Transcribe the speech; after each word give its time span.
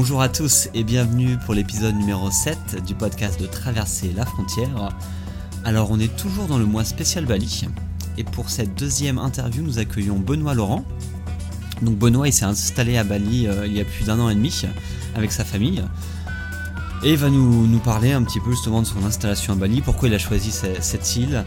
Bonjour 0.00 0.22
à 0.22 0.28
tous 0.28 0.68
et 0.74 0.84
bienvenue 0.84 1.38
pour 1.44 1.54
l'épisode 1.54 1.96
numéro 1.96 2.30
7 2.30 2.84
du 2.86 2.94
podcast 2.94 3.40
de 3.40 3.46
Traverser 3.46 4.12
la 4.14 4.24
frontière. 4.24 4.90
Alors 5.64 5.90
on 5.90 5.98
est 5.98 6.16
toujours 6.16 6.46
dans 6.46 6.56
le 6.56 6.66
mois 6.66 6.84
spécial 6.84 7.26
Bali 7.26 7.66
et 8.16 8.22
pour 8.22 8.48
cette 8.48 8.78
deuxième 8.78 9.18
interview 9.18 9.60
nous 9.60 9.80
accueillons 9.80 10.16
Benoît 10.16 10.54
Laurent. 10.54 10.84
Donc 11.82 11.98
Benoît 11.98 12.28
il 12.28 12.32
s'est 12.32 12.44
installé 12.44 12.96
à 12.96 13.02
Bali 13.02 13.48
euh, 13.48 13.66
il 13.66 13.72
y 13.72 13.80
a 13.80 13.84
plus 13.84 14.04
d'un 14.04 14.20
an 14.20 14.28
et 14.28 14.36
demi 14.36 14.62
avec 15.16 15.32
sa 15.32 15.44
famille 15.44 15.82
et 17.02 17.10
il 17.10 17.16
va 17.16 17.28
nous, 17.28 17.66
nous, 17.66 17.80
parler 17.80 18.12
un 18.12 18.22
petit 18.22 18.38
peu 18.38 18.52
justement 18.52 18.82
de 18.82 18.86
son 18.86 19.04
installation 19.04 19.54
à 19.54 19.56
Bali, 19.56 19.82
pourquoi 19.82 20.06
il 20.06 20.14
a 20.14 20.18
choisi 20.18 20.52
cette, 20.52 21.16
île 21.16 21.44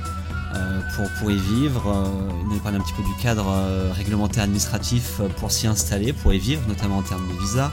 euh, 0.55 0.81
pour, 0.97 1.09
pour 1.19 1.31
y 1.31 1.37
vivre. 1.37 1.87
Euh, 1.87 2.29
il 2.43 2.55
nous 2.55 2.59
parler 2.59 2.79
un 2.79 2.81
petit 2.81 2.93
peu 2.97 3.03
du 3.03 3.15
cadre 3.23 3.47
réglementaire 3.93 4.43
administratif 4.43 5.21
pour 5.37 5.53
s'y 5.53 5.67
installer, 5.67 6.11
pour 6.11 6.33
y 6.33 6.37
vivre, 6.37 6.61
notamment 6.67 6.97
en 6.97 7.01
termes 7.01 7.25
de 7.29 7.41
visa, 7.41 7.71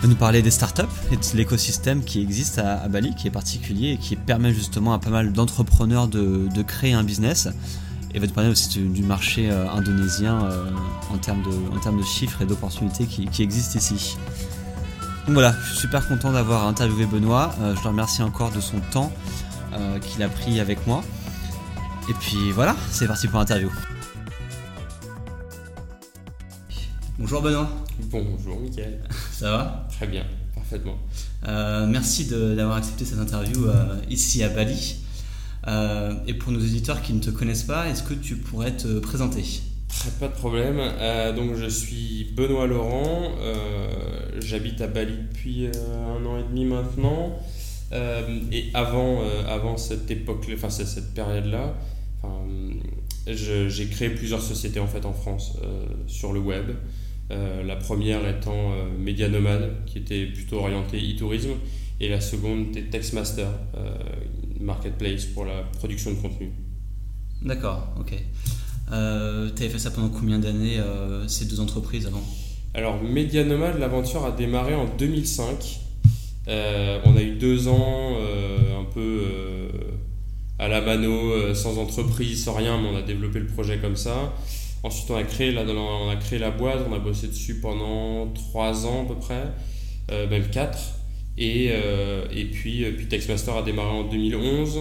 va 0.00 0.08
nous 0.08 0.16
parler 0.16 0.42
des 0.42 0.50
startups 0.50 0.82
et 1.10 1.16
de 1.16 1.36
l'écosystème 1.36 2.04
qui 2.04 2.20
existe 2.20 2.58
à, 2.58 2.88
Bali, 2.88 3.14
qui 3.14 3.26
est 3.26 3.32
particulier 3.32 3.92
et 3.92 3.96
qui 3.96 4.14
permet 4.16 4.52
justement 4.52 4.92
à 4.92 4.98
pas 4.98 5.10
mal 5.10 5.32
d'entrepreneurs 5.32 6.08
de, 6.08 6.62
créer 6.62 6.92
un 6.92 7.02
business. 7.02 7.48
Et 8.14 8.20
va 8.20 8.26
nous 8.26 8.32
parler 8.32 8.50
aussi 8.50 8.80
du, 8.80 9.02
marché 9.02 9.50
euh, 9.50 9.68
indonésien 9.70 10.42
euh, 10.42 10.70
en, 11.12 11.18
termes 11.18 11.42
de, 11.42 11.76
en 11.76 11.78
termes 11.78 11.98
de 11.98 12.04
chiffres 12.04 12.40
et 12.40 12.46
d'opportunités 12.46 13.04
qui, 13.04 13.26
qui, 13.26 13.42
existent 13.42 13.78
ici. 13.78 14.16
Donc 15.26 15.34
voilà, 15.34 15.54
je 15.62 15.70
suis 15.70 15.80
super 15.80 16.08
content 16.08 16.32
d'avoir 16.32 16.66
interviewé 16.66 17.04
Benoît. 17.04 17.54
Euh, 17.60 17.76
je 17.76 17.82
le 17.82 17.88
remercie 17.88 18.22
encore 18.22 18.50
de 18.50 18.60
son 18.60 18.80
temps 18.92 19.12
qu'il 20.00 20.22
a 20.24 20.28
pris 20.28 20.58
avec 20.58 20.86
moi. 20.88 21.04
Et 22.08 22.14
puis 22.14 22.50
voilà, 22.52 22.74
c'est 22.90 23.06
parti 23.06 23.28
pour 23.28 23.38
l'interview. 23.38 23.70
Bonjour 27.18 27.42
Benoît. 27.42 27.68
Bonjour 28.10 28.60
Mickaël. 28.60 29.02
Ça 29.32 29.50
va? 29.50 29.87
Très 29.98 30.06
bien, 30.06 30.22
parfaitement. 30.54 30.96
Euh, 31.48 31.84
merci 31.88 32.26
d'avoir 32.26 32.76
accepté 32.76 33.04
cette 33.04 33.18
interview 33.18 33.66
euh, 33.66 33.96
ici 34.08 34.44
à 34.44 34.48
Bali. 34.48 34.94
Euh, 35.66 36.14
et 36.28 36.34
pour 36.34 36.52
nos 36.52 36.60
éditeurs 36.60 37.02
qui 37.02 37.12
ne 37.12 37.18
te 37.18 37.30
connaissent 37.30 37.64
pas, 37.64 37.88
est-ce 37.88 38.04
que 38.04 38.14
tu 38.14 38.36
pourrais 38.36 38.76
te 38.76 39.00
présenter? 39.00 39.42
Pas 40.20 40.28
de 40.28 40.34
problème. 40.34 40.76
donc 41.34 41.56
je 41.56 41.66
suis 41.66 42.32
Benoît 42.36 42.68
Laurent. 42.68 43.32
J'habite 44.38 44.80
à 44.82 44.86
Bali 44.86 45.14
depuis 45.32 45.66
un 45.66 46.24
an 46.24 46.38
et 46.38 46.44
demi 46.44 46.64
maintenant. 46.64 47.36
et 47.90 48.70
avant, 48.74 49.24
avant 49.48 49.76
cette 49.76 50.08
époque, 50.12 50.48
enfin 50.54 50.70
cette 50.70 51.12
période-là, 51.12 51.74
j'ai 53.26 53.88
créé 53.88 54.10
plusieurs 54.10 54.42
sociétés 54.42 54.78
en 54.78 54.86
fait 54.86 55.04
en 55.04 55.12
France 55.12 55.56
sur 56.06 56.32
le 56.32 56.38
web. 56.38 56.70
Euh, 57.30 57.62
la 57.62 57.76
première 57.76 58.26
étant 58.26 58.72
euh, 58.72 58.88
Média 58.98 59.28
Nomade, 59.28 59.84
qui 59.84 59.98
était 59.98 60.24
plutôt 60.26 60.60
orientée 60.60 60.98
e-tourisme, 60.98 61.50
et 62.00 62.08
la 62.08 62.20
seconde 62.20 62.68
était 62.68 62.84
Textmaster, 62.84 63.48
euh, 63.76 63.90
marketplace 64.60 65.26
pour 65.26 65.44
la 65.44 65.62
production 65.78 66.12
de 66.12 66.16
contenu. 66.16 66.50
D'accord, 67.42 67.88
ok. 68.00 68.14
tu 68.88 68.92
avais 68.92 69.68
fait 69.68 69.78
ça 69.78 69.90
pendant 69.90 70.08
combien 70.08 70.38
d'années, 70.38 70.80
ces 71.26 71.44
deux 71.44 71.60
entreprises 71.60 72.06
avant? 72.06 72.22
Alors, 72.74 73.02
Média 73.02 73.44
Nomade, 73.44 73.78
l'aventure 73.78 74.24
a 74.24 74.32
démarré 74.32 74.74
en 74.74 74.86
2005. 74.86 75.80
on 76.48 77.16
a 77.16 77.22
eu 77.22 77.36
deux 77.36 77.68
ans 77.68 78.16
un 78.80 78.84
peu 78.92 79.22
à 80.58 80.66
la 80.66 80.80
mano, 80.80 81.54
sans 81.54 81.78
entreprise, 81.78 82.44
sans 82.44 82.54
rien, 82.54 82.80
mais 82.80 82.88
on 82.88 82.96
a 82.96 83.02
développé 83.02 83.38
le 83.38 83.46
projet 83.46 83.78
comme 83.78 83.96
ça. 83.96 84.34
Ensuite, 84.82 85.10
on 85.10 85.16
a 85.16 85.24
créé 85.24 85.50
la, 85.50 85.62
on 85.62 86.08
a 86.08 86.16
créé 86.16 86.38
la 86.38 86.50
boîte, 86.50 86.78
on 86.88 86.94
a 86.94 86.98
bossé 86.98 87.28
dessus 87.28 87.60
pendant 87.60 88.32
3 88.32 88.86
ans 88.86 89.04
à 89.04 89.08
peu 89.08 89.16
près, 89.16 89.48
euh, 90.10 90.28
même 90.28 90.48
4. 90.48 90.78
Et, 91.36 91.68
euh, 91.70 92.26
et 92.32 92.44
puis, 92.46 92.84
euh, 92.84 92.92
puis 92.96 93.06
Textmaster 93.06 93.56
a 93.56 93.62
démarré 93.62 93.90
en 93.90 94.04
2011. 94.04 94.78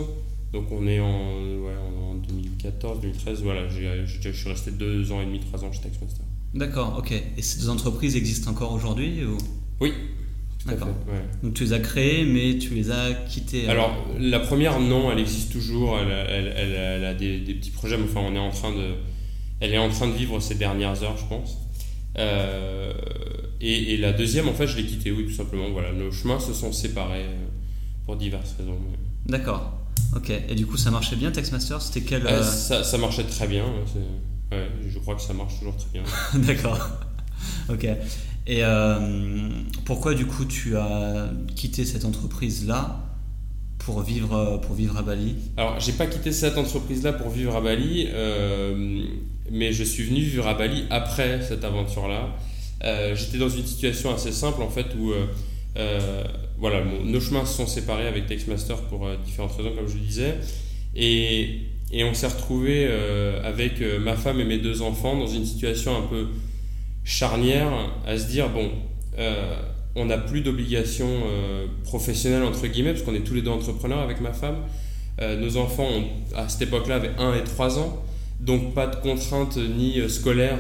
Donc 0.53 0.71
on 0.71 0.87
est 0.87 0.99
en, 0.99 1.33
ouais, 1.33 1.75
en 1.75 2.15
2014, 2.15 3.01
2013. 3.01 3.41
Voilà, 3.43 3.67
je 3.67 4.31
suis 4.31 4.49
resté 4.49 4.71
2 4.71 5.11
ans 5.11 5.21
et 5.21 5.25
demi, 5.25 5.39
3 5.39 5.63
ans 5.63 5.71
chez 5.71 5.81
Textmaster. 5.81 6.23
D'accord, 6.53 6.95
ok. 6.99 7.11
Et 7.11 7.41
ces 7.41 7.59
deux 7.59 7.69
entreprises 7.69 8.15
existent 8.15 8.51
encore 8.51 8.73
aujourd'hui 8.73 9.23
ou... 9.25 9.37
Oui. 9.81 9.93
D'accord. 10.65 10.89
Donc 11.43 11.53
tu 11.53 11.63
les 11.63 11.73
as 11.73 11.79
créées, 11.79 12.25
mais 12.25 12.57
tu 12.57 12.73
les 12.73 12.91
as 12.91 13.13
quittées. 13.13 13.69
Alors 13.69 14.05
la 14.19 14.39
première, 14.39 14.79
non, 14.79 15.11
elle 15.11 15.19
existe 15.19 15.51
toujours. 15.51 15.97
Elle, 15.97 16.11
elle, 16.11 16.73
elle, 16.75 17.05
a 17.05 17.13
des, 17.13 17.39
des, 17.39 17.53
petits 17.53 17.69
projets, 17.69 17.97
mais 17.97 18.03
enfin 18.03 18.21
on 18.27 18.35
est 18.35 18.39
en 18.39 18.49
train 18.49 18.71
de 18.71 18.95
elle 19.59 19.73
est 19.73 19.77
en 19.77 19.89
train 19.89 20.07
de 20.07 20.13
vivre 20.13 20.39
ses 20.39 20.55
dernières 20.55 21.03
heures, 21.03 21.17
je 21.17 21.25
pense. 21.25 21.57
Euh, 22.17 22.93
et, 23.61 23.97
la 23.97 24.13
deuxième, 24.13 24.47
en 24.47 24.53
fait, 24.53 24.67
je 24.67 24.77
l'ai 24.77 24.85
quittée, 24.85 25.11
oui, 25.11 25.25
tout 25.25 25.33
simplement. 25.33 25.69
Voilà, 25.71 25.91
nos 25.91 26.11
chemins 26.11 26.39
se 26.39 26.53
sont 26.53 26.71
séparés 26.71 27.25
euh, 27.25 27.45
pour 28.05 28.15
diverses 28.15 28.55
raisons. 28.57 28.77
D'accord. 29.25 29.73
Ok. 30.15 30.29
Et 30.29 30.55
du 30.55 30.65
coup, 30.65 30.77
ça 30.77 30.91
marchait 30.91 31.15
bien, 31.15 31.31
Textmaster 31.31 31.81
C'était 31.81 32.01
quel 32.01 32.25
euh, 32.25 32.43
ça, 32.43 32.83
ça, 32.83 32.97
marchait 32.97 33.23
très 33.23 33.47
bien. 33.47 33.65
Ouais, 34.51 34.67
je 34.87 34.99
crois 34.99 35.15
que 35.15 35.21
ça 35.21 35.33
marche 35.33 35.59
toujours 35.59 35.75
très 35.75 35.89
bien. 35.93 36.03
D'accord. 36.47 36.89
Ok. 37.69 37.87
Et 38.47 38.61
pourquoi, 39.85 40.13
du 40.13 40.25
coup, 40.25 40.45
tu 40.45 40.77
as 40.77 41.29
quitté 41.55 41.83
cette 41.83 42.05
entreprise-là 42.05 43.03
pour 43.79 44.01
vivre, 44.01 44.59
pour 44.65 44.75
vivre 44.75 44.97
à 44.97 45.01
Bali? 45.01 45.35
Alors, 45.57 45.79
j'ai 45.79 45.91
pas 45.91 46.07
quitté 46.07 46.31
cette 46.31 46.57
entreprise-là 46.57 47.13
pour 47.13 47.29
vivre 47.29 47.55
à 47.55 47.61
Bali. 47.61 48.07
Euh, 48.09 49.05
mais 49.51 49.71
je 49.71 49.83
suis 49.83 50.03
venu 50.03 50.19
vivre 50.19 50.47
à 50.47 50.53
Bali 50.53 50.85
après 50.89 51.41
cette 51.41 51.63
aventure-là. 51.63 52.35
Euh, 52.83 53.15
j'étais 53.15 53.37
dans 53.37 53.49
une 53.49 53.65
situation 53.65 54.13
assez 54.13 54.31
simple 54.31 54.61
en 54.61 54.69
fait 54.69 54.85
où 54.99 55.11
euh, 55.11 55.25
euh, 55.77 56.23
voilà, 56.59 56.83
nos 56.83 57.19
chemins 57.19 57.45
se 57.45 57.57
sont 57.57 57.67
séparés 57.67 58.07
avec 58.07 58.27
Textmaster 58.27 58.77
pour 58.83 59.07
différentes 59.25 59.53
raisons 59.53 59.71
comme 59.75 59.87
je 59.87 59.95
le 59.95 60.01
disais. 60.01 60.35
Et, 60.95 61.61
et 61.91 62.03
on 62.03 62.13
s'est 62.13 62.27
retrouvé 62.27 62.87
avec 63.43 63.81
ma 64.01 64.15
femme 64.15 64.39
et 64.39 64.45
mes 64.45 64.57
deux 64.57 64.81
enfants 64.81 65.15
dans 65.15 65.27
une 65.27 65.45
situation 65.45 65.95
un 65.97 66.01
peu 66.01 66.27
charnière 67.03 67.71
à 68.05 68.17
se 68.17 68.27
dire 68.27 68.49
bon, 68.49 68.71
on 69.95 70.05
n'a 70.05 70.17
plus 70.17 70.41
d'obligations 70.41 71.21
professionnelles 71.83 72.43
entre 72.43 72.65
guillemets 72.65 72.93
parce 72.93 73.03
qu'on 73.03 73.13
est 73.13 73.23
tous 73.23 73.35
les 73.35 73.43
deux 73.43 73.51
entrepreneurs 73.51 73.99
avec 73.99 74.19
ma 74.19 74.33
femme. 74.33 74.57
nos 75.21 75.57
enfants 75.57 75.89
à 76.35 76.49
cette 76.49 76.63
époque-là 76.63 76.95
avaient 76.95 77.15
1 77.19 77.35
et 77.35 77.43
3 77.43 77.77
ans. 77.79 78.03
Donc 78.39 78.73
pas 78.73 78.87
de 78.87 78.95
contraintes 78.97 79.57
ni 79.57 79.99
euh, 79.99 80.09
scolaires, 80.09 80.59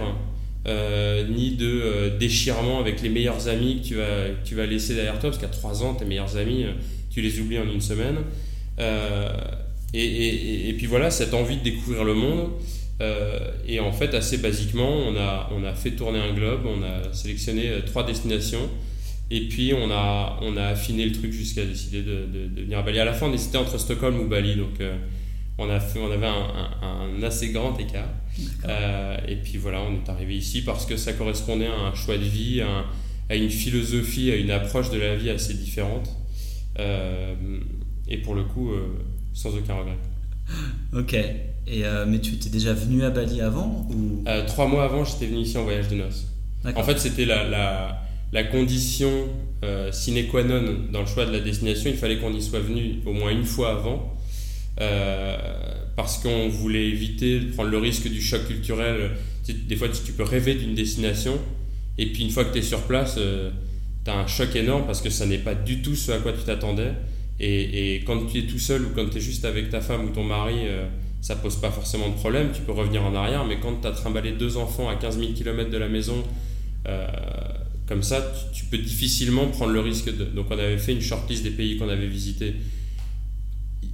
euh, 0.67 1.27
ni 1.27 1.51
de 1.51 1.65
euh, 1.67 2.17
déchirement 2.17 2.79
avec 2.79 3.01
les 3.01 3.09
meilleurs 3.09 3.47
amis 3.47 3.81
que 3.81 3.87
tu 3.87 3.95
vas, 3.95 4.25
tu 4.43 4.55
vas 4.55 4.65
laisser 4.65 4.95
derrière 4.95 5.19
toi, 5.19 5.29
parce 5.29 5.37
qu'à 5.37 5.47
3 5.47 5.83
ans, 5.83 5.93
tes 5.93 6.05
meilleurs 6.05 6.37
amis, 6.37 6.65
tu 7.11 7.21
les 7.21 7.39
oublies 7.39 7.59
en 7.59 7.69
une 7.69 7.81
semaine. 7.81 8.17
Et, 9.93 10.73
puis 10.77 10.85
voilà, 10.85 11.09
cette 11.11 11.33
envie 11.33 11.57
de 11.57 11.63
découvrir 11.63 12.03
le 12.03 12.15
monde. 12.15 12.49
et 13.67 13.79
en 13.79 13.91
fait, 13.91 14.13
assez 14.13 14.37
basiquement, 14.39 14.89
on 14.89 15.15
a, 15.15 15.49
on 15.55 15.63
a 15.63 15.73
fait 15.73 15.91
tourner 15.91 16.19
un 16.19 16.33
globe, 16.33 16.61
on 16.65 16.83
a 16.83 17.13
sélectionné 17.13 17.69
trois 17.85 18.05
destinations. 18.05 18.69
Et 19.29 19.41
puis 19.49 19.73
on 19.73 19.91
a, 19.91 20.39
on 20.41 20.55
a 20.55 20.67
affiné 20.67 21.05
le 21.05 21.11
truc 21.11 21.33
jusqu'à 21.33 21.65
décider 21.65 22.01
de, 22.01 22.25
de, 22.55 22.61
venir 22.61 22.79
à 22.79 22.81
Bali. 22.81 22.99
À 22.99 23.05
la 23.05 23.13
fin, 23.13 23.27
on 23.27 23.33
hésitait 23.33 23.57
entre 23.57 23.77
Stockholm 23.77 24.19
ou 24.19 24.27
Bali. 24.27 24.55
Donc 24.55 24.81
on, 25.57 25.69
a 25.69 25.79
fait, 25.79 25.99
on 25.99 26.11
avait 26.11 26.27
un, 26.27 27.23
assez 27.23 27.49
grand 27.49 27.77
écart. 27.79 28.09
Euh, 28.67 29.17
et 29.27 29.35
puis 29.37 29.57
voilà, 29.57 29.81
on 29.81 29.95
est 29.95 30.09
arrivé 30.09 30.35
ici 30.35 30.61
parce 30.61 30.85
que 30.85 30.97
ça 30.97 31.13
correspondait 31.13 31.67
à 31.67 31.75
un 31.75 31.95
choix 31.95 32.17
de 32.17 32.23
vie, 32.23 32.61
à, 33.29 33.35
une 33.35 33.49
philosophie, 33.49 34.31
à 34.31 34.35
une 34.35 34.51
approche 34.51 34.91
de 34.91 34.99
la 34.99 35.15
vie 35.15 35.29
assez 35.29 35.55
différente. 35.55 36.09
Euh, 36.79 37.33
et 38.07 38.17
pour 38.17 38.35
le 38.35 38.43
coup, 38.43 38.71
euh, 38.71 38.87
sans 39.33 39.55
aucun 39.55 39.75
regret. 39.75 39.97
Ok. 40.93 41.13
Et, 41.69 41.83
mais 42.07 42.19
tu 42.21 42.35
étais 42.35 42.49
déjà 42.49 42.73
venu 42.73 43.03
à 43.03 43.09
Bali 43.09 43.41
avant 43.41 43.85
ou... 43.89 44.23
Trois 44.45 44.67
mois 44.67 44.85
avant, 44.85 45.03
j'étais 45.03 45.25
venu 45.25 45.39
ici 45.39 45.57
en 45.57 45.63
voyage 45.63 45.89
de 45.89 45.95
noces. 45.95 46.27
En 46.75 46.83
fait, 46.83 46.97
c'était 46.97 47.25
la, 47.25 47.43
la, 47.43 48.03
la, 48.31 48.43
condition 48.45 49.27
sine 49.91 50.27
qua 50.27 50.43
non 50.43 50.63
dans 50.91 51.01
le 51.01 51.05
choix 51.05 51.25
de 51.25 51.31
la 51.31 51.41
destination. 51.41 51.89
Il 51.89 51.97
fallait 51.97 52.19
qu'on 52.19 52.33
y 52.33 52.41
soit 52.41 52.61
venu 52.61 53.01
au 53.05 53.11
moins 53.11 53.31
une 53.31 53.43
fois 53.43 53.71
avant 53.71 54.17
parce 55.95 56.19
qu'on 56.19 56.47
voulait 56.49 56.87
éviter 56.87 57.39
de 57.39 57.51
prendre 57.51 57.69
le 57.69 57.77
risque 57.77 58.07
du 58.07 58.21
choc 58.21 58.45
culturel. 58.47 59.11
des 59.47 59.75
fois, 59.75 59.89
tu 59.89 60.11
peux 60.11 60.23
rêver 60.23 60.55
d'une 60.55 60.75
destination, 60.75 61.39
et 61.97 62.05
puis 62.07 62.23
une 62.23 62.29
fois 62.29 62.45
que 62.45 62.53
tu 62.53 62.59
es 62.59 62.63
sur 62.63 62.81
place, 62.83 63.15
euh, 63.17 63.49
tu 64.05 64.11
as 64.11 64.17
un 64.17 64.27
choc 64.27 64.55
énorme 64.55 64.85
parce 64.85 65.01
que 65.01 65.09
ça 65.09 65.25
n'est 65.25 65.39
pas 65.39 65.55
du 65.55 65.81
tout 65.81 65.95
ce 65.95 66.11
à 66.11 66.19
quoi 66.19 66.33
tu 66.33 66.43
t'attendais. 66.43 66.93
Et, 67.39 68.03
quand 68.05 68.25
tu 68.25 68.39
es 68.39 68.41
tout 68.43 68.57
seul 68.57 68.83
ou 68.83 68.89
quand 68.95 69.07
tu 69.09 69.17
es 69.17 69.21
juste 69.21 69.45
avec 69.45 69.69
ta 69.69 69.81
femme 69.81 70.05
ou 70.05 70.09
ton 70.09 70.23
mari, 70.23 70.55
euh, 70.63 70.87
ça 71.21 71.35
pose 71.35 71.55
pas 71.57 71.69
forcément 71.71 72.09
de 72.09 72.15
problème, 72.15 72.49
tu 72.53 72.61
peux 72.61 72.71
revenir 72.71 73.03
en 73.03 73.13
arrière, 73.13 73.45
mais 73.45 73.59
quand 73.59 73.81
tu 73.81 73.87
as 73.87 73.91
trimballé 73.91 74.31
deux 74.31 74.57
enfants 74.57 74.89
à 74.89 74.95
15 74.95 75.19
000 75.19 75.33
km 75.33 75.69
de 75.69 75.77
la 75.77 75.87
maison, 75.87 76.23
euh, 76.87 77.07
comme 77.87 78.01
ça, 78.01 78.33
tu, 78.53 78.65
peux 78.65 78.77
difficilement 78.77 79.47
prendre 79.47 79.71
le 79.71 79.79
risque. 79.79 80.09
Donc, 80.33 80.47
on 80.49 80.57
avait 80.57 80.77
fait 80.77 80.93
une 80.93 81.01
shortlist 81.01 81.43
des 81.43 81.51
pays 81.51 81.77
qu'on 81.77 81.89
avait 81.89 82.07
visités 82.07 82.53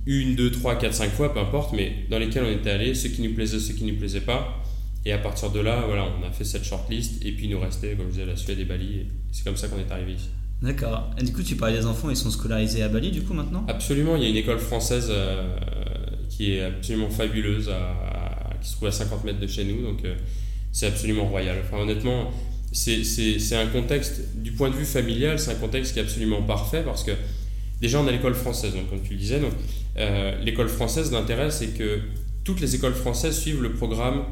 une, 0.05 0.35
deux, 0.35 0.51
trois, 0.51 0.75
quatre, 0.75 0.93
cinq 0.93 1.11
fois, 1.11 1.33
peu 1.33 1.39
importe, 1.39 1.73
mais 1.73 2.05
dans 2.09 2.19
lesquels 2.19 2.43
on 2.43 2.51
était 2.51 2.71
allé, 2.71 2.93
ceux 2.93 3.09
qui 3.09 3.21
nous 3.21 3.33
plaisaient, 3.33 3.59
ceux 3.59 3.73
qui 3.73 3.85
nous 3.85 3.95
plaisaient 3.95 4.21
pas. 4.21 4.63
Et 5.05 5.11
à 5.11 5.17
partir 5.17 5.51
de 5.51 5.59
là, 5.59 5.83
voilà, 5.85 6.05
on 6.05 6.25
a 6.25 6.31
fait 6.31 6.45
cette 6.45 6.63
shortlist, 6.63 7.25
et 7.25 7.31
puis 7.33 7.45
il 7.45 7.51
nous 7.51 7.59
restait, 7.59 7.95
comme 7.95 8.07
je 8.07 8.11
disais, 8.11 8.25
la 8.25 8.35
Suède 8.35 8.59
et 8.59 8.65
Bali, 8.65 8.99
et 8.99 9.07
c'est 9.31 9.43
comme 9.43 9.57
ça 9.57 9.67
qu'on 9.67 9.79
est 9.79 9.91
arrivé 9.91 10.13
ici. 10.13 10.29
D'accord. 10.61 11.11
Et 11.19 11.23
du 11.23 11.33
coup, 11.33 11.43
tu 11.43 11.57
parlais 11.57 11.77
des 11.77 11.85
enfants, 11.85 12.09
ils 12.09 12.15
sont 12.15 12.31
scolarisés 12.31 12.83
à 12.83 12.87
Bali, 12.87 13.11
du 13.11 13.21
coup, 13.21 13.33
maintenant? 13.33 13.65
Absolument, 13.67 14.15
il 14.15 14.23
y 14.23 14.25
a 14.25 14.29
une 14.29 14.37
école 14.37 14.59
française 14.59 15.07
euh, 15.09 15.57
qui 16.29 16.53
est 16.53 16.63
absolument 16.63 17.09
fabuleuse, 17.09 17.69
qui 18.61 18.69
se 18.69 18.75
trouve 18.75 18.87
à 18.87 18.91
50 18.91 19.25
mètres 19.25 19.39
de 19.39 19.47
chez 19.47 19.65
nous, 19.65 19.81
donc 19.81 20.05
euh, 20.05 20.15
c'est 20.71 20.87
absolument 20.87 21.25
royal. 21.25 21.57
Enfin, 21.65 21.83
honnêtement, 21.83 22.31
c'est 22.71 23.55
un 23.55 23.67
contexte, 23.67 24.21
du 24.37 24.53
point 24.53 24.69
de 24.69 24.75
vue 24.75 24.85
familial, 24.85 25.37
c'est 25.37 25.51
un 25.51 25.55
contexte 25.55 25.93
qui 25.93 25.99
est 25.99 26.03
absolument 26.03 26.41
parfait, 26.43 26.81
parce 26.85 27.03
que 27.03 27.11
déjà, 27.81 27.99
on 27.99 28.07
a 28.07 28.11
l'école 28.11 28.35
française, 28.35 28.73
donc, 28.73 28.89
comme 28.89 29.01
tu 29.01 29.13
le 29.13 29.19
disais, 29.19 29.41
donc, 29.41 29.51
euh, 29.97 30.43
l'école 30.43 30.69
française, 30.69 31.11
l'intérêt, 31.11 31.51
c'est 31.51 31.77
que 31.77 31.99
toutes 32.43 32.61
les 32.61 32.75
écoles 32.75 32.93
françaises 32.93 33.39
suivent 33.39 33.61
le 33.61 33.73
programme 33.73 34.23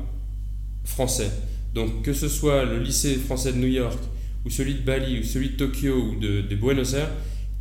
français. 0.83 1.31
Donc, 1.73 2.01
que 2.01 2.13
ce 2.13 2.27
soit 2.27 2.65
le 2.65 2.79
lycée 2.79 3.15
français 3.15 3.53
de 3.53 3.57
New 3.57 3.67
York, 3.67 3.99
ou 4.45 4.49
celui 4.49 4.75
de 4.75 4.81
Bali, 4.81 5.19
ou 5.19 5.23
celui 5.23 5.51
de 5.51 5.55
Tokyo, 5.55 5.95
ou 5.95 6.19
de, 6.19 6.55
Buenos 6.55 6.93
Aires, 6.93 7.11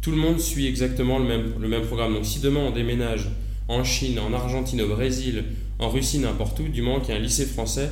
tout 0.01 0.11
le 0.11 0.17
monde 0.17 0.41
suit 0.41 0.67
exactement 0.67 1.19
le 1.19 1.27
même, 1.27 1.53
le 1.61 1.69
même 1.69 1.83
programme. 1.83 2.15
Donc, 2.15 2.25
si 2.25 2.41
demain 2.41 2.61
on 2.61 2.71
déménage 2.71 3.29
en 3.69 3.85
Chine, 3.85 4.19
en 4.19 4.33
Argentine, 4.33 4.81
au 4.81 4.89
Brésil, 4.89 5.45
en 5.79 5.91
Russie, 5.91 6.19
n'importe 6.19 6.59
où, 6.61 6.69
du 6.69 6.83
moment 6.83 7.01
qu'il 7.01 7.15
y 7.15 7.17
a 7.17 7.21
un 7.21 7.23
lycée 7.23 7.47
français, 7.47 7.91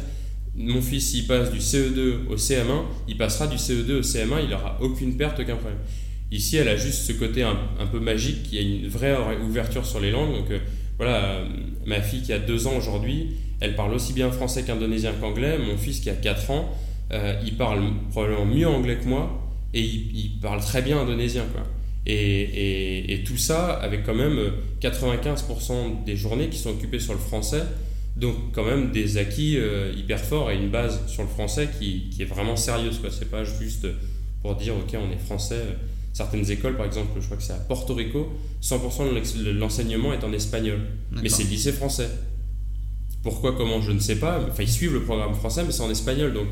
mon 0.56 0.82
fils, 0.82 1.10
s'il 1.10 1.26
passe 1.26 1.52
du 1.52 1.58
CE2 1.58 2.26
au 2.28 2.36
CM1, 2.36 2.82
il 3.06 3.16
passera 3.16 3.46
du 3.46 3.56
CE2 3.56 3.98
au 3.98 4.02
CM1, 4.02 4.42
il 4.42 4.50
n'aura 4.50 4.78
aucune 4.80 5.16
perte, 5.16 5.38
aucun 5.38 5.56
problème. 5.56 5.78
Ici, 6.30 6.56
elle 6.58 6.68
a 6.68 6.76
juste 6.76 7.06
ce 7.06 7.12
côté 7.12 7.42
un, 7.42 7.56
peu 7.90 8.00
magique, 8.00 8.42
qui 8.42 8.58
a 8.58 8.60
une 8.60 8.86
vraie 8.86 9.16
ouverture 9.42 9.86
sur 9.86 9.98
les 9.98 10.10
langues. 10.10 10.34
Donc, 10.34 10.50
euh, 10.50 10.58
voilà, 10.98 11.24
euh, 11.24 11.44
ma 11.86 12.02
fille 12.02 12.22
qui 12.22 12.32
a 12.32 12.38
deux 12.38 12.66
ans 12.66 12.76
aujourd'hui, 12.76 13.36
elle 13.60 13.74
parle 13.74 13.94
aussi 13.94 14.12
bien 14.12 14.30
français 14.30 14.62
qu'indonésien 14.62 15.12
qu'anglais. 15.18 15.56
Mon 15.58 15.78
fils 15.78 16.00
qui 16.00 16.10
a 16.10 16.14
4 16.14 16.50
ans, 16.50 16.76
euh, 17.12 17.40
il 17.46 17.56
parle 17.56 17.82
probablement 18.10 18.44
mieux 18.44 18.68
anglais 18.68 18.98
que 18.98 19.08
moi 19.08 19.42
et 19.72 19.80
il, 19.80 20.38
parle 20.42 20.60
très 20.60 20.82
bien 20.82 20.98
indonésien. 20.98 21.44
Quoi. 21.52 21.62
Et, 22.06 23.22
tout 23.26 23.36
ça 23.36 23.72
avec 23.72 24.04
quand 24.04 24.14
même 24.14 24.38
95% 24.80 26.04
des 26.04 26.16
journées 26.16 26.48
qui 26.48 26.58
sont 26.58 26.70
occupées 26.70 27.00
sur 27.00 27.14
le 27.14 27.18
français. 27.18 27.62
Donc 28.16 28.34
quand 28.52 28.64
même 28.64 28.90
des 28.90 29.16
acquis 29.18 29.58
hyper 29.96 30.20
forts 30.20 30.50
et 30.50 30.56
une 30.56 30.70
base 30.70 31.06
sur 31.06 31.22
le 31.22 31.28
français 31.28 31.68
qui, 31.78 32.10
est 32.18 32.24
vraiment 32.24 32.56
sérieuse. 32.56 33.00
Ce 33.10 33.20
n'est 33.20 33.26
pas 33.26 33.44
juste 33.44 33.86
pour 34.40 34.54
dire 34.54 34.74
ok 34.74 34.94
on 34.94 35.12
est 35.12 35.18
français 35.18 35.62
certaines 36.18 36.50
écoles, 36.50 36.76
par 36.76 36.84
exemple, 36.84 37.10
je 37.20 37.26
crois 37.26 37.36
que 37.36 37.44
c'est 37.44 37.52
à 37.52 37.60
Porto 37.60 37.94
Rico, 37.94 38.32
100% 38.60 39.44
de 39.44 39.50
l'enseignement 39.50 40.12
est 40.12 40.24
en 40.24 40.32
espagnol. 40.32 40.80
Mais 41.22 41.28
c'est 41.28 41.44
le 41.44 41.50
lycée 41.50 41.70
français. 41.70 42.10
Pourquoi, 43.22 43.56
comment, 43.56 43.80
je 43.80 43.92
ne 43.92 44.00
sais 44.00 44.16
pas. 44.16 44.40
Enfin, 44.50 44.64
ils 44.64 44.68
suivent 44.68 44.94
le 44.94 45.04
programme 45.04 45.32
français, 45.34 45.62
mais 45.64 45.70
c'est 45.70 45.82
en 45.82 45.90
espagnol. 45.90 46.32
Donc, 46.32 46.48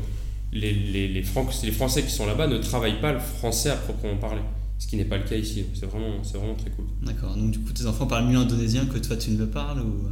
les, 0.53 0.71
les, 0.71 1.09
les, 1.09 1.21
Français 1.21 2.01
qui 2.01 2.11
sont 2.11 2.25
là-bas 2.25 2.47
ne 2.47 2.59
travaillent 2.59 3.01
pas 3.01 3.11
le 3.11 3.19
français 3.19 3.69
à 3.69 3.75
proprement 3.75 4.15
parler. 4.15 4.41
Ce 4.79 4.87
qui 4.87 4.95
n'est 4.95 5.03
pas 5.03 5.17
le 5.17 5.25
cas 5.25 5.35
ici. 5.35 5.65
C'est 5.73 5.85
vraiment, 5.85 6.21
vraiment 6.21 6.55
très 6.55 6.69
cool. 6.69 6.85
D'accord. 7.01 7.35
Donc, 7.35 7.51
du 7.51 7.59
coup, 7.59 7.73
tes 7.73 7.85
enfants 7.87 8.07
parlent 8.07 8.27
mieux 8.27 8.37
indonésien 8.37 8.85
que 8.85 8.99
toi, 8.99 9.17
tu 9.17 9.31
ne 9.31 9.37
le 9.37 9.47
parles 9.47 9.81
ou... 9.81 10.07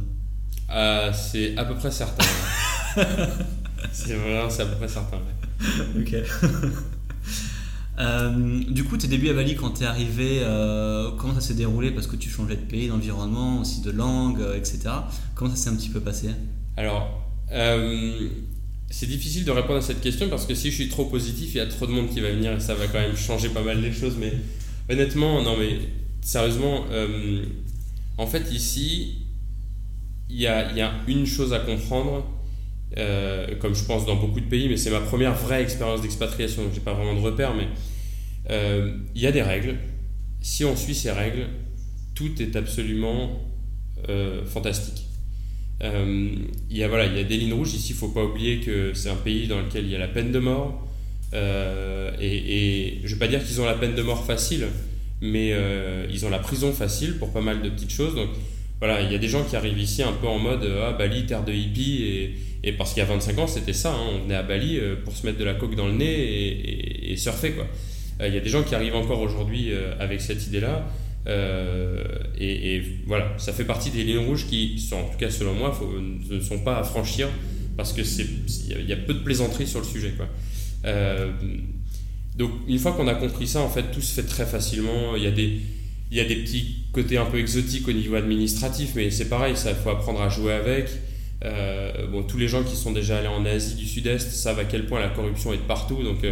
Euh, 0.70 1.10
c'est 1.14 1.56
à 1.56 1.64
peu 1.64 1.76
près 1.76 1.90
certain. 1.90 2.26
c'est 3.92 4.14
vraiment, 4.16 4.50
c'est 4.50 4.62
à 4.62 4.66
peu 4.66 4.76
près 4.76 4.88
certain. 4.88 5.20
ok. 5.98 6.14
Euh, 7.98 8.62
du 8.68 8.84
coup, 8.84 8.96
tes 8.96 9.08
débuts 9.08 9.30
à 9.30 9.32
Bali, 9.32 9.54
quand 9.54 9.70
tu 9.70 9.84
es 9.84 9.86
arrivé, 9.86 10.40
euh, 10.42 11.10
comment 11.18 11.34
ça 11.34 11.40
s'est 11.40 11.54
déroulé? 11.54 11.90
Parce 11.90 12.06
que 12.06 12.16
tu 12.16 12.28
changeais 12.28 12.56
de 12.56 12.60
pays, 12.60 12.88
d'environnement, 12.88 13.60
aussi 13.60 13.80
de 13.80 13.90
langue, 13.90 14.40
euh, 14.40 14.56
etc. 14.56 14.80
Comment 15.34 15.50
ça 15.50 15.56
s'est 15.56 15.70
un 15.70 15.76
petit 15.76 15.88
peu 15.88 16.00
passé? 16.00 16.28
Alors, 16.76 17.22
c'est 18.90 19.06
difficile 19.06 19.44
de 19.44 19.50
répondre 19.50 19.78
à 19.78 19.82
cette 19.82 20.00
question 20.00 20.28
parce 20.28 20.46
que 20.46 20.54
si 20.54 20.70
je 20.70 20.76
suis 20.76 20.88
trop 20.88 21.06
positif, 21.06 21.54
il 21.54 21.58
y 21.58 21.60
a 21.60 21.66
trop 21.66 21.86
de 21.86 21.92
monde 21.92 22.08
qui 22.08 22.20
va 22.20 22.30
venir 22.30 22.52
et 22.52 22.60
ça 22.60 22.74
va 22.74 22.86
quand 22.86 23.00
même 23.00 23.16
changer 23.16 23.48
pas 23.48 23.62
mal 23.62 23.80
les 23.80 23.92
choses. 23.92 24.16
Mais 24.18 24.32
honnêtement, 24.90 25.42
non, 25.42 25.56
mais 25.58 25.78
sérieusement, 26.20 26.84
en 28.18 28.26
fait, 28.26 28.52
ici, 28.52 29.26
il 30.28 30.40
y 30.40 30.46
a, 30.46 30.92
une 31.06 31.26
chose 31.26 31.52
à 31.52 31.60
comprendre. 31.60 32.24
Comme 33.60 33.74
je 33.74 33.84
pense 33.84 34.06
dans 34.06 34.16
beaucoup 34.16 34.40
de 34.40 34.46
pays, 34.46 34.68
mais 34.68 34.76
c'est 34.76 34.90
ma 34.90 35.00
première 35.00 35.34
vraie 35.34 35.62
expérience 35.62 36.02
d'expatriation, 36.02 36.62
donc 36.62 36.72
j'ai 36.74 36.80
pas 36.80 36.94
vraiment 36.94 37.14
de 37.14 37.20
repères, 37.20 37.54
mais 37.54 37.68
euh, 38.50 38.92
il 39.14 39.20
y 39.20 39.26
a 39.26 39.32
des 39.32 39.42
règles. 39.42 39.76
Si 40.40 40.64
on 40.64 40.76
suit 40.76 40.94
ces 40.94 41.10
règles, 41.10 41.46
tout 42.14 42.40
est 42.40 42.56
absolument 42.56 43.40
euh, 44.08 44.44
fantastique. 44.44 45.04
Euh, 45.82 46.34
il, 46.70 46.76
y 46.76 46.84
a, 46.84 46.88
voilà, 46.88 47.06
il 47.06 47.16
y 47.16 47.20
a 47.20 47.24
des 47.24 47.36
lignes 47.36 47.52
rouges. 47.52 47.74
Ici, 47.74 47.90
il 47.90 47.94
ne 47.94 47.98
faut 47.98 48.08
pas 48.08 48.24
oublier 48.24 48.60
que 48.60 48.92
c'est 48.94 49.10
un 49.10 49.16
pays 49.16 49.46
dans 49.46 49.60
lequel 49.60 49.84
il 49.84 49.90
y 49.90 49.96
a 49.96 49.98
la 49.98 50.08
peine 50.08 50.32
de 50.32 50.38
mort. 50.38 50.86
et, 51.32 53.00
je 53.02 53.06
ne 53.06 53.12
vais 53.12 53.18
pas 53.18 53.28
dire 53.28 53.44
qu'ils 53.44 53.60
ont 53.60 53.66
la 53.66 53.74
peine 53.74 53.94
de 53.94 54.02
mort 54.02 54.24
facile, 54.24 54.66
mais 55.20 55.52
ils 56.10 56.24
ont 56.24 56.30
la 56.30 56.38
prison 56.38 56.72
facile 56.72 57.18
pour 57.18 57.32
pas 57.32 57.42
mal 57.42 57.62
de 57.62 57.68
petites 57.68 57.92
choses. 57.92 58.14
Voilà, 58.78 59.00
il 59.02 59.10
y 59.10 59.14
a 59.14 59.18
des 59.18 59.28
gens 59.28 59.44
qui 59.44 59.56
arrivent 59.56 59.78
ici 59.78 60.02
un 60.02 60.12
peu 60.12 60.26
en 60.26 60.38
mode 60.38 60.68
ah, 60.82 60.92
Bali, 60.92 61.26
terre 61.26 61.44
de 61.44 61.52
hippie, 61.52 62.02
et, 62.02 62.34
et 62.62 62.72
parce 62.72 62.92
qu'il 62.92 63.02
y 63.02 63.06
a 63.06 63.08
25 63.08 63.38
ans, 63.38 63.46
c'était 63.46 63.72
ça. 63.72 63.92
Hein. 63.92 64.10
on 64.14 64.22
venait 64.24 64.34
à 64.34 64.42
Bali 64.42 64.78
pour 65.04 65.14
se 65.14 65.24
mettre 65.24 65.38
de 65.38 65.44
la 65.44 65.54
coke 65.54 65.74
dans 65.74 65.86
le 65.86 65.94
nez 65.94 66.12
et, 66.12 67.12
et 67.12 67.16
surfer. 67.16 67.52
quoi. 67.52 67.66
Euh, 68.20 68.28
il 68.28 68.34
y 68.34 68.36
a 68.36 68.40
des 68.40 68.48
gens 68.48 68.62
qui 68.62 68.74
arrivent 68.74 68.96
encore 68.96 69.20
aujourd'hui 69.20 69.72
euh, 69.72 69.94
avec 69.98 70.20
cette 70.20 70.46
idée-là. 70.46 70.88
Euh, 71.26 72.04
et, 72.38 72.82
voilà, 73.06 73.34
ça 73.36 73.52
fait 73.52 73.64
partie 73.64 73.90
des 73.90 74.04
lignes 74.04 74.26
rouges 74.26 74.46
qui, 74.46 74.80
en 74.92 75.10
tout 75.10 75.18
cas 75.18 75.30
selon 75.30 75.54
moi, 75.54 75.78
ne 76.30 76.40
sont 76.40 76.60
pas 76.60 76.78
à 76.78 76.84
franchir 76.84 77.28
parce 77.76 77.92
que 77.92 78.04
c'est 78.04 78.26
il 78.68 78.88
y, 78.88 78.92
a 78.92 78.96
peu 78.96 79.12
de 79.12 79.18
plaisanteries 79.18 79.66
sur 79.66 79.80
le 79.80 79.84
sujet. 79.84 80.14
Quoi. 80.16 80.26
donc 82.36 82.52
une 82.68 82.78
fois 82.78 82.92
qu'on 82.92 83.08
a 83.08 83.14
compris 83.14 83.46
ça, 83.46 83.60
en 83.60 83.68
fait, 83.68 83.90
tout 83.92 84.00
se 84.00 84.14
fait 84.14 84.26
très 84.26 84.46
facilement. 84.46 85.16
Il 85.16 85.24
y 85.24 85.26
a 85.26 85.30
des 85.30 85.60
il 86.10 86.16
y 86.16 86.20
a 86.20 86.24
des 86.24 86.36
petits 86.36 86.84
côtés 86.92 87.18
un 87.18 87.26
peu 87.26 87.38
exotiques 87.38 87.88
au 87.88 87.92
niveau 87.92 88.14
administratif, 88.14 88.92
mais 88.94 89.10
c'est 89.10 89.28
pareil, 89.28 89.54
il 89.54 89.74
faut 89.74 89.90
apprendre 89.90 90.20
à 90.22 90.28
jouer 90.28 90.52
avec. 90.52 90.88
bon, 92.10 92.22
tous 92.22 92.38
les 92.38 92.48
gens 92.48 92.62
qui 92.62 92.76
sont 92.76 92.92
déjà 92.92 93.18
allés 93.18 93.28
en 93.28 93.44
Asie 93.44 93.74
du 93.74 93.86
Sud-Est 93.86 94.30
savent 94.30 94.60
à 94.60 94.64
quel 94.64 94.86
point 94.86 95.00
la 95.00 95.08
corruption 95.08 95.52
est 95.52 95.58
de 95.58 95.62
partout. 95.62 96.02
Donc, 96.02 96.24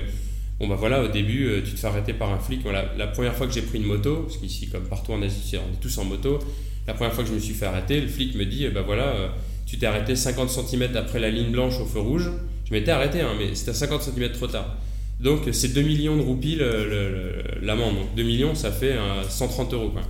Bon 0.61 0.69
bah 0.69 0.77
voilà, 0.79 1.03
au 1.03 1.09
début, 1.09 1.47
euh, 1.47 1.63
tu 1.65 1.73
te 1.73 1.81
fais 1.81 1.89
arrêter 1.89 2.13
par 2.13 2.33
un 2.33 2.39
flic. 2.39 2.61
La 2.97 3.07
première 3.09 3.35
fois 3.35 3.47
que 3.47 3.53
j'ai 3.53 3.63
pris 3.63 3.79
une 3.79 3.87
moto, 3.87 4.23
parce 4.23 4.37
qu'ici, 4.37 4.69
comme 4.69 4.85
partout 4.85 5.13
en 5.13 5.21
Asie, 5.21 5.57
on 5.57 5.75
est 5.75 5.81
tous 5.81 5.99
en 5.99 6.05
moto, 6.05 6.39
la 6.87 6.95
première 6.95 7.13
fois 7.13 7.25
que 7.25 7.31
je 7.31 7.35
me 7.35 7.41
suis 7.41 7.55
fait 7.55 7.67
arrêter, 7.67 8.01
le 8.01 8.07
flic 8.07 8.37
me 8.37 8.45
dit, 8.45 8.69
bah 8.69 8.83
voilà, 8.83 9.09
euh, 9.09 9.29
tu 9.67 9.79
t'es 9.79 9.87
arrêté 9.87 10.15
50 10.15 10.49
cm 10.51 10.97
après 10.97 11.19
la 11.19 11.31
ligne 11.31 11.51
blanche 11.51 11.81
au 11.81 11.87
feu 11.87 11.99
rouge. 11.99 12.31
Je 12.67 12.73
m'étais 12.73 12.93
arrêté, 12.93 13.21
hein, 13.21 13.33
mais 13.37 13.55
c'était 13.55 13.75
50 13.75 14.03
cm 14.03 14.31
trop 14.33 14.47
tard. 14.47 14.77
Donc 15.21 15.43
c'est 15.53 15.73
2 15.73 15.83
millions 15.83 16.17
de 16.17 16.23
roupies 16.23 16.59
l'amende. 17.63 17.97
Donc 17.97 18.15
2 18.17 18.23
millions, 18.23 18.55
ça 18.55 18.71
fait 18.71 18.95
130 19.29 19.73
euros. 19.75 19.91
Quoi. 19.91 20.03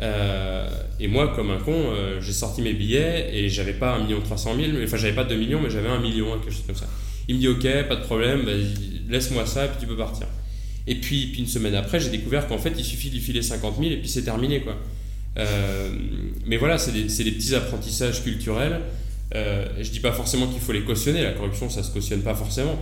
Euh, 0.00 0.68
et 0.98 1.08
moi, 1.08 1.28
comme 1.36 1.50
un 1.50 1.58
con, 1.58 1.92
j'ai 2.20 2.32
sorti 2.32 2.62
mes 2.62 2.72
billets 2.72 3.30
et 3.32 3.48
j'avais 3.48 3.74
pas 3.74 3.94
1 3.96 4.04
million 4.04 4.20
300 4.20 4.56
000, 4.56 4.68
enfin 4.82 4.96
j'avais 4.96 5.14
pas 5.14 5.24
2 5.24 5.36
millions, 5.36 5.60
mais 5.62 5.70
j'avais 5.70 5.88
1 5.88 6.00
million, 6.00 6.38
quelque 6.38 6.52
chose 6.52 6.64
comme 6.66 6.76
ça. 6.76 6.88
Il 7.28 7.36
me 7.36 7.40
dit 7.40 7.48
ok, 7.48 7.86
pas 7.88 7.96
de 7.96 8.02
problème, 8.02 8.46
laisse-moi 9.08 9.46
ça 9.46 9.66
et 9.66 9.68
puis 9.68 9.76
tu 9.80 9.86
peux 9.86 9.96
partir. 9.96 10.26
Et 10.86 10.96
puis, 10.96 11.32
une 11.38 11.46
semaine 11.46 11.74
après, 11.74 12.00
j'ai 12.00 12.10
découvert 12.10 12.48
qu'en 12.48 12.58
fait, 12.58 12.72
il 12.76 12.84
suffit 12.84 13.10
d'y 13.10 13.20
filer 13.20 13.42
50 13.42 13.76
000 13.78 13.90
et 13.92 13.96
puis 13.98 14.08
c'est 14.08 14.24
terminé. 14.24 14.62
Euh, 15.38 15.90
mais 16.46 16.56
voilà, 16.56 16.78
c'est 16.78 16.92
des, 16.92 17.04
des, 17.04 17.30
petits 17.30 17.54
apprentissages 17.54 18.24
culturels. 18.24 18.80
Euh, 19.34 19.66
je 19.80 19.90
dis 19.90 20.00
pas 20.00 20.10
forcément 20.10 20.48
qu'il 20.48 20.60
faut 20.60 20.72
les 20.72 20.82
cautionner, 20.82 21.22
la 21.22 21.30
corruption 21.30 21.70
ça 21.70 21.84
se 21.84 21.92
cautionne 21.92 22.22
pas 22.22 22.34
forcément. 22.34 22.76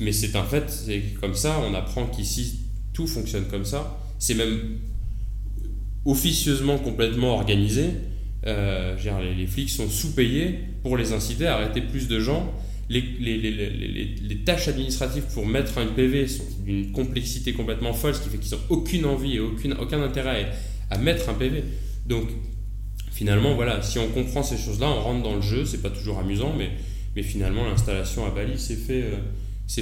Mais 0.00 0.12
c'est 0.12 0.36
un 0.36 0.44
fait, 0.44 0.68
c'est 0.70 1.02
comme 1.20 1.34
ça, 1.34 1.60
on 1.68 1.74
apprend 1.74 2.06
qu'ici 2.06 2.60
tout 2.92 3.06
fonctionne 3.06 3.44
comme 3.46 3.64
ça. 3.64 3.98
C'est 4.18 4.34
même 4.34 4.78
officieusement 6.04 6.78
complètement 6.78 7.34
organisé. 7.34 7.90
Euh, 8.46 8.96
les, 9.20 9.34
les, 9.34 9.46
flics 9.46 9.70
sont 9.70 9.88
sous-payés 9.88 10.60
pour 10.82 10.96
les 10.96 11.12
inciter 11.12 11.46
à 11.46 11.56
arrêter 11.56 11.82
plus 11.82 12.08
de 12.08 12.18
gens 12.18 12.50
les, 12.90 13.00
les, 13.20 13.38
les, 13.38 14.16
les, 14.20 14.36
tâches 14.38 14.66
administratives 14.66 15.22
pour 15.32 15.46
mettre 15.46 15.78
un 15.78 15.86
PV 15.86 16.26
sont 16.26 16.44
d'une 16.64 16.90
complexité 16.90 17.52
complètement 17.52 17.92
folle, 17.92 18.16
ce 18.16 18.20
qui 18.20 18.28
fait 18.28 18.38
qu'ils 18.38 18.52
n'ont 18.52 18.64
aucune 18.68 19.04
envie 19.06 19.36
et 19.36 19.40
aucune, 19.40 19.74
aucun 19.74 20.02
intérêt 20.02 20.50
à, 20.90 20.98
mettre 20.98 21.28
un 21.28 21.34
PV. 21.34 21.62
Donc, 22.06 22.28
finalement, 23.12 23.54
voilà, 23.54 23.80
si 23.80 24.00
on 24.00 24.08
comprend 24.08 24.42
ces 24.42 24.56
choses-là, 24.56 24.88
on 24.90 25.02
rentre 25.02 25.22
dans 25.22 25.36
le 25.36 25.40
jeu, 25.40 25.64
c'est 25.64 25.82
pas 25.82 25.90
toujours 25.90 26.18
amusant, 26.18 26.52
mais, 26.58 26.70
mais 27.14 27.22
finalement, 27.22 27.64
l'installation 27.64 28.26
à 28.26 28.30
Bali 28.30 28.58
s'est 28.58 28.74
fait, 28.74 29.02
euh, 29.02 29.18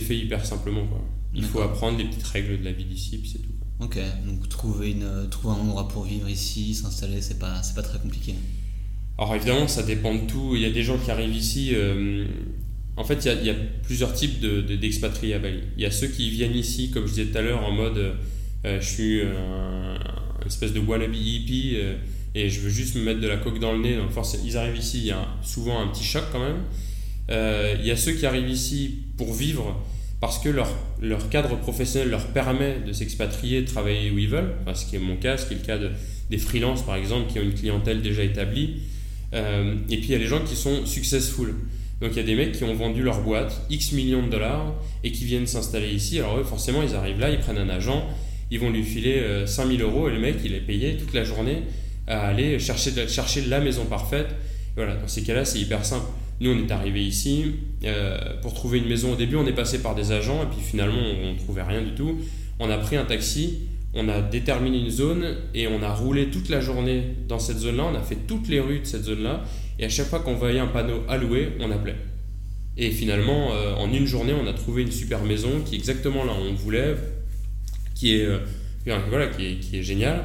fait 0.01 0.17
hyper 0.17 0.45
simplement. 0.45 0.87
Quoi. 0.87 1.03
Il 1.35 1.45
faut 1.45 1.61
apprendre 1.61 1.99
les 1.99 2.05
petites 2.05 2.27
règles 2.27 2.59
de 2.61 2.65
la 2.65 2.73
vie 2.73 2.85
d'ici, 2.85 3.19
puis 3.19 3.29
c'est 3.31 3.39
tout. 3.39 3.49
Ok, 3.81 3.99
donc 4.27 4.49
trouver, 4.49 4.91
une, 4.91 5.29
trouver 5.31 5.55
un 5.55 5.61
endroit 5.63 5.87
pour 5.89 6.05
vivre 6.05 6.29
ici, 6.29 6.75
s'installer, 6.75 7.21
c'est 7.23 7.39
pas, 7.39 7.63
c'est 7.63 7.75
pas 7.75 7.83
très 7.83 7.99
compliqué. 7.99 8.35
Alors 9.19 9.35
évidemment, 9.35 9.69
ça 9.69 9.83
dépend 9.83 10.15
de 10.15 10.27
tout. 10.27 10.53
Il 10.57 10.63
y 10.63 10.65
a 10.65 10.71
des 10.71 10.83
gens 10.83 10.99
qui 10.99 11.11
arrivent 11.11 11.35
ici. 11.37 11.71
euh, 11.75 12.25
en 12.97 13.05
fait, 13.05 13.25
il 13.25 13.27
y, 13.27 13.31
a, 13.31 13.35
il 13.41 13.47
y 13.47 13.51
a 13.51 13.55
plusieurs 13.83 14.13
types 14.13 14.41
de, 14.41 14.61
de- 14.63 14.75
d'expatriés 14.77 15.35
à 15.35 15.39
Bali. 15.39 15.61
Il 15.77 15.83
y 15.83 15.87
a 15.87 15.91
ceux 15.93 16.09
qui 16.09 16.29
viennent 16.31 16.57
ici, 16.57 16.91
comme 16.91 17.07
je 17.07 17.11
disais 17.15 17.27
tout 17.27 17.39
à 17.39 17.43
l'heure, 17.43 17.65
en 17.65 17.71
mode 17.73 17.99
euh, 18.65 18.81
je 18.81 18.87
suis 18.89 19.21
un, 19.23 19.95
une 20.41 20.47
espèce 20.47 20.73
de 20.73 20.81
wannabe 20.81 21.15
hippie 21.15 21.73
euh, 21.77 21.97
et 22.35 22.51
je 22.51 22.61
veux 22.61 22.71
juste 22.71 22.97
me 22.97 23.03
mettre 23.05 23.21
de 23.21 23.29
la 23.29 23.37
coque 23.37 23.61
dans 23.61 23.73
le 23.73 23.79
nez. 23.81 23.97
Donc 23.97 24.11
forcément, 24.11 24.43
ils 24.45 24.57
arrivent 24.57 24.77
ici, 24.79 24.99
il 24.99 25.07
y 25.07 25.11
a 25.13 25.21
un- 25.21 25.43
souvent 25.43 25.81
un 25.81 25.87
petit 25.89 26.05
choc 26.05 26.25
quand 26.33 26.41
même. 26.45 26.63
Euh, 27.31 27.77
il 27.79 27.87
y 27.87 27.91
a 27.91 27.97
ceux 27.97 28.13
qui 28.13 28.27
arrivent 28.27 28.49
ici 28.49 29.03
pour 29.17 29.35
vivre 29.35 29.77
parce 30.21 30.39
que 30.39 30.49
leur, 30.49 30.69
leur 31.01 31.29
cadre 31.29 31.57
professionnel 31.57 32.11
leur 32.11 32.27
permet 32.29 32.79
de 32.87 32.93
s'expatrier, 32.93 33.63
de 33.63 33.67
travailler 33.67 34.11
où 34.11 34.19
ils 34.19 34.29
veulent, 34.29 34.55
enfin, 34.63 34.75
ce 34.75 34.87
qui 34.87 34.97
est 34.97 35.01
mon 35.01 35.17
cas, 35.17 35.37
ce 35.37 35.47
qui 35.47 35.55
est 35.55 35.59
le 35.59 35.65
cas 35.65 35.79
de, 35.79 35.91
des 36.31 36.39
freelances 36.39 36.83
par 36.85 36.97
exemple, 36.97 37.31
qui 37.31 37.39
ont 37.39 37.43
une 37.43 37.55
clientèle 37.55 38.03
déjà 38.03 38.23
établie. 38.23 38.83
Euh, 39.35 39.75
et 39.91 39.99
puis 39.99 40.07
il 40.07 40.13
y 40.13 40.15
a 40.15 40.19
les 40.19 40.27
gens 40.27 40.41
qui 40.41 40.57
sont 40.57 40.87
successful. 40.87 41.55
Donc 42.01 42.13
il 42.13 42.17
y 42.17 42.21
a 42.21 42.25
des 42.25 42.35
mecs 42.35 42.53
qui 42.53 42.65
ont 42.65 42.75
vendu 42.75 43.03
leur 43.03 43.23
boîte 43.23 43.63
X 43.71 43.93
millions 43.93 44.25
de 44.25 44.31
dollars 44.31 44.75
et 45.05 45.13
qui 45.13 45.25
viennent 45.25 45.47
s'installer 45.47 45.91
ici. 45.91 46.19
Alors 46.19 46.39
eux, 46.39 46.45
forcément, 46.45 46.83
ils 46.83 46.95
arrivent 46.95 47.21
là, 47.21 47.31
ils 47.31 47.39
prennent 47.39 47.59
un 47.59 47.69
agent, 47.69 48.07
ils 48.51 48.59
vont 48.59 48.71
lui 48.71 48.83
filer 48.83 49.19
euh, 49.19 49.47
5000 49.47 49.83
euros 49.83 50.09
et 50.09 50.13
le 50.13 50.21
mec, 50.21 50.37
il 50.45 50.55
est 50.55 50.61
payé 50.61 50.97
toute 50.97 51.13
la 51.13 51.25
journée 51.25 51.63
à 52.07 52.27
aller 52.29 52.59
chercher, 52.59 52.93
chercher 53.09 53.43
la 53.43 53.61
maison 53.61 53.85
parfaite. 53.85 54.29
Voilà, 54.77 54.95
dans 54.95 55.09
ces 55.09 55.23
cas-là, 55.23 55.45
c'est 55.45 55.59
hyper 55.59 55.85
simple. 55.85 56.07
Nous, 56.41 56.51
on 56.51 56.59
est 56.59 56.71
arrivé 56.71 57.05
ici 57.05 57.47
euh, 57.85 58.19
pour 58.43 58.55
trouver 58.55 58.79
une 58.79 58.89
maison. 58.89 59.13
Au 59.13 59.17
début, 59.17 59.37
on 59.37 59.47
est 59.47 59.53
passé 59.53 59.83
par 59.83 59.95
des 59.95 60.13
agents 60.13 60.43
et 60.43 60.47
puis 60.47 60.61
finalement, 60.65 61.01
on 61.23 61.33
ne 61.33 61.39
trouvait 61.39 61.63
rien 61.63 61.83
du 61.83 61.93
tout. 61.93 62.19
On 62.61 62.71
a 62.71 62.79
pris 62.79 62.97
un 62.97 63.05
taxi, 63.05 63.61
on 63.95 64.09
a 64.09 64.21
déterminé 64.21 64.79
une 64.79 64.91
zone 64.91 65.37
et 65.55 65.67
on 65.67 65.83
a 65.83 65.93
roulé 65.93 66.31
toute 66.31 66.49
la 66.49 66.61
journée 66.61 67.03
dans 67.27 67.39
cette 67.39 67.59
zone-là. 67.59 67.85
On 67.93 67.95
a 67.97 68.03
fait 68.03 68.19
toutes 68.27 68.49
les 68.49 68.61
rues 68.61 68.81
de 68.81 68.87
cette 68.87 69.05
zone-là 69.05 69.43
et 69.79 69.85
à 69.85 69.89
chaque 69.89 70.07
fois 70.07 70.21
qu'on 70.21 70.35
voyait 70.35 70.61
un 70.61 70.69
panneau 70.69 71.03
alloué, 71.09 71.51
on 71.61 71.71
appelait. 71.71 71.97
Et 72.77 72.93
finalement, 72.93 73.53
euh, 73.53 73.75
en 73.75 73.93
une 73.93 74.07
journée, 74.07 74.33
on 74.33 74.47
a 74.47 74.53
trouvé 74.53 74.83
une 74.83 74.93
super 74.93 75.25
maison 75.25 75.51
qui 75.65 75.75
est 75.75 75.79
exactement 75.79 76.25
là 76.25 76.33
où 76.33 76.45
on 76.49 76.55
voulait, 76.55 76.95
qui 77.97 78.15
est, 78.15 78.25
euh, 78.25 78.39
voilà, 79.09 79.27
qui 79.27 79.59
est 79.73 79.83
géniale. 79.83 80.25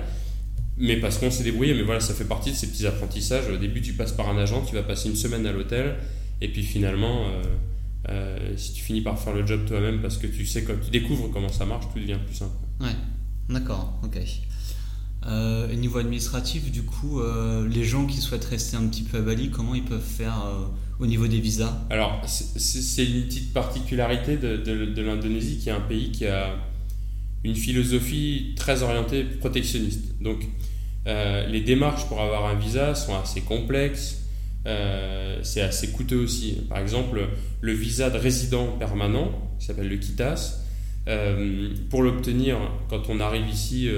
Mais 0.77 0.97
parce 0.97 1.17
qu'on 1.19 1.29
s'est 1.31 1.43
débrouillé, 1.43 1.73
mais 1.75 1.83
voilà, 1.83 1.99
ça 1.99 2.13
fait 2.13 2.25
partie 2.25 2.51
de 2.51 2.55
ces 2.55 2.67
petits 2.67 2.87
apprentissages. 2.87 3.47
Au 3.49 3.57
début, 3.57 3.81
tu 3.81 3.93
passes 3.93 4.11
par 4.11 4.29
un 4.29 4.37
agent, 4.37 4.61
tu 4.65 4.73
vas 4.75 4.83
passer 4.83 5.09
une 5.09 5.15
semaine 5.15 5.45
à 5.45 5.51
l'hôtel, 5.51 5.95
et 6.41 6.47
puis 6.47 6.63
finalement, 6.63 7.27
euh, 7.27 7.43
euh, 8.09 8.57
si 8.57 8.73
tu 8.73 8.83
finis 8.83 9.01
par 9.01 9.19
faire 9.19 9.33
le 9.33 9.45
job 9.45 9.61
toi-même 9.67 10.01
parce 10.01 10.17
que 10.17 10.27
tu 10.27 10.45
sais, 10.45 10.63
quand 10.63 10.73
tu 10.83 10.89
découvres 10.91 11.29
comment 11.31 11.49
ça 11.49 11.65
marche, 11.65 11.85
tout 11.93 11.99
devient 11.99 12.17
plus 12.25 12.35
simple. 12.35 12.55
Ouais, 12.81 12.95
d'accord, 13.49 13.99
ok. 14.03 14.17
Euh, 15.25 15.73
niveau 15.75 15.99
administratif, 15.99 16.69
du 16.69 16.83
coup, 16.83 17.21
euh, 17.21 17.65
les 17.69 17.85
gens 17.85 18.05
qui 18.05 18.17
souhaitent 18.17 18.43
rester 18.43 18.75
un 18.75 18.85
petit 18.87 19.03
peu 19.03 19.19
à 19.19 19.21
Bali, 19.21 19.51
comment 19.51 19.73
ils 19.73 19.85
peuvent 19.85 20.01
faire 20.03 20.43
au 20.99 21.05
niveau 21.05 21.27
des 21.27 21.39
visas? 21.39 21.77
Alors, 21.89 22.21
c'est- 22.27 23.05
une 23.05 23.23
petite 23.27 23.53
particularité 23.53 24.35
de, 24.37 24.57
de- 24.57 24.85
de 24.93 25.01
l'Indonésie 25.01 25.59
qui 25.59 25.69
est 25.69 25.71
un 25.73 25.79
pays 25.79 26.11
qui 26.11 26.25
a 26.25 26.55
une 27.43 27.55
philosophie 27.55 28.53
très 28.55 28.83
orientée 28.83 29.23
protectionniste. 29.23 30.21
Donc, 30.21 30.47
euh, 31.07 31.45
les 31.47 31.61
démarches 31.61 32.07
pour 32.07 32.21
avoir 32.21 32.45
un 32.45 32.55
visa 32.55 32.95
sont 32.95 33.15
assez 33.15 33.41
complexes, 33.41 34.21
euh, 34.65 35.39
c'est 35.43 35.61
assez 35.61 35.89
coûteux 35.89 36.17
aussi. 36.17 36.61
Par 36.69 36.77
exemple, 36.77 37.27
le 37.59 37.73
visa 37.73 38.09
de 38.09 38.17
résident 38.17 38.67
permanent, 38.79 39.31
qui 39.59 39.65
s'appelle 39.65 39.89
le 39.89 39.97
KITAS, 39.97 40.61
euh, 41.09 41.73
pour 41.89 42.01
l'obtenir 42.01 42.57
quand 42.89 43.09
on 43.09 43.19
arrive 43.19 43.49
ici 43.49 43.89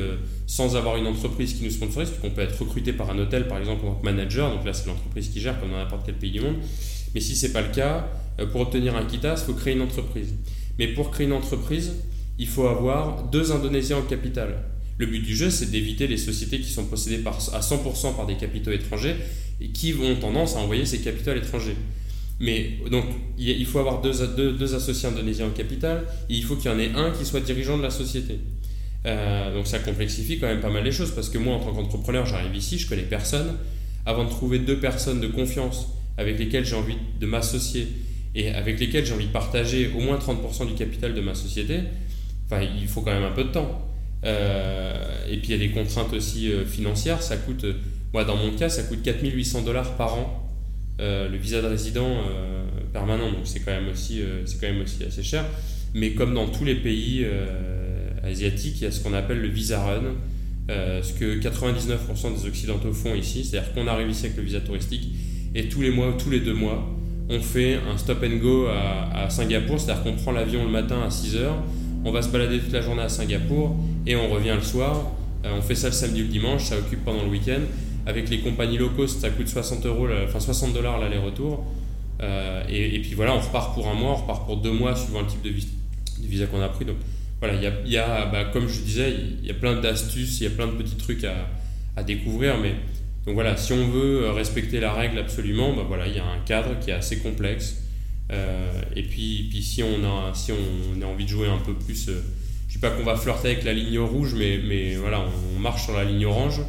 sans 0.48 0.76
avoir 0.76 0.98
une 0.98 1.06
entreprise 1.06 1.54
qui 1.54 1.64
nous 1.64 1.70
sponsorise, 1.70 2.10
puisqu'on 2.10 2.32
peut 2.32 2.42
être 2.42 2.60
recruté 2.60 2.94
par 2.94 3.12
un 3.12 3.20
hôtel 3.20 3.48
par 3.48 3.60
exemple 3.60 3.86
en 3.86 3.92
tant 3.92 4.00
que 4.00 4.06
manager, 4.06 4.50
donc 4.50 4.66
là 4.66 4.74
c'est 4.74 4.88
l'entreprise 4.88 5.30
qui 5.30 5.40
gère 5.40 5.60
comme 5.60 5.70
dans 5.70 5.78
n'importe 5.78 6.04
quel 6.08 6.16
pays 6.16 6.32
du 6.32 6.42
monde. 6.42 6.56
Mais 7.14 7.22
si 7.22 7.36
c'est 7.36 7.54
pas 7.54 7.62
le 7.62 7.70
cas, 7.70 8.08
pour 8.52 8.62
obtenir 8.62 8.96
un 8.98 9.06
KITAS, 9.06 9.36
il 9.36 9.46
faut 9.46 9.54
créer 9.54 9.76
une 9.76 9.84
entreprise. 9.84 10.34
Mais 10.80 10.88
pour 10.88 11.12
créer 11.12 11.28
une 11.28 11.34
entreprise, 11.34 11.94
il 12.38 12.48
faut 12.48 12.68
avoir 12.68 13.24
deux 13.30 13.52
Indonésiens 13.52 13.98
en 13.98 14.02
capital. 14.02 14.64
Le 14.98 15.06
but 15.06 15.20
du 15.20 15.36
jeu, 15.36 15.50
c'est 15.50 15.72
d'éviter 15.72 16.08
les 16.08 16.18
sociétés 16.18 16.60
qui 16.60 16.70
sont 16.70 16.86
possédées 16.86 17.22
à 17.26 17.60
100% 17.60 18.16
par 18.16 18.26
des 18.26 18.36
capitaux 18.36 18.72
étrangers 18.72 19.16
et 19.60 19.70
qui 19.70 19.92
vont 19.92 20.16
tendance 20.16 20.56
à 20.56 20.60
envoyer 20.60 20.86
ces 20.86 21.00
capitaux 21.00 21.32
à 21.32 21.36
l'étranger. 21.36 21.76
Mais 22.40 22.80
donc, 22.92 23.06
il 23.38 23.66
faut 23.66 23.80
avoir 23.80 24.02
deux 24.02 24.76
associés 24.76 25.10
indonésiens 25.10 25.48
en 25.48 25.52
capital 25.52 26.06
et 26.30 26.36
il 26.36 26.44
faut 26.44 26.56
qu'il 26.56 26.72
y 26.72 26.74
en 26.74 26.80
ait 26.80 26.92
un 26.96 27.12
qui 27.12 27.26
soit 27.26 27.42
dirigeant 27.42 27.78
de 27.78 27.84
la 27.84 27.90
société. 27.90 28.40
Euh, 29.06 29.54
donc 29.54 29.68
ça 29.68 29.78
complexifie 29.80 30.40
quand 30.40 30.48
même 30.48 30.62
pas 30.62 30.72
mal 30.72 30.84
les 30.84 30.92
choses 30.92 31.12
parce 31.12 31.30
que 31.30 31.38
moi, 31.38 31.56
en 31.56 31.60
tant 31.60 31.74
qu'entrepreneur, 31.74 32.26
j'arrive 32.26 32.56
ici, 32.56 32.78
je 32.78 32.88
connais 32.88 33.04
personne. 33.04 33.56
Avant 34.06 34.26
de 34.26 34.30
trouver 34.30 34.60
deux 34.60 34.80
personnes 34.80 35.20
de 35.20 35.28
confiance 35.28 35.88
avec 36.18 36.38
lesquelles 36.38 36.66
j'ai 36.66 36.76
envie 36.76 36.98
de 37.20 37.26
m'associer 37.26 37.88
et 38.36 38.50
avec 38.50 38.80
lesquelles 38.80 39.06
j'ai 39.06 39.14
envie 39.14 39.28
de 39.28 39.32
partager 39.32 39.92
au 39.96 40.00
moins 40.00 40.18
30% 40.18 40.68
du 40.68 40.74
capital 40.74 41.14
de 41.14 41.22
ma 41.22 41.34
société, 41.34 41.80
enfin, 42.46 42.62
il 42.62 42.88
faut 42.88 43.02
quand 43.02 43.14
même 43.14 43.24
un 43.24 43.32
peu 43.32 43.44
de 43.44 43.50
temps. 43.50 43.86
Euh, 44.26 44.94
et 45.30 45.38
puis 45.38 45.50
il 45.50 45.52
y 45.52 45.54
a 45.54 45.68
des 45.68 45.72
contraintes 45.72 46.14
aussi 46.14 46.52
euh, 46.52 46.66
financières. 46.66 47.22
Ça 47.22 47.38
coûte, 47.38 47.64
euh, 47.64 47.74
moi 48.14 48.24
dans 48.24 48.36
mon 48.36 48.52
cas, 48.52 48.70
ça 48.70 48.84
coûte 48.84 49.02
4800 49.04 49.62
dollars 49.62 49.96
par 49.96 50.16
an 50.16 50.42
le 50.98 51.36
visa 51.36 51.62
de 51.62 51.68
résident 51.68 52.24
permanent. 52.94 53.30
Donc 53.30 53.42
c'est 53.44 53.60
quand 53.60 53.74
même 53.74 53.90
aussi, 53.90 54.22
c'est 54.46 54.62
quand 54.62 54.68
même 54.72 54.82
aussi 54.82 55.04
assez 55.04 55.24
cher. 55.24 55.44
Mais 55.94 56.12
comme 56.12 56.34
dans 56.34 56.48
tous 56.48 56.64
les 56.64 56.76
pays 56.76 57.28
asiatiques, 58.24 58.80
il 58.80 58.84
y 58.86 58.88
a 58.88 58.92
ce 58.92 59.04
qu'on 59.04 59.14
appelle 59.14 59.42
le 59.42 59.50
visa 59.50 59.84
run. 59.84 60.16
ce 60.70 61.12
que 61.12 61.38
99% 61.38 62.40
des 62.40 62.48
occidentaux 62.48 62.94
font 62.94 63.14
ici, 63.14 63.44
c'est-à-dire 63.44 63.74
qu'on 63.74 63.88
arrive 63.88 64.10
ici 64.10 64.28
avec 64.28 64.38
le 64.38 64.44
visa 64.44 64.62
touristique 64.62 65.10
et 65.54 65.68
tous 65.68 65.82
les 65.82 65.90
mois, 65.90 66.16
tous 66.18 66.30
les 66.30 66.40
deux 66.40 66.54
mois, 66.54 66.90
on 67.28 67.42
fait 67.42 67.78
un 67.92 67.98
stop 67.98 68.24
and 68.24 68.38
go 68.38 68.68
à, 68.68 69.26
à 69.26 69.30
Singapour, 69.30 69.78
c'est-à-dire 69.78 70.04
qu'on 70.04 70.14
prend 70.14 70.32
l'avion 70.32 70.64
le 70.64 70.72
matin 70.72 71.02
à 71.02 71.10
6h, 71.10 71.50
on 72.06 72.12
va 72.12 72.22
se 72.22 72.30
balader 72.30 72.60
toute 72.60 72.72
la 72.72 72.82
journée 72.82 73.02
à 73.02 73.10
Singapour 73.10 73.76
et 74.06 74.16
on 74.16 74.30
revient 74.30 74.54
le 74.56 74.62
soir. 74.64 75.12
Euh, 75.44 75.58
on 75.58 75.62
fait 75.62 75.76
ça 75.76 75.88
le 75.88 75.94
samedi 75.94 76.22
ou 76.22 76.26
le 76.26 76.30
dimanche, 76.30 76.64
ça 76.66 76.78
occupe 76.78 77.04
pendant 77.04 77.24
le 77.24 77.30
week-end. 77.30 77.62
Avec 78.06 78.30
les 78.30 78.40
compagnies 78.40 78.78
low 78.78 78.90
cost, 78.90 79.20
ça 79.20 79.32
coûte 79.32 79.48
60 79.48 79.86
euros, 79.88 80.08
enfin 80.24 80.40
60 80.40 80.74
dollars 80.74 81.00
l'aller-retour. 81.00 81.66
Euh, 82.22 82.64
et, 82.70 83.00
puis 83.00 83.14
voilà, 83.16 83.36
on 83.36 83.40
repart 83.40 83.74
pour 83.74 83.88
un 83.88 83.96
mois, 83.96 84.12
on 84.12 84.16
repart 84.16 84.46
pour 84.46 84.58
deux 84.58 84.72
mois 84.72 84.96
suivant 84.96 85.22
le 85.22 85.28
type 85.28 85.42
de, 85.42 85.50
vis- 85.50 85.68
de 86.20 86.28
visa 86.28 86.46
qu'on 86.46 86.62
a 86.62 86.70
pris. 86.70 86.86
Donc 86.86 86.98
voilà, 87.40 87.56
il 87.56 87.92
y 87.92 87.98
a, 87.98 88.26
bah, 88.28 88.46
comme 88.46 88.68
je 88.68 88.82
disais, 88.82 89.14
il 89.42 89.46
y 89.46 89.52
a 89.52 89.56
plein 89.56 89.82
d'astuces, 89.82 90.40
il 90.40 90.44
y 90.44 90.48
a 90.48 90.52
plein 90.52 90.68
de 90.68 90.74
petits 90.74 90.96
trucs 90.96 91.26
à, 91.26 92.04
découvrir. 92.04 92.58
Mais 92.60 92.76
donc 93.26 93.34
voilà, 93.34 93.58
si 93.58 93.74
on 93.74 93.88
veut 93.88 94.30
respecter 94.30 94.80
la 94.80 94.94
règle 94.94 95.18
absolument, 95.18 95.74
bah 95.74 95.84
voilà, 95.88 96.08
il 96.08 96.16
y 96.16 96.20
a 96.20 96.26
un 96.26 96.40
cadre 96.46 96.78
qui 96.80 96.92
est 96.92 96.94
assez 96.94 97.18
complexe. 97.20 97.85
Euh, 98.32 98.72
et 98.96 99.04
puis, 99.04 99.48
puis 99.50 99.62
si, 99.62 99.84
on 99.84 100.04
a, 100.04 100.34
si 100.34 100.52
on 100.52 101.02
a 101.02 101.06
envie 101.06 101.26
de 101.26 101.30
jouer 101.30 101.48
un 101.48 101.60
peu 101.60 101.74
plus, 101.74 102.10
euh, 102.10 102.24
je 102.68 102.74
dis 102.74 102.80
pas 102.80 102.90
qu'on 102.92 103.04
va 103.04 103.16
flirter 103.16 103.52
avec 103.52 103.64
la 103.64 103.74
ligne 103.74 104.00
rouge, 104.00 104.34
mais, 104.36 104.60
mais 104.66 104.96
voilà, 104.96 105.22
on, 105.22 105.58
on 105.58 105.60
marche 105.60 105.84
sur 105.84 105.94
la 105.94 106.04
ligne 106.06 106.26
orange. 106.26 106.62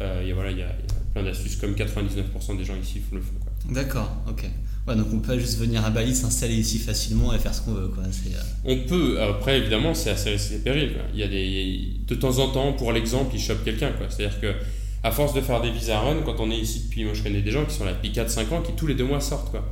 Euh, 0.00 0.30
voilà, 0.34 0.50
il 0.50 0.58
y, 0.58 0.62
a, 0.62 0.66
y 0.66 0.68
a 0.68 0.74
plein 1.14 1.22
d'astuces 1.22 1.56
comme 1.56 1.74
99% 1.74 2.58
des 2.58 2.64
gens 2.64 2.74
ici 2.80 3.00
le 3.12 3.20
font. 3.20 3.32
D'accord, 3.70 4.10
ok. 4.28 4.44
Ouais, 4.86 4.94
donc 4.94 5.06
on 5.12 5.18
peut 5.18 5.36
juste 5.38 5.58
venir 5.58 5.84
à 5.84 5.90
Bali, 5.90 6.14
s'installer 6.14 6.54
ici 6.54 6.78
facilement 6.78 7.34
et 7.34 7.38
faire 7.38 7.52
ce 7.52 7.62
qu'on 7.62 7.72
veut, 7.72 7.88
quoi. 7.88 8.04
Euh, 8.04 8.40
On 8.64 8.78
peut, 8.86 9.20
après 9.20 9.58
évidemment, 9.58 9.94
c'est 9.94 10.10
assez 10.10 10.30
risqué 10.30 10.58
péril. 10.58 10.92
Quoi. 10.92 11.02
Il 11.12 11.18
y 11.18 11.24
a 11.24 11.28
des, 11.28 11.90
de 12.06 12.14
temps 12.14 12.38
en 12.38 12.48
temps, 12.50 12.72
pour 12.72 12.92
l'exemple, 12.92 13.34
ils 13.34 13.40
chopent 13.40 13.64
quelqu'un. 13.64 13.92
C'est-à-dire 14.08 14.40
que 14.40 14.54
à 15.02 15.10
force 15.10 15.34
de 15.34 15.40
faire 15.40 15.60
des 15.60 15.70
visa 15.70 15.98
run, 15.98 16.22
quand 16.24 16.36
on 16.38 16.50
est 16.50 16.56
ici 16.58 16.84
depuis, 16.84 17.04
moi 17.04 17.14
je 17.14 17.22
connais 17.22 17.42
des 17.42 17.50
gens 17.50 17.64
qui 17.64 17.74
sont 17.74 17.84
là 17.84 17.92
depuis 17.92 18.10
4-5 18.10 18.54
ans, 18.54 18.62
qui 18.62 18.72
tous 18.72 18.86
les 18.86 18.94
deux 18.94 19.04
mois 19.04 19.20
sortent. 19.20 19.50
Quoi. 19.50 19.64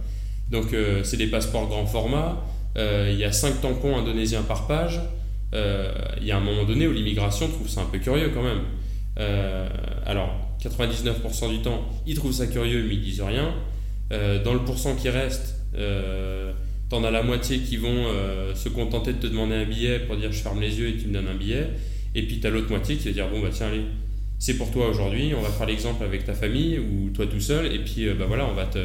Donc 0.55 0.73
euh, 0.73 1.03
c'est 1.03 1.17
des 1.17 1.27
passeports 1.27 1.67
grand 1.67 1.85
format, 1.85 2.41
euh, 2.79 3.11
il 3.13 3.19
y 3.19 3.25
a 3.25 3.33
5 3.33 3.61
tampons 3.61 3.97
indonésiens 3.97 4.43
par 4.43 4.69
page. 4.69 5.01
Euh, 5.53 5.93
il 6.21 6.27
y 6.27 6.31
a 6.31 6.37
un 6.37 6.41
moment 6.41 6.65
donné 6.65 6.87
où 6.87 6.93
l'immigration 6.93 7.49
trouve 7.49 7.69
ça 7.69 7.81
un 7.83 7.87
peu 7.87 7.99
curieux 7.99 8.31
quand 8.33 8.43
même. 8.43 8.63
Alors, 10.07 10.31
99% 10.63 11.51
du 11.51 11.59
temps, 11.61 11.89
ils 12.07 12.15
trouvent 12.17 12.33
ça 12.33 12.47
curieux, 12.47 12.85
mais 12.87 12.95
ils 12.95 13.01
disent 13.01 13.23
rien. 13.23 13.53
Dans 14.11 14.55
le 14.55 14.61
pourcent 14.61 14.97
qui 14.97 15.09
reste, 15.09 15.57
t'en 16.89 17.05
as 17.05 17.11
la 17.11 17.23
moitié 17.23 17.59
qui 17.59 17.77
vont 17.77 18.07
se 18.55 18.69
contenter 18.69 19.13
de 19.13 19.19
te 19.19 19.27
demander 19.27 19.55
un 19.55 19.65
billet 19.65 20.01
pour 20.01 20.17
dire 20.17 20.33
je 20.33 20.41
ferme 20.41 20.61
les 20.61 20.79
yeux 20.79 20.89
et 20.89 20.97
tu 20.97 21.09
me 21.09 21.15
donnes 21.15 21.29
un 21.29 21.37
billet. 21.37 21.69
Et 22.17 22.23
puis 22.23 22.41
t'as 22.41 22.51
l'autre 22.51 22.71
moitié 22.71 22.97
qui 22.97 23.07
va 23.09 23.13
dire 23.13 23.29
bon 23.29 23.41
bah 23.41 23.51
tiens 23.53 23.69
allez, 23.69 23.83
c'est 24.39 24.57
pour 24.57 24.73
toi 24.73 24.89
aujourd'hui, 24.89 25.33
on 25.37 25.43
va 25.43 25.49
faire 25.49 25.67
l'exemple 25.67 26.03
avec 26.05 26.25
ta 26.25 26.35
famille 26.35 26.79
ou 26.79 27.11
toi 27.11 27.27
tout 27.27 27.41
seul, 27.41 27.73
et 27.73 27.79
puis 27.79 28.09
bah 28.19 28.27
voilà, 28.27 28.47
on 28.47 28.55
va 28.55 28.67
te, 28.67 28.79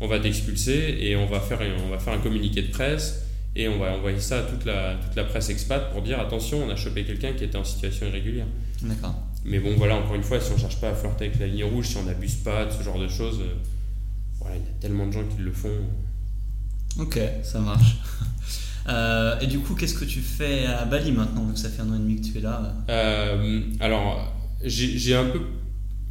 on 0.00 0.08
va 0.08 0.18
t'expulser 0.18 0.98
et 1.00 1.16
on 1.16 1.26
va 1.26 1.40
faire, 1.40 1.60
on 1.84 1.90
va 1.90 1.98
faire 1.98 2.12
un 2.12 2.18
communiqué 2.18 2.62
de 2.62 2.70
presse 2.70 3.22
et 3.54 3.68
on 3.68 3.78
va 3.78 3.92
envoyer 3.92 4.20
ça 4.20 4.40
à 4.40 4.42
toute 4.42 4.64
la, 4.64 4.94
toute 4.94 5.16
la 5.16 5.24
presse 5.24 5.48
expat 5.48 5.90
pour 5.92 6.02
dire 6.02 6.20
attention, 6.20 6.64
on 6.64 6.70
a 6.70 6.76
chopé 6.76 7.04
quelqu'un 7.04 7.32
qui 7.32 7.44
était 7.44 7.56
en 7.56 7.64
situation 7.64 8.06
irrégulière. 8.06 8.46
D'accord. 8.82 9.14
Mais 9.44 9.58
bon, 9.60 9.74
voilà, 9.76 9.96
encore 9.96 10.14
une 10.14 10.22
fois, 10.22 10.40
si 10.40 10.52
on 10.52 10.58
cherche 10.58 10.80
pas 10.80 10.90
à 10.90 10.94
flirter 10.94 11.26
avec 11.26 11.38
la 11.38 11.46
ligne 11.46 11.64
rouge, 11.64 11.86
si 11.86 11.96
on 11.96 12.02
n'abuse 12.02 12.34
pas 12.36 12.66
de 12.66 12.72
ce 12.72 12.82
genre 12.82 12.98
de 12.98 13.08
choses, 13.08 13.40
euh, 13.40 13.54
voilà, 14.40 14.56
il 14.56 14.62
y 14.62 14.68
a 14.68 14.80
tellement 14.80 15.06
de 15.06 15.12
gens 15.12 15.24
qui 15.24 15.40
le 15.42 15.52
font. 15.52 15.70
Ok, 16.98 17.18
ça 17.42 17.60
marche. 17.60 17.96
et 19.40 19.46
du 19.46 19.60
coup, 19.60 19.74
qu'est-ce 19.74 19.94
que 19.94 20.04
tu 20.04 20.20
fais 20.20 20.66
à 20.66 20.84
Bali 20.84 21.12
maintenant, 21.12 21.44
vu 21.44 21.54
que 21.54 21.58
ça 21.58 21.70
fait 21.70 21.82
un 21.82 21.90
an 21.90 21.94
et 21.94 21.98
demi 21.98 22.20
que 22.20 22.26
tu 22.26 22.38
es 22.38 22.40
là 22.40 22.74
Alors, 23.80 24.34
j'ai 24.62 25.14
un 25.14 25.26
peu 25.26 25.40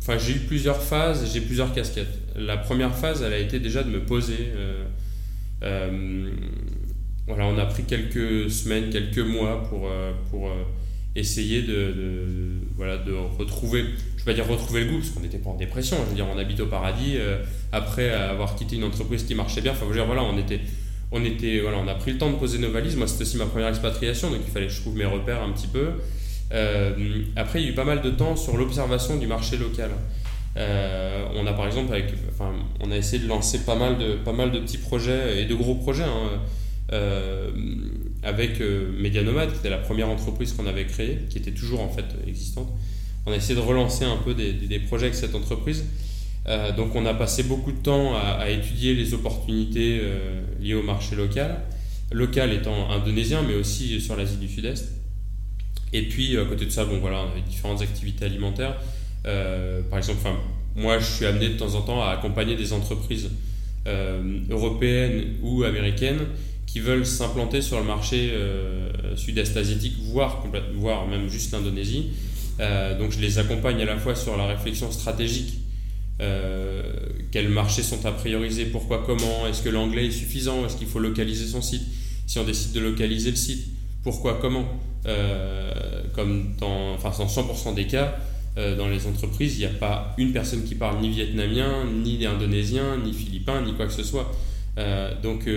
Enfin, 0.07 0.19
j'ai 0.19 0.33
eu 0.33 0.39
plusieurs 0.39 0.81
phases, 0.81 1.25
j'ai 1.33 1.41
plusieurs 1.41 1.73
casquettes. 1.73 2.19
La 2.35 2.57
première 2.57 2.95
phase, 2.95 3.21
elle 3.21 3.33
a 3.33 3.39
été 3.39 3.59
déjà 3.59 3.83
de 3.83 3.89
me 3.89 4.03
poser. 4.05 4.51
voilà, 5.61 7.45
on 7.47 7.57
a 7.57 7.65
pris 7.65 7.83
quelques 7.83 8.51
semaines, 8.51 8.89
quelques 8.89 9.19
mois 9.19 9.63
pour, 9.69 9.89
pour 10.29 10.51
essayer 11.15 11.61
de, 11.61 11.93
voilà, 12.75 12.97
de 12.97 13.13
retrouver, 13.13 13.85
je 14.17 14.25
vais 14.25 14.33
dire 14.33 14.47
retrouver 14.47 14.83
le 14.83 14.91
goût, 14.91 14.97
parce 14.97 15.11
qu'on 15.11 15.21
n'était 15.21 15.37
pas 15.37 15.49
en 15.49 15.55
dépression, 15.55 15.97
je 16.03 16.09
veux 16.09 16.15
dire, 16.15 16.27
on 16.33 16.37
habite 16.37 16.59
au 16.59 16.65
paradis, 16.65 17.13
euh, 17.15 17.41
après 17.71 18.09
avoir 18.09 18.55
quitté 18.55 18.75
une 18.75 18.83
entreprise 18.83 19.23
qui 19.23 19.33
marchait 19.33 19.61
bien, 19.61 19.71
enfin, 19.71 19.85
je 19.85 19.89
veux 19.89 19.95
dire, 19.95 20.05
voilà, 20.05 20.23
on 20.23 20.37
était, 20.37 20.59
on 21.11 21.23
était, 21.23 21.61
voilà, 21.61 21.77
on 21.77 21.87
a 21.87 21.95
pris 21.95 22.11
le 22.11 22.17
temps 22.17 22.29
de 22.29 22.35
poser 22.35 22.57
nos 22.57 22.69
valises, 22.69 22.97
moi 22.97 23.07
c'était 23.07 23.21
aussi 23.21 23.37
ma 23.37 23.45
première 23.45 23.69
expatriation, 23.69 24.29
donc 24.29 24.41
il 24.45 24.51
fallait 24.51 24.67
que 24.67 24.73
je 24.73 24.81
trouve 24.81 24.97
mes 24.97 25.05
repères 25.05 25.41
un 25.41 25.51
petit 25.51 25.67
peu. 25.67 25.91
Euh, 26.51 27.21
après, 27.37 27.61
il 27.61 27.65
y 27.65 27.67
a 27.69 27.71
eu 27.71 27.75
pas 27.75 27.85
mal 27.85 28.01
de 28.01 28.09
temps 28.09 28.35
sur 28.35 28.57
l'observation 28.57 29.17
du 29.17 29.25
marché 29.25 29.57
local. 29.57 29.91
Euh, 30.57 31.25
on 31.35 31.45
a 31.47 31.53
par 31.53 31.67
exemple, 31.67 31.93
enfin, 32.29 32.53
on 32.79 32.91
a 32.91 32.95
essayé 32.95 33.21
de 33.21 33.27
lancer 33.27 33.65
pas 33.65 33.75
mal 33.75 33.97
de, 33.97 34.13
pas 34.15 34.31
mal 34.33 34.51
de 34.51 34.59
petits 34.59 34.77
projets 34.77 35.41
et 35.41 35.45
de 35.45 35.55
gros 35.55 35.75
projets. 35.75 36.03
Hein, 36.03 36.39
euh, 36.93 37.49
avec 38.21 38.61
euh, 38.61 38.91
Media 38.99 39.23
Nomad, 39.23 39.51
qui 39.51 39.57
était 39.57 39.69
la 39.69 39.79
première 39.79 40.07
entreprise 40.07 40.53
qu'on 40.53 40.67
avait 40.67 40.85
créée, 40.85 41.19
qui 41.29 41.37
était 41.39 41.51
toujours 41.51 41.81
en 41.81 41.89
fait 41.89 42.05
existante. 42.27 42.69
On 43.25 43.31
a 43.31 43.35
essayé 43.35 43.55
de 43.55 43.59
relancer 43.59 44.05
un 44.05 44.17
peu 44.17 44.35
des, 44.35 44.53
des 44.53 44.79
projets 44.79 45.05
avec 45.05 45.15
cette 45.15 45.33
entreprise. 45.33 45.85
Euh, 46.47 46.71
donc 46.75 46.95
on 46.95 47.05
a 47.07 47.13
passé 47.15 47.43
beaucoup 47.43 47.71
de 47.71 47.77
temps 47.77 48.15
à, 48.15 48.49
étudier 48.51 48.93
les 48.93 49.15
opportunités 49.15 49.99
liées 50.61 50.75
au 50.75 50.83
marché 50.83 51.15
local, 51.15 51.61
local 52.11 52.53
étant 52.53 52.91
indonésien, 52.91 53.41
mais 53.41 53.55
aussi 53.55 53.99
sur 53.99 54.15
l'Asie 54.15 54.37
du 54.37 54.47
Sud-Est. 54.47 54.91
Et 55.91 56.03
puis 56.03 56.37
à 56.37 56.45
côté 56.45 56.65
de 56.65 56.71
ça, 56.71 56.85
bon 56.85 56.99
voilà, 56.99 57.23
on 57.23 57.31
avait 57.31 57.41
différentes 57.41 57.81
activités 57.81 58.25
alimentaires. 58.25 58.77
Par 59.89 59.97
exemple, 59.97 60.19
moi 60.75 60.99
je 60.99 61.05
suis 61.05 61.25
amené 61.25 61.49
de 61.49 61.57
temps 61.57 61.73
en 61.75 61.81
temps 61.81 62.03
à 62.03 62.09
accompagner 62.09 62.55
des 62.55 62.73
entreprises 62.73 63.29
européennes 64.49 65.35
ou 65.41 65.63
américaines 65.63 66.21
qui 66.75 66.81
veulent 66.81 67.05
s'implanter 67.05 67.61
sur 67.61 67.79
le 67.79 67.85
marché 67.85 68.31
euh, 68.33 69.15
sud-est 69.15 69.55
asiatique, 69.55 69.93
voire, 70.11 70.43
voire 70.75 71.07
même 71.07 71.29
juste 71.29 71.53
l'Indonésie. 71.53 72.07
Euh, 72.59 72.99
donc 72.99 73.11
je 73.11 73.19
les 73.21 73.39
accompagne 73.39 73.81
à 73.81 73.85
la 73.85 73.97
fois 73.97 74.13
sur 74.13 74.35
la 74.35 74.45
réflexion 74.45 74.91
stratégique, 74.91 75.53
euh, 76.21 76.83
quels 77.31 77.47
marchés 77.47 77.81
sont 77.81 78.05
à 78.05 78.11
prioriser, 78.11 78.65
pourquoi, 78.65 79.03
comment, 79.05 79.47
est-ce 79.47 79.61
que 79.61 79.69
l'anglais 79.69 80.07
est 80.07 80.11
suffisant, 80.11 80.65
est-ce 80.65 80.75
qu'il 80.75 80.87
faut 80.87 80.99
localiser 80.99 81.45
son 81.45 81.61
site, 81.61 81.83
si 82.27 82.39
on 82.39 82.43
décide 82.43 82.73
de 82.73 82.81
localiser 82.81 83.29
le 83.29 83.37
site, 83.37 83.67
pourquoi, 84.03 84.39
comment. 84.41 84.65
comme 86.13 86.55
dans, 86.59 86.95
enfin, 86.95 87.11
dans 87.17 87.27
100% 87.27 87.73
des 87.73 87.87
cas, 87.87 88.17
dans 88.55 88.87
les 88.87 89.05
entreprises, 89.05 89.57
il 89.57 89.59
n'y 89.59 89.65
a 89.65 89.77
pas 89.77 90.15
une 90.17 90.31
personne 90.31 90.63
qui 90.63 90.75
parle 90.75 91.01
ni 91.01 91.09
vietnamien, 91.09 91.83
ni 92.03 92.25
indonésien, 92.25 92.97
ni 93.03 93.13
philippin, 93.13 93.61
ni 93.61 93.73
quoi 93.73 93.85
que 93.85 93.93
ce 93.93 94.03
soit. 94.03 94.31
donc 95.21 95.47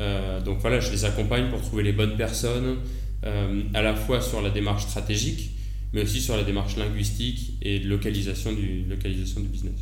euh, 0.00 0.40
donc 0.40 0.58
voilà, 0.60 0.80
je 0.80 0.90
les 0.90 1.04
accompagne 1.04 1.50
pour 1.50 1.60
trouver 1.60 1.82
les 1.82 1.92
bonnes 1.92 2.16
personnes, 2.16 2.76
euh, 3.24 3.62
à 3.74 3.82
la 3.82 3.94
fois 3.94 4.20
sur 4.20 4.40
la 4.40 4.50
démarche 4.50 4.84
stratégique, 4.84 5.50
mais 5.92 6.02
aussi 6.02 6.20
sur 6.20 6.36
la 6.36 6.42
démarche 6.42 6.76
linguistique 6.76 7.58
et 7.62 7.80
de 7.80 7.88
localisation 7.88 8.52
du, 8.52 8.84
localisation 8.88 9.40
du 9.40 9.48
business. 9.48 9.74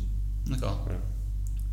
D'accord. 0.47 0.87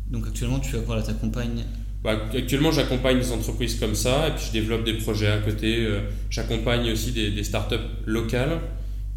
Donc 0.09 0.27
actuellement, 0.27 0.59
tu 0.59 0.77
voilà, 0.77 1.03
accompagnes 1.07 1.65
bah, 2.03 2.29
Actuellement, 2.33 2.71
j'accompagne 2.71 3.19
des 3.19 3.31
entreprises 3.31 3.79
comme 3.79 3.95
ça, 3.95 4.29
et 4.29 4.31
puis 4.31 4.45
je 4.47 4.51
développe 4.53 4.85
des 4.85 4.93
projets 4.93 5.27
à 5.27 5.39
côté. 5.39 5.85
Euh, 5.85 6.01
j'accompagne 6.29 6.89
aussi 6.91 7.11
des, 7.11 7.31
des, 7.31 7.43
startups 7.43 7.75
locales. 8.05 8.61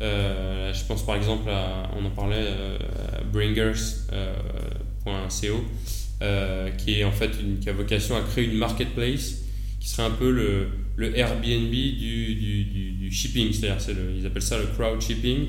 Je 0.01 0.87
pense 0.87 1.05
par 1.05 1.17
exemple 1.17 1.51
à, 1.51 1.91
on 1.97 2.05
en 2.05 2.11
parlait, 2.11 2.47
bringers.co. 3.33 5.65
Euh, 6.23 6.69
qui 6.73 7.01
est 7.01 7.05
en 7.05 7.13
fait 7.13 7.31
une, 7.41 7.61
qui 7.61 7.71
a 7.71 7.73
vocation 7.73 8.15
à 8.15 8.21
créer 8.21 8.45
une 8.45 8.59
marketplace 8.59 9.37
qui 9.81 9.89
serait 9.89 10.03
un 10.03 10.11
peu 10.11 10.31
le, 10.31 11.17
Airbnb 11.17 11.71
du, 11.71 13.09
shipping, 13.11 13.55
c'est-à-dire 13.55 13.97
ils 14.19 14.27
appellent 14.27 14.43
ça 14.43 14.59
le 14.59 14.67
crowd 14.67 15.01
shipping. 15.01 15.47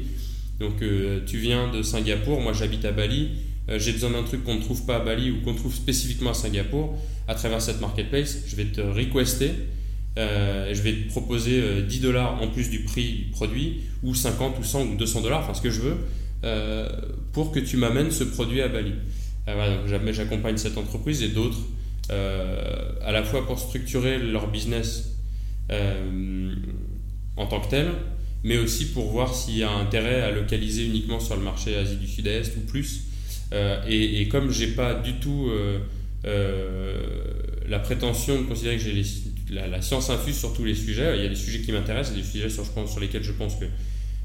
Donc 0.62 0.82
euh, 0.82 1.26
tu 1.26 1.39
viens 1.39 1.69
de 1.73 1.82
Singapour, 1.82 2.39
moi 2.39 2.54
j'habite 2.54 2.86
à 2.86 2.93
Bali, 2.93 3.32
euh, 3.67 3.80
j'ai 3.80 3.91
besoin 3.91 4.12
d'un 4.12 4.23
truc 4.23 4.45
qu'on 4.45 4.56
ne 4.56 4.62
trouve 4.62 4.86
pas 4.86 4.95
à 4.95 4.99
Bali 5.02 5.32
ou 5.32 5.41
qu'on 5.41 5.56
trouve 5.56 5.76
spécifiquement 5.76 6.30
à 6.30 6.36
Singapour, 6.36 6.97
à 7.28 7.36
travers 7.36 7.62
cette 7.62 7.82
marketplace, 7.82 8.38
je 8.47 8.56
vais 8.56 8.65
te 8.65 8.80
requester, 8.80 9.52
euh, 10.17 10.74
je 10.74 10.82
vais 10.82 10.93
te 10.93 11.10
proposer 11.10 11.84
10 11.84 12.00
dollars 12.00 12.41
en 12.41 12.47
plus 12.47 12.69
du 12.69 12.80
prix 12.80 13.13
du 13.13 13.24
produit, 13.32 13.82
ou 14.04 14.13
50 14.13 14.60
ou 14.60 14.63
100 14.63 14.82
ou 14.84 14.95
200 14.95 15.21
dollars, 15.21 15.41
enfin 15.41 15.54
ce 15.54 15.62
que 15.62 15.69
je 15.69 15.82
veux, 15.82 15.97
pour 17.34 17.52
que 17.52 17.60
tu 17.60 17.78
m'amènes 17.78 18.12
ce 18.12 18.24
produit 18.24 18.62
à 18.62 18.67
Bali. 18.67 18.93
Euh, 19.47 20.12
j'accompagne 20.12 20.58
cette 20.58 20.78
entreprise 20.78 21.24
et 21.24 21.30
d'autres, 21.30 21.60
euh, 22.12 22.91
à 23.04 23.12
la 23.12 23.24
fois 23.24 23.45
pour 23.45 23.60
structurer 23.60 24.19
leur 24.19 24.47
business 24.47 25.17
euh, 25.71 26.54
en 27.38 27.47
tant 27.47 27.60
que 27.62 27.69
tel, 27.69 27.88
mais 28.43 28.58
aussi 28.58 28.91
pour 28.91 29.08
voir 29.08 29.34
s'il 29.34 29.58
y 29.58 29.63
a 29.63 29.71
intérêt 29.71 30.21
à 30.21 30.32
localiser 30.32 30.86
uniquement 30.86 31.19
sur 31.19 31.36
le 31.36 31.41
marché 31.41 31.76
Asie 31.76 31.97
du 31.97 32.08
Sud-Est 32.08 32.56
ou 32.58 32.62
plus. 32.62 33.08
et, 33.88 34.21
et, 34.21 34.28
comme 34.28 34.52
j'ai 34.52 34.67
pas 34.67 34.93
du 34.95 35.13
tout 35.19 35.52
la 36.24 37.80
prétention 37.80 38.41
de 38.41 38.47
considérer 38.47 38.78
que 38.78 38.84
j'ai 38.84 38.93
la, 39.52 39.82
science 39.82 40.10
infuse 40.10 40.38
sur 40.38 40.54
tous 40.54 40.66
les 40.66 40.76
sujets, 40.76 41.18
il 41.18 41.24
y 41.24 41.26
a 41.26 41.30
des 41.30 41.36
sujets 41.36 41.60
qui 41.60 41.72
m'intéressent, 41.72 42.16
des 42.16 42.24
sujets 42.24 42.50
sur, 42.50 42.64
lesquels 43.00 43.24
je 43.24 43.34
pense 43.34 43.56
que 43.56 43.66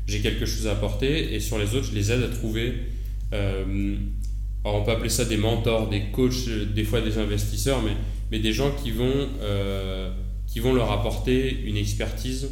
j'ai 0.06 0.20
quelque 0.20 0.46
chose 0.46 0.66
à 0.66 0.72
apporter, 0.72 1.34
et 1.34 1.40
sur 1.40 1.58
les 1.58 1.74
autres, 1.74 1.88
je 1.90 1.94
les 1.94 2.10
aide 2.12 2.22
à 2.22 2.28
trouver 2.28 2.74
on 4.74 4.82
peut 4.82 4.92
appeler 4.92 5.08
ça 5.08 5.24
des 5.24 5.36
mentors, 5.36 5.88
des 5.88 6.10
coachs, 6.10 6.48
des 6.74 6.84
fois 6.84 7.00
des 7.00 7.18
investisseurs, 7.18 7.82
mais, 7.82 7.92
mais 8.30 8.38
des 8.38 8.52
gens 8.52 8.72
qui 8.72 8.90
vont, 8.90 9.28
euh, 9.40 10.10
qui 10.46 10.60
vont 10.60 10.74
leur 10.74 10.90
apporter 10.90 11.62
une 11.64 11.76
expertise 11.76 12.50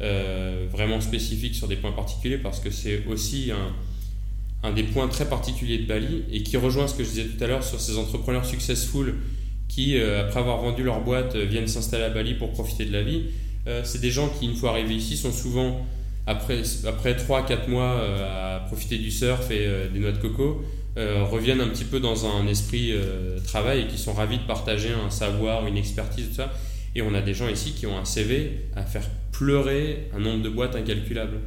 euh, 0.00 0.66
vraiment 0.70 1.00
spécifique 1.00 1.54
sur 1.54 1.68
des 1.68 1.76
points 1.76 1.92
particuliers, 1.92 2.38
parce 2.38 2.60
que 2.60 2.70
c'est 2.70 3.04
aussi 3.06 3.50
un, 3.52 4.68
un, 4.68 4.72
des 4.72 4.82
points 4.82 5.08
très 5.08 5.28
particuliers 5.28 5.78
de 5.78 5.86
Bali, 5.86 6.24
et 6.30 6.42
qui 6.42 6.56
rejoint 6.56 6.88
ce 6.88 6.94
que 6.94 7.04
je 7.04 7.10
disais 7.10 7.24
tout 7.24 7.42
à 7.42 7.46
l'heure 7.46 7.64
sur 7.64 7.80
ces 7.80 7.96
entrepreneurs 7.96 8.44
successful 8.44 9.14
qui, 9.72 9.96
euh, 9.96 10.22
après 10.22 10.40
avoir 10.40 10.58
vendu 10.58 10.82
leur 10.82 11.00
boîte, 11.00 11.36
viennent 11.36 11.68
s'installer 11.68 12.04
à 12.04 12.10
Bali 12.10 12.34
pour 12.34 12.52
profiter 12.52 12.84
de 12.84 12.92
la 12.92 13.02
vie. 13.02 13.24
c'est 13.84 14.00
des 14.00 14.10
gens 14.10 14.28
qui, 14.28 14.46
une 14.46 14.56
fois 14.56 14.70
arrivés 14.70 14.94
ici, 14.94 15.16
sont 15.16 15.32
souvent, 15.32 15.86
après, 16.26 16.62
après 16.86 17.14
3-4 17.14 17.68
mois 17.68 17.96
à 17.96 18.60
profiter 18.66 18.98
du 18.98 19.10
surf 19.10 19.50
et 19.52 19.68
des 19.92 20.00
noix 20.00 20.10
de 20.10 20.18
coco, 20.18 20.62
euh, 20.98 21.24
reviennent 21.24 21.62
un 21.62 21.68
petit 21.68 21.86
peu 21.86 22.00
dans 22.00 22.26
un 22.26 22.46
esprit 22.46 22.90
euh, 22.92 23.38
travail 23.40 23.80
et 23.80 23.86
qui 23.86 23.96
sont 23.96 24.12
ravis 24.12 24.36
de 24.36 24.42
partager 24.42 24.90
un 24.92 25.08
savoir, 25.08 25.66
une 25.66 25.78
expertise, 25.78 26.28
tout 26.28 26.34
ça. 26.34 26.52
Et 26.94 27.00
on 27.00 27.14
a 27.14 27.22
des 27.22 27.32
gens 27.32 27.48
ici 27.48 27.72
qui 27.72 27.86
ont 27.86 27.98
un 27.98 28.04
CV 28.04 28.66
à 28.76 28.82
faire 28.82 29.08
pleurer 29.30 30.10
un 30.14 30.20
nombre 30.20 30.42
de 30.42 30.50
boîtes 30.50 30.76
incalculable. 30.76 31.38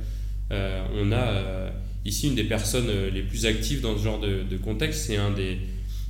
Euh, 0.51 0.83
on 0.99 1.11
a 1.11 1.71
ici 2.05 2.27
une 2.27 2.33
des 2.33 2.45
personnes 2.45 2.89
les 3.13 3.21
plus 3.21 3.45
actives 3.45 3.81
dans 3.81 3.95
ce 3.95 4.03
genre 4.03 4.19
de, 4.19 4.57
contexte, 4.57 5.05
c'est 5.05 5.17
un 5.17 5.29
des, 5.29 5.59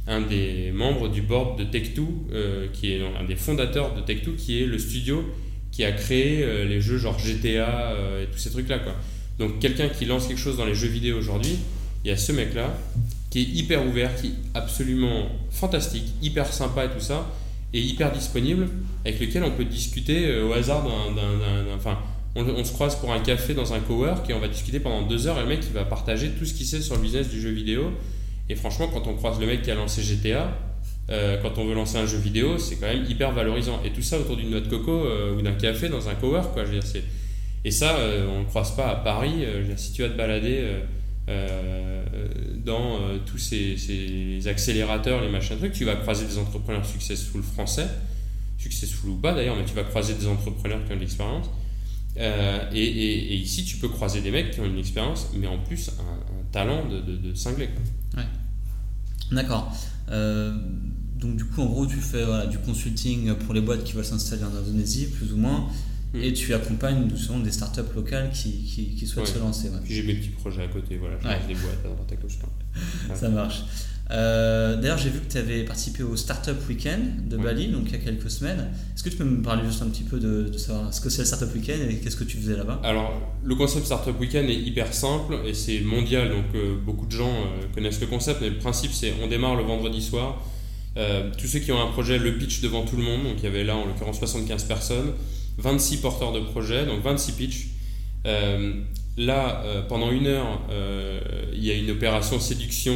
un 0.08 0.22
des 0.22 0.72
membres 0.72 1.10
du 1.10 1.22
board 1.22 1.58
de 1.58 1.64
Tech2, 1.64 2.72
qui 2.74 2.94
est 2.94 3.02
un 3.20 3.24
des 3.24 3.36
fondateurs 3.36 3.94
de 3.96 4.02
Tech2, 4.02 4.36
qui 4.36 4.62
est 4.62 4.66
le 4.66 4.78
studio 4.78 5.24
qui 5.72 5.84
a 5.84 5.92
créé 5.92 6.46
les 6.66 6.80
jeux 6.80 6.98
genre 6.98 7.20
GTA 7.20 7.94
et 8.22 8.28
tous 8.32 8.38
ces 8.38 8.50
trucs-là. 8.50 8.80
Quoi. 8.80 8.96
Donc 9.40 9.60
quelqu'un 9.60 9.90
qui 9.90 10.06
lance 10.06 10.28
quelque 10.28 10.40
chose 10.40 10.58
dans 10.58 10.66
les 10.66 10.76
jeux 10.76 10.88
vidéo 10.88 11.18
aujourd'hui, 11.18 11.58
il 12.04 12.10
y 12.10 12.12
a 12.12 12.18
ce 12.18 12.32
mec-là 12.32 12.78
qui 13.30 13.40
est 13.40 13.44
hyper 13.44 13.86
ouvert, 13.86 14.16
qui 14.16 14.28
est 14.28 14.34
absolument 14.54 15.28
fantastique, 15.50 16.06
hyper 16.22 16.52
sympa 16.54 16.86
et 16.86 16.90
tout 16.90 17.02
ça, 17.02 17.30
et 17.74 17.82
hyper 17.82 18.12
disponible, 18.14 18.70
avec 19.04 19.20
lequel 19.20 19.44
on 19.44 19.52
peut 19.52 19.66
discuter 19.66 20.28
euh, 20.28 20.48
au 20.48 20.54
hasard 20.54 20.84
d'un. 20.84 21.76
Enfin, 21.76 21.98
on, 22.36 22.64
se 22.64 22.72
croise 22.72 22.96
pour 22.96 23.12
un 23.12 23.20
café 23.20 23.54
dans 23.54 23.74
un 23.74 23.80
cowork 23.80 24.30
et 24.30 24.34
on 24.34 24.40
va 24.40 24.48
discuter 24.48 24.80
pendant 24.80 25.02
deux 25.02 25.28
heures, 25.28 25.38
et 25.38 25.42
le 25.42 25.50
mec 25.50 25.60
il 25.68 25.74
va 25.74 25.84
partager 25.84 26.30
tout 26.30 26.46
ce 26.46 26.54
qu'il 26.54 26.66
sait 26.66 26.82
sur 26.82 26.96
le 26.96 27.02
business 27.02 27.28
du 27.28 27.42
jeu 27.42 27.50
vidéo. 27.50 27.92
Et 28.50 28.56
franchement, 28.56 28.90
quand 28.94 29.08
on 29.08 29.16
croise 29.16 29.40
le 29.40 29.48
mec 29.48 29.62
qui 29.62 29.72
a 29.72 29.76
lancé 29.76 30.02
GTA, 30.02 30.58
euh, 31.10 31.38
quand 31.42 31.58
on 31.58 31.66
veut 31.66 31.76
lancer 31.76 31.98
un 31.98 32.06
jeu 32.06 32.18
vidéo, 32.18 32.58
c'est 32.58 32.76
quand 32.78 32.88
même 32.88 33.06
hyper 33.10 33.32
valorisant. 33.32 33.82
Et 33.84 33.92
tout 33.92 34.02
ça 34.02 34.20
autour 34.20 34.38
d'une 34.38 34.50
noix 34.50 34.62
de 34.62 34.70
coco 34.70 34.92
euh, 34.92 35.36
ou 35.36 35.42
d'un 35.42 35.54
café 35.54 35.90
dans 35.90 36.10
un 36.10 36.16
cowork, 36.16 36.54
quoi. 36.54 36.66
Je 36.66 36.72
veux 36.72 36.80
dire, 36.80 37.02
et 37.64 37.72
ça, 37.72 37.98
on 38.30 38.42
ne 38.42 38.46
croise 38.46 38.76
pas 38.76 38.90
à 38.90 38.96
Paris. 38.96 39.44
Si 39.76 39.92
tu 39.92 40.04
vas 40.04 40.10
te 40.10 40.16
balader 40.16 40.64
euh, 41.28 42.06
dans 42.64 43.00
euh, 43.02 43.18
tous 43.26 43.40
ces, 43.40 44.48
accélérateurs, 44.48 45.22
les 45.22 45.30
machins 45.30 45.58
trucs, 45.58 45.74
tu 45.74 45.86
vas 45.86 45.96
croiser 45.96 46.28
des 46.28 46.38
entrepreneurs 46.38 46.86
successful 46.86 47.42
français, 47.42 47.88
successful 48.60 49.10
ou 49.10 49.16
pas 49.16 49.34
d'ailleurs, 49.34 49.56
mais 49.56 49.66
tu 49.66 49.74
vas 49.74 49.84
croiser 49.84 50.14
des 50.14 50.28
entrepreneurs 50.28 50.84
qui 50.86 50.94
ont 50.94 50.96
de 50.96 51.02
l'expérience. 51.02 51.48
Euh, 52.18 52.70
et, 52.74 53.36
ici, 53.36 53.66
tu 53.66 53.78
peux 53.78 53.90
croiser 53.90 54.22
des 54.22 54.32
mecs 54.32 54.52
qui 54.52 54.60
ont 54.60 54.66
une 54.66 54.78
expérience, 54.78 55.32
mais 55.36 55.48
en 55.48 55.58
plus 55.58 55.90
un, 55.90 56.44
talent 56.52 56.86
de, 56.86 57.00
de, 57.00 57.34
cinglé. 57.34 57.66
Ouais. 57.66 57.72
D'accord. 59.32 59.74
donc 60.10 60.62
donc 61.16 61.38
du 61.38 61.46
coup, 61.46 61.62
en 61.62 61.66
gros, 61.66 61.88
tu 61.88 61.98
fais 61.98 62.26
du 62.52 62.60
consulting 62.60 63.34
pour 63.36 63.54
les 63.54 63.62
boîtes 63.62 63.84
qui 63.84 63.94
veulent 63.94 64.06
s'installer 64.06 64.44
en 64.44 64.56
Indonésie, 64.56 65.08
plus 65.08 65.34
ou 65.34 65.38
moins, 65.38 65.70
mm. 66.14 66.20
et 66.22 66.34
tu 66.34 66.54
accompagnes 66.54 67.08
doucement 67.08 67.40
des 67.40 67.52
startups 67.52 67.96
locales 67.96 68.32
qui, 68.32 68.52
qui, 68.98 69.08
souhaitent 69.08 69.28
se 69.28 69.40
lancer. 69.40 69.72
J'ai 69.86 70.04
mes 70.04 70.16
petits 70.16 70.30
projets 70.30 70.64
à 70.64 70.68
côté, 70.68 70.98
voilà, 70.98 71.18
je 71.20 71.26
lance 71.28 71.48
des 71.48 71.56
boîtes 71.56 71.86
à 71.86 71.88
droite 71.88 72.12
à 72.12 72.16
gauche. 72.16 72.38
Ça 73.16 73.30
marche. 73.30 73.64
Euh, 74.12 74.76
d'ailleurs, 74.80 74.98
j'ai 74.98 75.10
vu 75.10 75.20
que 75.20 75.32
tu 75.32 75.38
avais 75.38 75.64
participé 75.64 76.04
au 76.04 76.16
Startup 76.16 76.56
Weekend 76.70 77.28
de 77.28 77.38
Bali, 77.38 77.68
donc 77.68 77.84
il 77.88 77.92
y 77.94 77.96
a 77.96 77.98
quelques 77.98 78.30
semaines. 78.30 78.70
Est-ce 78.94 79.04
que 79.04 79.10
tu 79.10 79.18
peux 79.18 79.24
me 79.24 79.42
parler 79.42 79.64
juste 79.66 79.82
un 79.82 79.88
petit 79.88 80.04
peu 80.04 80.20
de, 80.20 80.56
savoir 80.58 80.94
ce 80.94 81.02
que 81.02 81.10
c'est 81.10 81.22
le 81.22 81.26
Startup 81.26 81.54
Weekend 81.54 81.90
et 81.90 81.96
qu'est-ce 81.98 82.16
que 82.16 82.24
tu 82.24 82.38
faisais 82.38 82.56
là-bas? 82.56 82.80
Alors, 82.84 83.20
le 83.44 83.56
concept 83.56 83.86
Startup 83.86 84.18
Weekend 84.20 84.50
est 84.50 84.56
hyper 84.56 84.94
simple 84.94 85.40
et 85.46 85.54
c'est 85.54 85.80
mondial, 85.80 86.30
donc 86.30 86.46
euh, 86.54 86.76
beaucoup 86.78 87.08
de 87.08 87.12
gens 87.12 87.34
euh, 87.34 87.66
connaissent 87.74 88.02
le 88.02 88.08
concept, 88.08 88.42
mais 88.42 88.50
le 88.50 88.58
principe 88.58 88.92
c'est 88.92 89.14
on 89.24 89.28
démarre 89.28 89.56
le 89.56 89.64
vendredi 89.64 90.02
soir. 90.02 90.42
tous 91.38 91.48
ceux 91.48 91.60
qui 91.60 91.72
ont 91.72 91.82
un 91.82 91.92
projet 91.92 92.20
le 92.20 92.38
pitch 92.38 92.62
devant 92.62 92.86
tout 92.86 92.98
le 92.98 93.04
monde, 93.04 93.24
donc 93.24 93.36
il 93.40 93.44
y 93.44 93.48
avait 93.48 93.64
là 93.64 93.76
en 93.76 93.86
l'occurrence 93.86 94.20
75 94.20 94.66
personnes, 94.66 95.14
26 95.58 95.98
porteurs 95.98 96.32
de 96.32 96.42
projets, 96.42 96.86
donc 96.86 97.02
26 97.02 97.32
pitchs. 97.34 97.68
là, 99.18 99.64
pendant 99.90 100.12
une 100.12 100.28
heure, 100.28 100.62
il 101.54 101.64
y 101.64 101.72
a 101.72 101.74
une 101.74 101.92
opération 101.92 102.40
séduction 102.40 102.94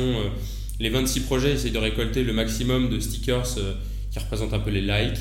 les 0.80 0.89
26 0.89 1.22
projets 1.22 1.54
essayent 1.54 1.72
de 1.72 1.78
récolter 1.78 2.24
le 2.24 2.34
maximum 2.34 2.89
de 2.89 3.00
stickers 3.00 3.58
euh, 3.58 3.74
qui 4.12 4.20
représentent 4.20 4.54
un 4.54 4.60
peu 4.60 4.72
les 4.72 4.82
likes. 4.82 5.20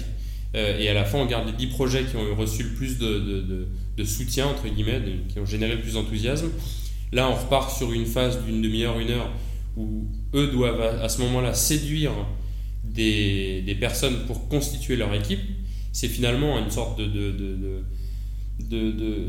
Euh, 0.55 0.79
et 0.79 0.89
à 0.89 0.95
la 0.95 1.05
fin, 1.05 1.19
on 1.19 1.27
garde 1.27 1.47
les 1.47 1.53
10 1.53 1.67
projets 1.67 2.05
qui 2.05 2.17
ont 2.17 2.35
reçu 2.37 2.63
le 2.63 2.71
plus 2.71 2.99
de, 2.99 3.67
soutien, 4.05 4.47
entre 4.47 4.69
guillemets, 4.69 5.03
qui 5.29 5.41
ont 5.41 5.47
généré 5.47 5.75
le 5.75 5.81
plus 5.81 5.95
d'enthousiasme. 5.95 6.51
Là, 7.13 7.29
on 7.29 7.35
repart 7.35 7.77
sur 7.77 7.93
une 7.93 8.07
phase 8.07 8.43
d'une 8.45 8.63
demi-heure, 8.63 8.99
une 8.99 9.11
heure, 9.11 9.31
où 9.77 10.07
eux 10.35 10.49
doivent 10.49 10.81
à, 10.81 11.09
ce 11.09 11.21
moment-là 11.23 11.55
séduire 11.55 12.13
des, 12.85 13.77
personnes 13.81 14.27
pour 14.27 14.49
constituer 14.49 14.97
leur 14.97 15.13
équipe. 15.15 15.41
C'est 15.93 16.09
finalement 16.09 16.59
une 16.59 16.71
sorte 16.71 16.99
de, 16.99 17.07
de, 17.07 17.83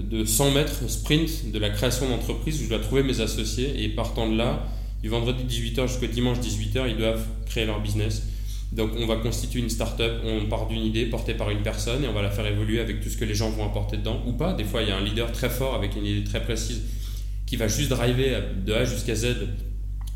de, 0.02 0.26
100 0.26 0.52
mètres 0.52 0.90
sprint 0.90 1.52
de 1.52 1.60
la 1.60 1.70
création 1.70 2.10
d'entreprise 2.10 2.62
où 2.62 2.66
je 2.66 2.70
dois 2.70 2.80
trouver 2.80 3.04
mes 3.04 3.22
associés 3.22 3.84
et 3.84 3.90
partant 3.90 4.30
de 4.30 4.38
là, 4.38 4.68
du 5.02 5.10
vendredi 5.10 5.44
18h 5.44 5.88
jusqu'au 5.88 6.08
dimanche 6.08 6.40
18h, 6.40 6.90
ils 6.90 6.98
doivent 6.98 7.26
créer 7.46 7.66
leur 7.66 7.82
business. 7.82 8.24
Donc 8.72 8.92
on 8.98 9.08
va 9.08 9.16
constituer 9.16 9.60
une 9.60 9.70
start-up, 9.70 10.22
on 10.24 10.46
part 10.46 10.68
d'une 10.68 10.84
idée 10.84 11.06
portée 11.06 11.34
par 11.34 11.50
une 11.50 11.64
personne 11.64 12.04
et 12.04 12.08
on 12.08 12.14
va 12.14 12.22
la 12.22 12.30
faire 12.30 12.46
évoluer 12.46 12.80
avec 12.80 13.02
tout 13.02 13.10
ce 13.10 13.18
que 13.18 13.26
les 13.26 13.34
gens 13.34 13.50
vont 13.50 13.66
apporter 13.66 13.98
dedans 13.98 14.22
ou 14.28 14.34
pas. 14.34 14.54
Des 14.54 14.64
fois, 14.64 14.84
il 14.84 14.90
y 14.90 14.92
a 14.92 14.98
un 14.98 15.04
leader 15.04 15.32
très 15.32 15.50
fort 15.50 15.74
avec 15.74 15.96
une 15.96 16.06
idée 16.06 16.24
très 16.24 16.44
précise 16.44 16.82
qui 17.46 17.56
va 17.56 17.68
juste 17.68 17.90
driver 17.90 18.44
de 18.64 18.74
A 18.74 18.86
jusqu'à 18.86 19.16
Z 19.16 19.36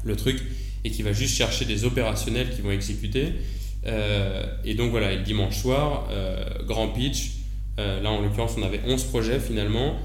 le 0.04 0.16
truc 0.16 0.40
et 0.84 0.92
qui 0.92 1.02
va 1.02 1.14
juste 1.14 1.36
chercher 1.36 1.66
des 1.66 1.86
opérationnels 1.86 2.50
qui 2.54 2.62
vont 2.62 2.72
exécuter. 2.72 3.34
Euh, 3.86 4.46
et 4.64 4.76
donc 4.76 4.92
voilà, 4.92 5.16
le 5.16 5.24
dimanche 5.24 5.58
soir, 5.58 6.08
euh, 6.12 6.44
grand 6.66 6.90
pitch. 6.90 7.32
Euh, 7.80 8.02
là, 8.02 8.12
en 8.12 8.22
l'occurrence, 8.22 8.56
on 8.58 8.64
avait 8.64 8.82
11 8.86 9.04
projets 9.06 9.40
finalement, 9.40 9.96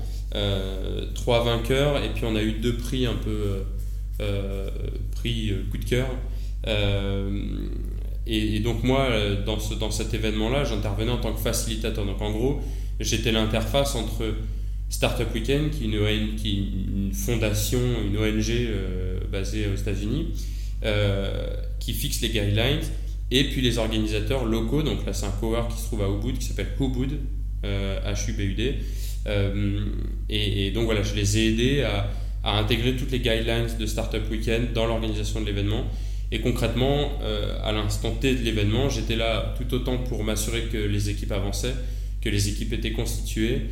3 1.14 1.44
vainqueurs 1.44 2.02
et 2.02 2.10
puis 2.10 2.24
on 2.26 2.36
a 2.36 2.42
eu 2.42 2.52
deux 2.52 2.76
prix 2.76 3.06
un 3.06 3.14
peu 3.14 3.64
prix 5.14 5.50
euh, 5.50 5.62
coup 5.70 5.78
de 5.78 5.84
cœur. 5.84 6.08
Euh, 6.66 7.68
et, 8.26 8.60
donc 8.60 8.82
moi, 8.82 9.08
dans, 9.46 9.58
ce, 9.58 9.74
dans 9.74 9.90
cet 9.90 10.12
événement-là, 10.12 10.64
j'intervenais 10.64 11.10
en 11.10 11.18
tant 11.18 11.32
que 11.32 11.40
facilitateur. 11.40 12.04
Donc 12.04 12.20
en 12.20 12.30
gros, 12.30 12.60
j'étais 13.00 13.32
l'interface 13.32 13.94
entre 13.94 14.34
Startup 14.90 15.26
Weekend, 15.34 15.70
qui 15.70 15.84
est 15.84 15.86
une, 15.86 17.12
fondation, 17.12 17.80
une 18.04 18.18
ONG 18.18 18.52
basée 19.32 19.66
aux 19.66 19.76
États-Unis, 19.76 20.28
qui 21.78 21.92
fixe 21.94 22.20
les 22.20 22.28
guidelines, 22.28 22.80
et 23.30 23.44
puis 23.44 23.62
les 23.62 23.78
organisateurs 23.78 24.44
locaux. 24.44 24.82
Donc 24.82 25.06
là, 25.06 25.14
c'est 25.14 25.26
un 25.26 25.30
cowork 25.40 25.72
qui 25.72 25.80
se 25.80 25.86
trouve 25.86 26.02
à 26.02 26.08
Ubud, 26.08 26.36
qui 26.36 26.44
s'appelle 26.44 26.68
Ubud, 26.78 27.18
H-U-B-U-D. 27.64 28.74
Et, 30.28 30.66
et, 30.66 30.70
donc 30.70 30.84
voilà, 30.84 31.02
je 31.02 31.14
les 31.14 31.38
ai 31.38 31.48
aidés 31.48 31.82
à, 31.82 32.10
à 32.44 32.58
intégrer 32.58 32.96
toutes 32.96 33.10
les 33.10 33.20
guidelines 33.20 33.68
de 33.78 33.86
Startup 33.86 34.22
Weekend 34.30 34.72
dans 34.72 34.86
l'organisation 34.86 35.40
de 35.40 35.46
l'événement. 35.46 35.84
Et 36.30 36.40
concrètement, 36.40 37.12
euh, 37.22 37.56
à 37.64 37.72
l'instant 37.72 38.10
T 38.10 38.34
de 38.34 38.44
l'événement, 38.44 38.90
j'étais 38.90 39.16
là 39.16 39.54
tout 39.56 39.74
autant 39.74 39.96
pour 39.98 40.24
m'assurer 40.24 40.62
que 40.70 40.76
les 40.76 41.08
équipes 41.08 41.32
avançaient, 41.32 41.74
que 42.20 42.28
les 42.28 42.48
équipes 42.48 42.74
étaient 42.74 42.92
constituées, 42.92 43.62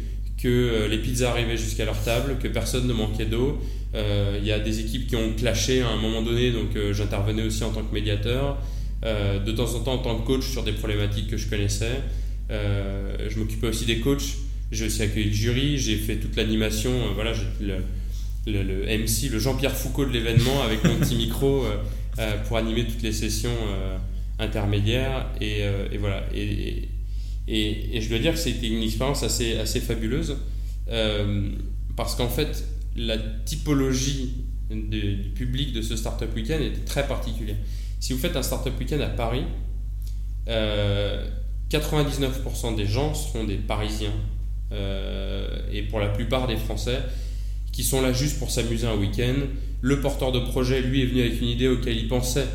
que 0.42 0.48
euh, 0.48 0.88
les 0.88 0.98
pizzas 0.98 1.31
arrivaient 1.31 1.57
jusqu'à 1.57 1.85
leur 1.85 2.02
table, 2.02 2.37
que 2.42 2.48
personne 2.48 2.87
ne 2.87 2.94
manquait 2.94 3.26
d'eau. 3.26 3.61
Euh, 3.94 4.38
il 4.40 4.46
y 4.46 4.52
a 4.52 4.59
des 4.59 4.81
équipes 4.81 5.07
qui 5.07 5.16
ont 5.16 5.35
clashé 5.35 5.83
à 5.83 5.88
un 5.88 5.96
moment 5.96 6.22
donné, 6.22 6.50
donc 6.50 6.76
j'intervenais 6.92 7.42
aussi 7.42 7.62
en 7.62 7.70
tant 7.70 7.83
que 7.83 7.94
médiateur, 7.94 8.59
de 9.02 9.52
temps 9.52 9.74
en 9.74 9.81
temps 9.81 9.94
en 9.94 9.98
tant 9.98 10.18
que 10.18 10.26
coach 10.26 10.44
sur 10.44 10.64
des 10.64 10.72
problématiques 10.72 11.29
que 11.29 11.37
je 11.37 11.48
connaissais. 11.48 12.02
je 12.50 13.38
m'occupais 13.38 13.68
aussi 13.68 13.87
des 13.87 14.00
coachs, 14.00 14.37
j'ai 14.72 14.87
aussi 14.87 15.02
accueilli 15.02 15.29
le 15.29 15.33
jury, 15.33 15.79
j'ai 15.79 15.96
fait 15.96 16.16
toute 16.16 16.37
l'animation, 16.37 16.90
voilà, 17.14 17.33
le, 18.46 18.85
MC, 18.85 19.30
le 19.30 19.38
Jean-Pierre 19.38 19.76
Foucault 19.76 20.06
de 20.06 20.11
l'événement 20.11 20.62
avec 20.62 20.82
mon 20.85 20.96
petit 20.96 21.16
micro 21.16 21.64
euh, 21.64 21.78
euh, 22.18 22.38
pour 22.44 22.56
animer 22.56 22.87
toutes 22.87 23.02
les 23.02 23.12
sessions 23.12 23.50
euh, 23.50 23.98
intermédiaires. 24.38 25.26
Et, 25.40 25.64
voilà. 25.98 26.22
Et, 26.35 26.88
je 27.48 28.09
dois 28.09 28.18
dire 28.18 28.32
que 28.32 28.38
c'était 28.38 28.68
une 28.68 28.82
expérience 28.82 29.22
assez, 29.22 29.59
assez 29.59 29.80
fabuleuse 29.80 30.38
parce 31.96 32.14
qu'en 32.14 32.28
fait, 32.28 32.64
la 32.96 33.18
typologie 33.18 34.44
du 34.70 35.32
public 35.35 35.72
de 35.72 35.80
ce 35.80 35.96
Startup 35.96 36.28
Weekend 36.35 36.62
était 36.62 36.85
très 36.85 37.06
particulière. 37.06 37.56
Si 38.00 38.12
vous 38.12 38.18
faites 38.18 38.37
un 38.37 38.42
Startup 38.42 38.78
Weekend 38.78 39.00
à 39.00 39.09
Paris, 39.09 39.44
99% 40.46 42.76
des 42.76 42.87
gens 42.87 43.14
seront 43.14 43.44
des 43.44 43.56
Parisiens 43.56 44.12
et 45.72 45.82
pour 45.82 46.00
la 46.00 46.09
plupart 46.09 46.46
des 46.46 46.56
Français, 46.56 47.00
qui 47.77 47.85
sont 47.85 48.01
là 48.01 48.11
juste 48.11 48.39
pour 48.39 48.51
s'amuser 48.51 48.87
un 48.87 48.97
week-end. 48.97 49.35
Le 49.83 50.01
porteur 50.01 50.33
de 50.33 50.41
projet, 50.41 50.81
lui, 50.81 51.03
est 51.03 51.07
venu 51.07 51.21
avec 51.21 51.43
une 51.43 51.49
idée 51.49 51.69
auquel 51.69 51.95
il 51.95 52.09
pensait. 52.09 52.47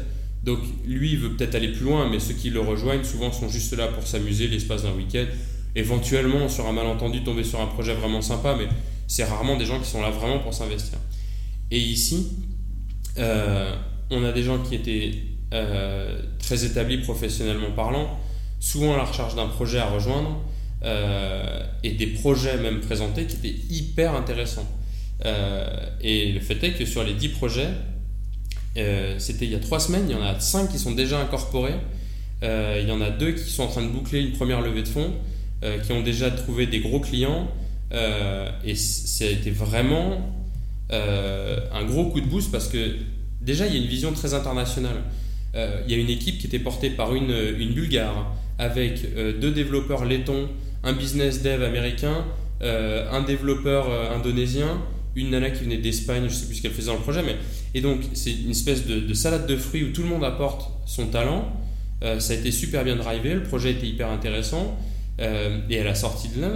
Donc 0.43 0.57
lui, 0.83 1.11
il 1.11 1.19
veut 1.19 1.33
peut-être 1.33 1.53
aller 1.53 1.67
plus 1.67 1.85
loin, 1.85 2.09
mais 2.09 2.19
ceux 2.19 2.33
qui 2.33 2.49
le 2.49 2.59
rejoignent, 2.59 3.03
souvent, 3.03 3.31
sont 3.31 3.47
juste 3.47 3.77
là 3.77 3.87
pour 3.87 4.07
s'amuser 4.07 4.47
l'espace 4.47 4.81
d'un 4.81 4.93
week-end. 4.93 5.25
Éventuellement, 5.75 6.49
sur 6.49 6.65
un 6.65 6.71
malentendu, 6.71 7.23
tomber 7.23 7.43
sur 7.43 7.61
un 7.61 7.67
projet 7.67 7.93
vraiment 7.93 8.23
sympa, 8.23 8.55
mais 8.57 8.65
c'est 9.05 9.23
rarement 9.23 9.57
des 9.57 9.65
gens 9.65 9.79
qui 9.79 9.87
sont 9.87 10.01
là 10.01 10.09
vraiment 10.09 10.39
pour 10.39 10.55
s'investir. 10.55 10.97
Et 11.69 11.77
ici, 11.77 12.29
euh, 13.19 13.75
on 14.09 14.23
a 14.23 14.31
des 14.31 14.41
gens 14.41 14.57
qui 14.57 14.73
étaient 14.73 15.11
euh, 15.53 16.19
très 16.39 16.65
établis 16.65 16.97
professionnellement 16.97 17.73
parlant, 17.75 18.19
souvent 18.59 18.95
à 18.95 18.97
la 18.97 19.03
recherche 19.03 19.35
d'un 19.35 19.47
projet 19.47 19.77
à 19.77 19.87
rejoindre, 19.87 20.41
euh, 20.83 21.63
et 21.83 21.91
des 21.91 22.07
projets 22.07 22.57
même 22.57 22.79
présentés 22.79 23.27
qui 23.27 23.35
étaient 23.35 23.59
hyper 23.69 24.15
intéressants. 24.15 24.65
Euh, 25.25 25.65
et 26.01 26.31
le 26.31 26.39
fait 26.39 26.63
est 26.63 26.71
que 26.71 26.85
sur 26.85 27.03
les 27.03 27.13
10 27.13 27.29
projets, 27.29 27.69
euh, 28.77 29.15
c'était 29.19 29.45
il 29.45 29.51
y 29.51 29.55
a 29.55 29.59
3 29.59 29.79
semaines, 29.79 30.05
il 30.09 30.13
y 30.13 30.15
en 30.15 30.23
a 30.23 30.39
5 30.39 30.69
qui 30.71 30.79
sont 30.79 30.91
déjà 30.91 31.19
incorporés. 31.19 31.75
Euh, 32.43 32.79
il 32.81 32.89
y 32.89 32.91
en 32.91 33.01
a 33.01 33.09
2 33.09 33.33
qui 33.33 33.49
sont 33.49 33.63
en 33.63 33.67
train 33.67 33.83
de 33.83 33.89
boucler 33.89 34.21
une 34.21 34.31
première 34.31 34.61
levée 34.61 34.83
de 34.83 34.87
fonds, 34.87 35.13
qui 35.85 35.91
ont 35.91 36.01
déjà 36.01 36.31
trouvé 36.31 36.65
des 36.65 36.79
gros 36.79 36.99
clients. 36.99 37.47
et 37.93 38.75
ça 38.75 39.25
a 39.25 39.27
été 39.27 39.51
vraiment 39.51 40.35
un 40.89 41.85
gros 41.85 42.05
coup 42.05 42.19
de 42.19 42.25
boost 42.25 42.51
parce 42.51 42.67
que 42.67 42.95
déjà 43.41 43.67
il 43.67 43.75
y 43.75 43.77
a 43.77 43.79
une 43.79 43.87
vision 43.87 44.11
très 44.11 44.33
internationale. 44.33 45.03
il 45.53 45.91
y 45.91 45.93
a 45.93 45.97
une 45.97 46.09
équipe 46.09 46.39
qui 46.39 46.47
était 46.47 46.57
portée 46.57 46.89
par 46.89 47.13
une, 47.13 47.31
une 47.59 47.73
Bulgare 47.73 48.35
avec 48.57 49.05
deux 49.39 49.51
développeurs 49.51 50.03
lettons, 50.03 50.49
un 50.83 50.93
business 50.93 51.43
dev 51.43 51.61
américain, 51.63 52.25
un 52.61 53.21
développeur 53.21 53.85
indonésien 54.15 54.81
une 55.15 55.31
nana 55.31 55.49
qui 55.49 55.63
venait 55.63 55.77
d'Espagne, 55.77 56.23
je 56.27 56.33
sais 56.33 56.45
plus 56.45 56.55
ce 56.55 56.61
qu'elle 56.61 56.71
faisait 56.71 56.87
dans 56.87 56.95
le 56.95 57.01
projet, 57.01 57.23
mais 57.23 57.35
et 57.73 57.81
donc 57.81 58.01
c'est 58.13 58.31
une 58.31 58.51
espèce 58.51 58.85
de, 58.85 59.13
salade 59.13 59.47
de 59.47 59.57
fruits 59.57 59.83
où 59.83 59.91
tout 59.91 60.03
le 60.03 60.09
monde 60.09 60.23
apporte 60.23 60.69
son 60.85 61.07
talent. 61.07 61.53
Euh, 62.03 62.19
ça 62.19 62.33
a 62.33 62.35
été 62.35 62.51
super 62.51 62.83
bien 62.83 62.95
drivé, 62.95 63.33
le 63.33 63.43
projet 63.43 63.71
était 63.71 63.87
hyper 63.87 64.09
intéressant, 64.09 64.77
euh, 65.19 65.59
et 65.69 65.79
à 65.79 65.83
la 65.83 65.95
sortie 65.95 66.29
de 66.29 66.41
là, 66.41 66.51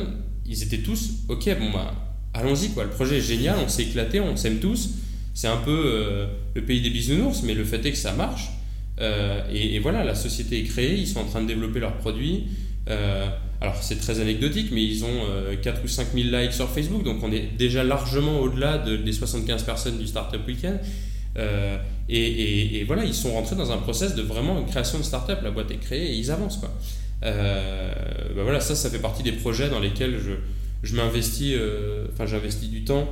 ils 0.46 0.64
étaient 0.64 0.80
tous 0.80 1.12
ok, 1.28 1.58
bon 1.60 1.72
bah 1.72 1.94
allons-y 2.34 2.70
quoi, 2.70 2.84
le 2.84 2.90
projet 2.90 3.18
est 3.18 3.22
génial, 3.22 3.56
on 3.64 3.68
s'est 3.68 3.84
éclaté, 3.84 4.20
on 4.20 4.36
s'aime 4.36 4.60
tous. 4.60 4.92
C'est 5.34 5.48
un 5.48 5.58
peu 5.58 5.84
euh, 5.86 6.28
le 6.54 6.62
pays 6.64 6.82
des 6.82 6.90
bisounours, 6.90 7.44
mais 7.44 7.54
le 7.54 7.66
fait 7.66 7.86
est 7.86 7.92
que 7.92 7.98
ça 7.98 8.14
marche. 8.14 8.52
Et, 9.52 9.76
et, 9.76 9.80
voilà, 9.80 10.06
la 10.06 10.16
société 10.16 10.60
est 10.60 10.64
créée, 10.64 10.96
ils 10.96 11.08
sont 11.08 11.20
en 11.20 11.26
train 11.26 11.42
de 11.42 11.48
développer 11.48 11.82
leurs 11.82 11.98
produits. 11.98 12.46
Alors 13.62 13.82
c'est 13.82 14.00
très 14.00 14.20
anecdotique, 14.20 14.70
mais 14.72 14.84
ils 14.84 15.04
ont 15.06 15.26
4 15.62 15.78
euh, 15.78 15.84
ou 15.84 15.88
5 15.88 16.08
000 16.14 16.28
likes 16.30 16.54
sur 16.54 16.70
Facebook, 16.70 17.04
donc 17.04 17.24
on 17.24 17.32
est 17.32 17.56
déjà 17.58 17.84
largement 17.84 18.40
au-delà 18.40 18.78
des 18.78 19.12
75 19.12 19.64
personnes 19.64 19.98
du 19.98 20.08
Startup 20.08 20.42
Weekend. 20.46 20.80
Euh, 21.38 21.78
et, 22.08 22.84
voilà, 22.86 23.04
ils 23.04 23.14
sont 23.14 23.32
rentrés 23.32 23.56
dans 23.56 23.72
un 23.72 23.78
process 23.78 24.16
de 24.16 24.22
vraiment 24.22 24.60
une 24.60 24.68
création 24.68 24.98
de 24.98 25.04
startup. 25.04 25.40
La 25.44 25.52
boîte 25.52 25.72
est 25.72 25.78
créée 25.78 26.12
et 26.12 26.16
ils 26.16 26.32
avancent. 26.32 26.60
Euh, 27.24 27.94
bah 28.36 28.44
voilà, 28.44 28.60
ça, 28.60 28.76
ça 28.76 28.90
fait 28.90 29.00
partie 29.00 29.24
des 29.24 29.32
projets 29.32 29.70
dans 29.70 29.80
lesquels 29.80 30.18
je, 30.20 30.32
je 30.84 30.96
m'investis, 30.96 31.56
enfin 32.14 32.26
j'investis 32.26 32.70
du 32.70 32.84
temps 32.84 33.10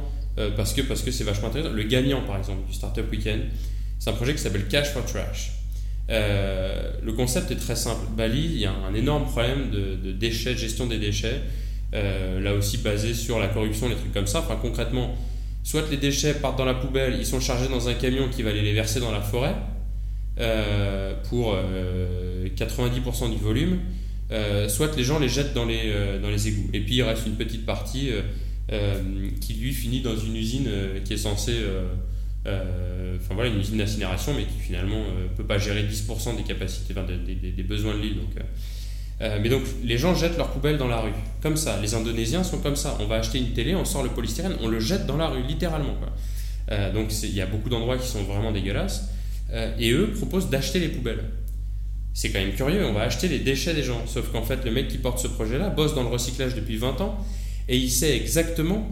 parce 0.58 0.74
que 0.74 0.82
parce 0.82 1.02
que 1.02 1.12
c'est 1.12 1.24
vachement 1.24 1.48
intéressant. 1.48 1.74
Le 1.74 1.84
gagnant, 1.84 2.22
par 2.22 2.38
exemple, 2.38 2.68
du 2.68 2.74
Startup 2.74 3.10
Weekend, 3.10 3.42
c'est 4.00 4.10
un 4.10 4.14
projet 4.14 4.34
qui 4.34 4.42
s'appelle 4.42 4.68
Cash 4.68 4.90
for 4.90 5.06
Trash. 5.06 5.63
Le 6.14 7.12
concept 7.14 7.52
est 7.52 7.56
très 7.56 7.76
simple. 7.76 8.06
Bali, 8.16 8.46
il 8.46 8.60
y 8.60 8.66
a 8.66 8.74
un 8.74 8.94
énorme 8.94 9.26
problème 9.26 9.70
de, 9.72 10.12
déchets, 10.12 10.54
de 10.54 10.60
gestion 10.60 10.88
des 10.88 10.98
déchets, 10.98 11.42
là 11.94 12.54
aussi 12.54 12.78
basé 12.78 13.14
sur 13.14 13.40
la 13.40 13.48
corruption, 13.48 13.90
les 13.90 13.96
trucs 13.96 14.14
comme 14.14 14.28
ça. 14.28 14.40
Enfin, 14.40 14.58
concrètement, 14.62 15.16
soit 15.64 15.90
les 15.90 15.98
déchets 15.98 16.36
partent 16.36 16.58
dans 16.58 16.66
la 16.66 16.76
poubelle, 16.76 17.16
ils 17.18 17.26
sont 17.26 17.40
chargés 17.40 17.68
dans 17.68 17.90
un 17.90 17.94
camion 17.94 18.28
qui 18.30 18.44
va 18.44 18.52
aller 18.52 18.62
les 18.62 18.74
verser 18.74 19.00
dans 19.00 19.12
la 19.12 19.22
forêt 19.22 19.56
pour 21.30 21.56
90% 22.56 23.32
du 23.32 23.38
volume, 23.38 23.80
soit 24.68 24.96
les 24.96 25.04
gens 25.04 25.20
les 25.20 25.30
jettent 25.30 25.54
dans 25.54 25.66
les, 25.66 26.48
égouts. 26.48 26.70
Et 26.74 26.82
puis 26.82 26.96
il 26.96 27.04
reste 27.04 27.26
une 27.26 27.36
petite 27.36 27.66
partie 27.66 28.12
euh, 28.72 29.30
qui 29.42 29.56
lui 29.56 29.74
finit 29.74 30.00
dans 30.00 30.16
une 30.16 30.38
usine 30.38 30.68
euh, 30.70 31.02
qui 31.02 31.14
est 31.14 31.18
censée 31.18 31.58
euh, 31.58 31.84
enfin 32.46 33.36
voilà, 33.36 33.50
une 33.50 33.60
usine 33.60 33.78
d'incinération, 33.78 34.34
mais 34.36 34.44
qui 34.44 34.60
finalement 34.60 35.00
ne 35.00 35.28
peut 35.36 35.46
pas 35.46 35.58
gérer 35.58 35.84
10% 35.84 36.38
des 36.38 36.44
capacités, 36.44 36.94
des, 36.94 37.64
besoins 37.64 37.96
de 37.96 38.00
l'île. 38.02 38.16
Donc, 38.16 38.44
mais 39.42 39.50
donc 39.50 39.62
les 39.84 39.98
gens 39.98 40.14
jettent 40.14 40.38
leurs 40.38 40.52
poubelles 40.52 40.78
dans 40.78 40.88
la 40.88 41.00
rue, 41.00 41.14
comme 41.42 41.56
ça. 41.56 41.80
Les 41.82 41.96
Indonésiens 41.96 42.44
sont 42.44 42.60
comme 42.60 42.76
ça. 42.76 42.98
On 43.00 43.06
va 43.06 43.16
acheter 43.16 43.38
une 43.38 43.54
télé, 43.54 43.76
on 43.76 43.86
sort 43.86 44.04
le 44.04 44.10
polystyrène, 44.10 44.56
on 44.62 44.68
le 44.68 44.80
jette 44.80 45.06
dans 45.06 45.18
la 45.18 45.28
rue, 45.28 45.44
littéralement. 45.44 45.96
Donc 46.94 47.12
il 47.24 47.34
y 47.34 47.42
a 47.42 47.46
beaucoup 47.46 47.70
d'endroits 47.70 47.98
qui 47.98 48.08
sont 48.08 48.24
vraiment 48.24 48.52
dégueulasses. 48.52 49.10
et 49.80 49.92
eux 49.92 50.12
proposent 50.12 50.50
d'acheter 50.50 50.80
les 50.80 50.90
poubelles. 50.90 51.24
C'est 52.14 52.30
quand 52.30 52.40
même 52.40 52.54
curieux, 52.54 52.86
on 52.86 52.94
va 52.94 53.02
acheter 53.02 53.28
les 53.28 53.40
déchets 53.40 53.74
des 53.74 53.84
gens. 53.84 54.06
Sauf 54.06 54.32
qu'en 54.32 54.44
fait, 54.44 54.64
le 54.66 54.72
mec 54.72 54.88
qui 54.88 55.00
porte 55.00 55.20
ce 55.20 55.28
projet-là 55.28 55.70
bosse 55.70 55.96
dans 55.96 56.04
le 56.04 56.10
recyclage 56.10 56.54
depuis 56.54 56.78
20 56.78 57.02
ans 57.02 57.26
et 57.68 57.78
il 57.78 57.90
sait 57.90 58.16
exactement 58.16 58.88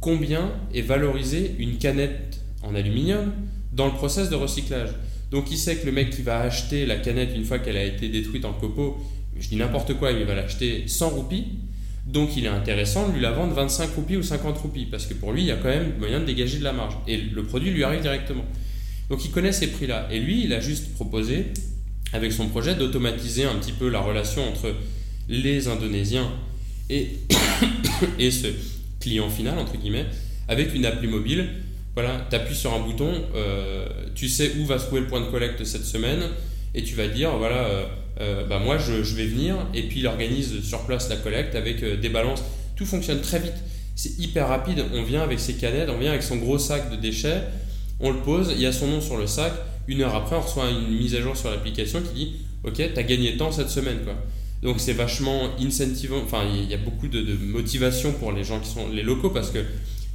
combien 0.00 0.52
est 0.74 0.82
valorisée 0.82 1.54
une 1.58 1.76
canette 1.76 2.40
en 2.62 2.74
aluminium 2.74 3.32
dans 3.72 3.86
le 3.86 3.92
process 3.92 4.30
de 4.30 4.36
recyclage. 4.36 4.90
Donc 5.30 5.50
il 5.50 5.56
sait 5.56 5.76
que 5.76 5.86
le 5.86 5.92
mec 5.92 6.10
qui 6.10 6.22
va 6.22 6.40
acheter 6.40 6.86
la 6.86 6.96
canette 6.96 7.30
une 7.34 7.44
fois 7.44 7.58
qu'elle 7.58 7.76
a 7.76 7.84
été 7.84 8.08
détruite 8.08 8.44
en 8.44 8.52
copeaux, 8.52 8.98
je 9.38 9.48
dis 9.48 9.56
n'importe 9.56 9.94
quoi, 9.94 10.12
il 10.12 10.24
va 10.24 10.34
l'acheter 10.34 10.84
100 10.86 11.08
roupies, 11.08 11.46
donc 12.06 12.36
il 12.36 12.44
est 12.44 12.48
intéressant 12.48 13.08
de 13.08 13.14
lui 13.14 13.20
la 13.20 13.30
vendre 13.30 13.54
25 13.54 13.94
roupies 13.94 14.16
ou 14.16 14.22
50 14.22 14.58
roupies, 14.58 14.86
parce 14.86 15.06
que 15.06 15.14
pour 15.14 15.32
lui, 15.32 15.42
il 15.42 15.46
y 15.46 15.50
a 15.50 15.56
quand 15.56 15.68
même 15.68 15.94
moyen 15.98 16.20
de 16.20 16.24
dégager 16.24 16.58
de 16.58 16.64
la 16.64 16.72
marge. 16.72 16.96
Et 17.06 17.16
le 17.16 17.44
produit 17.44 17.70
lui 17.70 17.84
arrive 17.84 18.02
directement. 18.02 18.44
Donc 19.08 19.24
il 19.24 19.30
connaît 19.30 19.52
ces 19.52 19.68
prix-là. 19.68 20.08
Et 20.10 20.18
lui, 20.18 20.44
il 20.44 20.52
a 20.52 20.60
juste 20.60 20.92
proposé, 20.94 21.46
avec 22.12 22.32
son 22.32 22.48
projet, 22.48 22.74
d'automatiser 22.74 23.44
un 23.44 23.54
petit 23.54 23.72
peu 23.72 23.88
la 23.88 24.00
relation 24.00 24.46
entre 24.48 24.74
les 25.28 25.68
Indonésiens 25.68 26.30
et, 26.90 27.18
et 28.18 28.30
ce 28.30 28.48
client 29.00 29.30
final, 29.30 29.58
entre 29.58 29.76
guillemets, 29.76 30.06
avec 30.48 30.74
une 30.74 30.84
appli 30.84 31.08
mobile. 31.08 31.48
Voilà, 31.94 32.26
tu 32.30 32.36
appuies 32.36 32.54
sur 32.54 32.72
un 32.72 32.80
bouton, 32.80 33.12
euh, 33.34 33.86
tu 34.14 34.28
sais 34.28 34.52
où 34.58 34.64
va 34.64 34.78
se 34.78 34.86
trouver 34.86 35.02
le 35.02 35.06
point 35.08 35.20
de 35.20 35.26
collecte 35.26 35.62
cette 35.64 35.84
semaine, 35.84 36.22
et 36.74 36.82
tu 36.82 36.94
vas 36.94 37.06
dire, 37.06 37.36
voilà, 37.36 37.64
euh, 37.64 37.84
euh, 38.20 38.46
bah 38.46 38.58
moi 38.58 38.78
je, 38.78 38.92
vais 39.14 39.26
venir, 39.26 39.56
et 39.74 39.82
puis 39.82 40.00
il 40.00 40.06
organise 40.06 40.62
sur 40.62 40.80
place 40.86 41.10
la 41.10 41.16
collecte 41.16 41.54
avec 41.54 41.84
des 41.84 42.08
balances. 42.08 42.42
Tout 42.76 42.86
fonctionne 42.86 43.20
très 43.20 43.38
vite, 43.38 43.56
c'est 43.94 44.18
hyper 44.18 44.48
rapide. 44.48 44.84
On 44.94 45.02
vient 45.02 45.22
avec 45.22 45.38
ses 45.38 45.54
canettes, 45.54 45.90
on 45.90 45.98
vient 45.98 46.10
avec 46.10 46.22
son 46.22 46.36
gros 46.36 46.58
sac 46.58 46.90
de 46.90 46.96
déchets, 46.96 47.42
on 48.00 48.10
le 48.10 48.18
pose, 48.18 48.52
il 48.56 48.60
y 48.62 48.66
a 48.66 48.72
son 48.72 48.86
nom 48.86 49.00
sur 49.00 49.18
le 49.18 49.26
sac. 49.26 49.52
Une 49.86 50.00
heure 50.00 50.14
après, 50.14 50.36
on 50.36 50.40
reçoit 50.40 50.70
une 50.70 50.96
mise 50.96 51.14
à 51.14 51.20
jour 51.20 51.36
sur 51.36 51.50
l'application 51.50 52.00
qui 52.00 52.14
dit, 52.14 52.32
ok, 52.64 52.74
tu 52.76 52.98
as 52.98 53.02
gagné 53.02 53.36
tant 53.36 53.52
cette 53.52 53.68
semaine. 53.68 53.98
Quoi. 54.04 54.14
Donc 54.62 54.78
c'est 54.78 54.92
vachement 54.92 55.50
incentivant, 55.60 56.20
enfin 56.24 56.44
il 56.54 56.70
y 56.70 56.74
a 56.74 56.78
beaucoup 56.78 57.08
de, 57.08 57.34
motivation 57.34 58.12
pour 58.12 58.30
les 58.30 58.44
gens 58.44 58.60
qui 58.60 58.70
sont 58.70 58.88
les 58.88 59.02
locaux 59.02 59.30
parce 59.30 59.50
que 59.50 59.58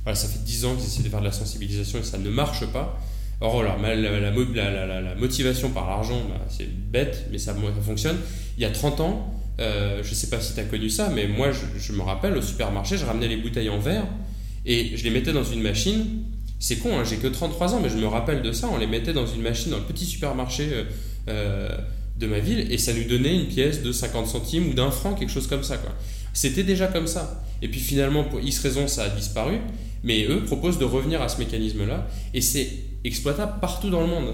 voilà, 0.08 0.16
ça 0.16 0.30
fait 0.30 0.42
10 0.42 0.64
ans 0.64 0.76
qu'ils 0.76 0.86
essaient 0.86 1.04
de 1.04 1.10
faire 1.10 1.20
de 1.20 1.26
la 1.26 1.34
sensibilisation 1.34 2.00
et 2.00 2.04
ça 2.04 2.18
ne 2.18 2.30
marche 2.30 2.66
pas. 2.68 2.98
Or 3.42 3.62
la, 3.62 3.76
motivation 5.18 5.70
par 5.72 5.90
l'argent, 5.90 6.22
bah, 6.30 6.46
c'est 6.48 6.70
bête, 6.70 7.26
mais 7.30 7.38
ça, 7.38 7.54
fonctionne. 7.86 8.16
Il 8.58 8.62
y 8.62 8.66
a 8.66 8.70
30 8.70 9.02
ans, 9.02 9.34
euh, 9.60 10.02
je 10.04 10.10
ne 10.10 10.16
sais 10.16 10.30
pas 10.30 10.40
si 10.40 10.54
tu 10.54 10.62
as 10.62 10.64
connu 10.64 10.90
ça, 10.90 11.10
mais 11.14 11.28
moi 11.28 11.50
je, 11.52 11.92
me 11.92 12.04
rappelle 12.04 12.38
au 12.38 12.42
supermarché, 12.42 12.98
je 12.98 13.04
ramenais 13.04 13.28
les 13.28 13.36
bouteilles 13.36 13.68
en 13.68 13.80
verre 13.80 14.06
et 14.66 14.96
je 14.96 15.04
les 15.04 15.10
mettais 15.10 15.34
dans 15.34 15.44
une 15.44 15.62
machine. 15.62 16.24
C'est 16.58 16.78
con, 16.78 16.98
hein, 16.98 17.04
j'ai 17.04 17.18
que 17.18 17.28
33 17.28 17.74
ans, 17.74 17.82
mais 17.84 17.90
je 17.90 17.98
me 17.98 18.08
rappelle 18.08 18.42
de 18.42 18.54
ça. 18.54 18.70
On 18.74 18.78
les 18.78 18.88
mettait 18.88 19.12
dans 19.12 19.28
une 19.28 19.42
machine 19.42 19.72
dans 19.72 19.78
le 19.78 19.84
petit 19.84 20.06
supermarché. 20.06 20.70
Euh, 20.72 20.84
euh, 21.28 21.78
de 22.18 22.26
ma 22.26 22.40
ville 22.40 22.72
et 22.72 22.80
ça 22.80 22.94
nous 22.94 23.04
donnait 23.04 23.36
une 23.36 23.46
pièce 23.46 23.84
de 23.84 23.92
50 23.92 24.26
centimes 24.26 24.70
ou 24.70 24.74
d'un 24.74 24.90
franc, 24.90 25.14
quelque 25.14 25.30
chose 25.30 25.46
comme 25.46 25.62
ça. 25.62 25.78
C'était 26.34 26.64
déjà 26.64 26.88
comme 26.88 27.06
ça. 27.06 27.44
Et 27.62 27.68
puis 27.68 27.80
finalement, 27.80 28.24
pour 28.24 28.40
X 28.40 28.60
raison, 28.60 28.88
ça 28.88 29.04
a 29.04 29.10
disparu. 29.10 29.60
Mais 30.04 30.26
eux 30.26 30.44
proposent 30.46 30.80
de 30.80 30.86
revenir 30.86 31.22
à 31.22 31.30
ce 31.30 31.40
mécanisme-là 31.40 32.08
et 32.34 32.42
c'est 32.42 32.70
exploitable 33.04 33.54
partout 33.60 33.90
dans 33.90 34.02
le 34.02 34.08
monde. 34.08 34.34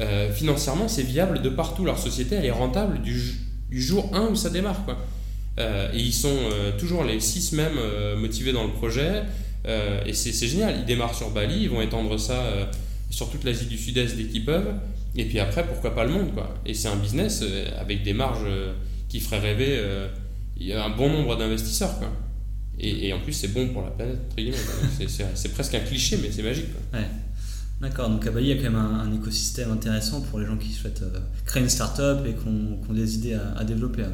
Euh, 0.00 0.32
financièrement, 0.32 0.88
c'est 0.88 1.02
viable 1.02 1.42
de 1.42 1.48
partout. 1.48 1.84
Leur 1.84 1.98
société, 1.98 2.36
elle 2.36 2.46
est 2.46 2.50
rentable 2.50 3.00
du, 3.02 3.20
jour 3.70 4.10
1 4.14 4.28
où 4.28 4.36
ça 4.36 4.50
démarre. 4.50 4.84
Quoi. 4.84 4.98
Euh, 5.58 5.92
et 5.92 5.98
ils 5.98 6.14
sont 6.14 6.28
euh, 6.28 6.76
toujours 6.78 7.04
les 7.04 7.20
6 7.20 7.52
mêmes 7.52 7.78
motivés 8.18 8.52
dans 8.52 8.64
le 8.64 8.72
projet. 8.72 9.22
et 9.66 10.12
c'est 10.12 10.46
génial. 10.46 10.76
Ils 10.80 10.84
démarrent 10.84 11.14
sur 11.14 11.30
Bali, 11.30 11.62
ils 11.62 11.70
vont 11.70 11.80
étendre 11.80 12.18
ça 12.18 12.42
sur 13.10 13.30
toute 13.30 13.44
l'Asie 13.44 13.66
du 13.66 13.78
Sud-Est 13.78 14.16
dès 14.16 14.24
qu'ils 14.24 14.44
peuvent. 14.44 14.74
Et 15.14 15.26
puis 15.26 15.38
après, 15.38 15.66
pourquoi 15.66 15.94
pas 15.94 16.04
le 16.04 16.10
monde, 16.10 16.32
quoi. 16.32 16.54
Et 16.64 16.72
c'est 16.72 16.88
un 16.88 16.96
business 16.96 17.44
avec 17.78 18.02
des 18.02 18.14
marges 18.14 18.46
qui 19.08 19.20
ferait 19.20 19.40
rêver 19.40 19.78
un 20.72 20.90
bon 20.90 21.10
nombre 21.10 21.36
d'investisseurs, 21.36 21.98
quoi. 21.98 22.08
Et, 22.78 23.12
en 23.12 23.20
plus, 23.20 23.32
c'est 23.32 23.48
bon 23.48 23.68
pour 23.68 23.82
la 23.82 23.90
planète, 23.90 24.18
C'est 25.34 25.52
presque 25.52 25.74
un 25.74 25.80
cliché, 25.80 26.18
mais 26.20 26.30
c'est 26.32 26.42
magique, 26.42 26.72
quoi. 26.72 27.00
Ouais. 27.00 27.06
D'accord, 27.80 28.08
donc 28.08 28.26
à 28.26 28.30
Bali, 28.30 28.50
il 28.50 28.56
y 28.56 28.58
a 28.58 28.62
quand 28.62 28.70
même 28.70 28.76
un, 28.76 29.12
écosystème 29.12 29.72
intéressant 29.72 30.20
pour 30.20 30.38
les 30.38 30.46
gens 30.46 30.56
qui 30.56 30.70
souhaitent 30.70 31.02
créer 31.44 31.62
une 31.62 31.68
start-up 31.68 32.24
et 32.26 32.32
qui 32.32 32.46
ont, 32.46 32.94
des 32.94 33.16
idées 33.16 33.34
à, 33.34 33.64
développer. 33.64 34.04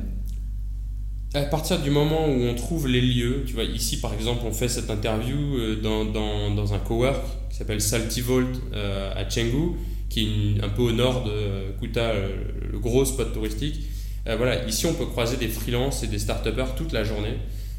À 1.35 1.43
partir 1.43 1.81
du 1.81 1.91
moment 1.91 2.27
où 2.29 2.43
on 2.45 2.55
trouve 2.55 2.89
les 2.89 3.03
lieux, 3.03 3.45
tu 3.47 3.53
vois, 3.53 3.65
ici 3.65 4.01
par 4.01 4.15
exemple, 4.15 4.43
on 4.47 4.53
fait 4.53 4.69
cette 4.69 4.89
interview 4.89 5.37
dans, 5.83 6.07
dans, 6.07 6.55
dans 6.55 6.73
un 6.73 6.79
cowork 6.79 7.23
qui 7.51 7.59
s'appelle 7.59 7.83
Salty 7.83 8.23
Vault 8.23 8.59
à 8.73 9.29
Chengdu 9.29 9.77
qui 10.09 10.57
est 10.59 10.65
un 10.65 10.69
peu 10.69 10.83
au 10.83 10.93
nord 10.93 11.25
de 11.25 11.79
Kuta, 11.81 12.13
le, 12.15 12.79
gros 12.79 13.05
spot 13.05 13.33
touristique. 13.33 13.81
Euh, 14.27 14.37
voilà, 14.37 14.67
ici 14.67 14.87
on 14.87 14.95
peut 14.95 15.07
croiser 15.07 15.37
des 15.37 15.49
freelances 15.49 16.03
et 16.03 16.07
des 16.07 16.19
start 16.19 16.47
toute 16.77 16.93
la 16.93 17.05
journée. 17.05 17.37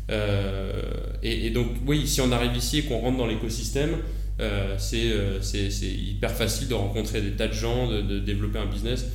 Euh, 0.10 0.82
et, 1.22 1.50
donc, 1.52 1.68
oui, 1.86 2.08
si 2.08 2.22
on 2.22 2.32
arrive 2.32 2.56
ici 2.56 2.80
et 2.80 2.84
qu'on 2.84 3.00
rentre 3.00 3.18
dans 3.18 3.28
l'écosystème, 3.28 3.98
euh, 4.40 4.76
c'est 4.80 5.88
hyper 5.88 6.32
facile 6.32 6.68
de 6.68 6.74
rencontrer 6.74 7.22
des 7.22 7.32
tas 7.32 7.48
de 7.48 7.54
gens, 7.54 7.90
de, 7.90 8.20
développer 8.20 8.60
un 8.60 8.68
business. 8.68 9.06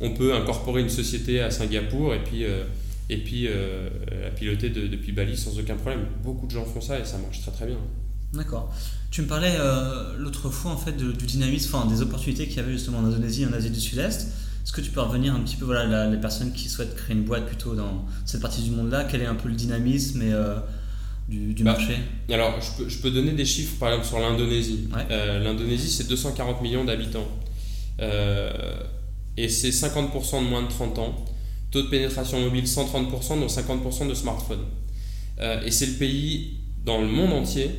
On 0.00 0.10
peut 0.10 0.34
incorporer 0.34 0.82
une 0.82 0.90
société 0.90 1.40
à 1.40 1.50
Singapour 1.50 2.14
et 2.14 2.22
puis, 2.22 2.44
et 3.08 3.16
puis 3.18 3.48
la 3.48 4.30
piloter 4.30 4.68
depuis 4.70 5.12
Bali 5.12 5.36
sans 5.36 5.58
aucun 5.58 5.76
problème. 5.76 6.06
Beaucoup 6.22 6.46
de 6.46 6.50
gens 6.50 6.64
font 6.64 6.80
ça 6.80 6.98
et 6.98 7.04
ça 7.04 7.18
marche 7.18 7.40
très 7.40 7.52
très 7.52 7.66
bien. 7.66 7.78
D'accord. 8.34 8.72
Tu 9.10 9.22
me 9.22 9.28
parlais 9.28 9.54
euh, 9.58 10.16
l'autre 10.18 10.50
fois 10.50 10.72
en 10.72 10.76
fait 10.76 10.96
du 10.96 11.12
dynamisme, 11.12 11.70
enfin 11.72 11.88
des 11.88 12.02
opportunités 12.02 12.48
qu'il 12.48 12.56
y 12.56 12.60
avait 12.60 12.72
justement 12.72 12.98
en 12.98 13.04
Indonésie 13.04 13.42
et 13.42 13.46
en 13.46 13.52
Asie 13.52 13.70
du 13.70 13.80
Sud-Est. 13.80 14.26
Est-ce 14.64 14.72
que 14.72 14.80
tu 14.80 14.90
peux 14.90 15.00
revenir 15.00 15.34
un 15.34 15.40
petit 15.40 15.56
peu, 15.56 15.66
voilà, 15.66 16.08
les 16.08 16.16
personnes 16.16 16.52
qui 16.52 16.68
souhaitent 16.68 16.96
créer 16.96 17.14
une 17.14 17.24
boîte 17.24 17.46
plutôt 17.46 17.74
dans 17.74 18.06
cette 18.24 18.40
partie 18.40 18.62
du 18.62 18.70
monde-là, 18.70 19.04
quel 19.04 19.20
est 19.20 19.26
un 19.26 19.34
peu 19.34 19.48
le 19.48 19.54
dynamisme 19.54 20.22
et, 20.22 20.32
euh, 20.32 20.56
du, 21.28 21.62
bah, 21.62 21.72
marché? 21.72 21.96
Alors, 22.30 22.60
je 22.60 22.82
peux, 22.82 22.88
je 22.88 22.98
peux, 22.98 23.10
donner 23.10 23.32
des 23.32 23.44
chiffres 23.44 23.78
par 23.78 23.90
exemple 23.90 24.08
sur 24.08 24.18
l'Indonésie. 24.20 24.88
Euh, 25.10 25.38
L'Indonésie, 25.40 25.90
c'est 25.90 26.08
240 26.08 26.62
millions 26.62 26.84
d'habitants 26.84 27.28
et 29.36 29.48
c'est 29.48 29.70
50% 29.70 30.44
de 30.44 30.48
moins 30.48 30.62
de 30.62 30.68
30 30.68 30.98
ans. 30.98 31.24
Taux 31.70 31.82
de 31.82 31.88
pénétration 31.88 32.40
mobile 32.40 32.64
130%, 32.64 33.40
dont 33.40 33.46
50% 33.46 34.08
de 34.08 34.14
smartphones. 34.14 34.64
et 35.64 35.70
c'est 35.70 35.86
le 35.86 35.94
pays 35.94 36.58
dans 36.84 37.00
le 37.00 37.08
monde 37.08 37.32
entier 37.32 37.70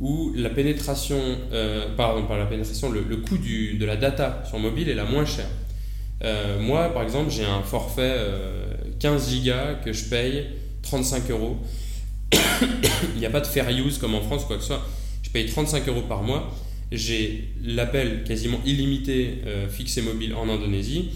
où 0.00 0.32
la 0.36 0.50
pénétration, 0.50 1.20
euh, 1.52 1.86
pardon, 1.96 2.26
pas 2.26 2.38
la 2.38 2.46
pénétration, 2.46 2.90
le, 2.90 3.16
coût 3.16 3.38
du, 3.38 3.78
de 3.78 3.84
la 3.84 3.96
data 3.96 4.42
sur 4.48 4.58
mobile 4.58 4.88
est 4.88 4.94
la 4.94 5.04
moins 5.04 5.24
chère. 5.24 5.48
Euh, 6.24 6.60
moi, 6.60 6.92
par 6.92 7.02
exemple, 7.02 7.30
j'ai 7.30 7.44
un 7.44 7.62
forfait 7.62 8.16
15 8.98 9.22
euh, 9.22 9.30
gigas 9.30 9.74
que 9.84 9.92
je 9.92 10.04
paye 10.04 10.46
35 10.82 11.30
euros. 11.30 11.56
Il 13.14 13.20
n'y 13.20 13.26
a 13.26 13.30
pas 13.30 13.40
de 13.40 13.46
fair 13.46 13.68
use 13.70 13.98
comme 13.98 14.14
en 14.14 14.20
France, 14.20 14.44
quoi 14.44 14.56
que 14.56 14.62
ce 14.62 14.68
soit. 14.68 14.86
Je 15.22 15.30
paye 15.30 15.46
35 15.46 15.86
euros 15.88 16.02
par 16.02 16.22
mois. 16.22 16.52
J'ai 16.90 17.52
l'appel 17.62 18.24
quasiment 18.24 18.60
illimité 18.64 19.42
fixe 19.70 19.98
et 19.98 20.02
mobile 20.02 20.34
en 20.34 20.48
Indonésie. 20.48 21.10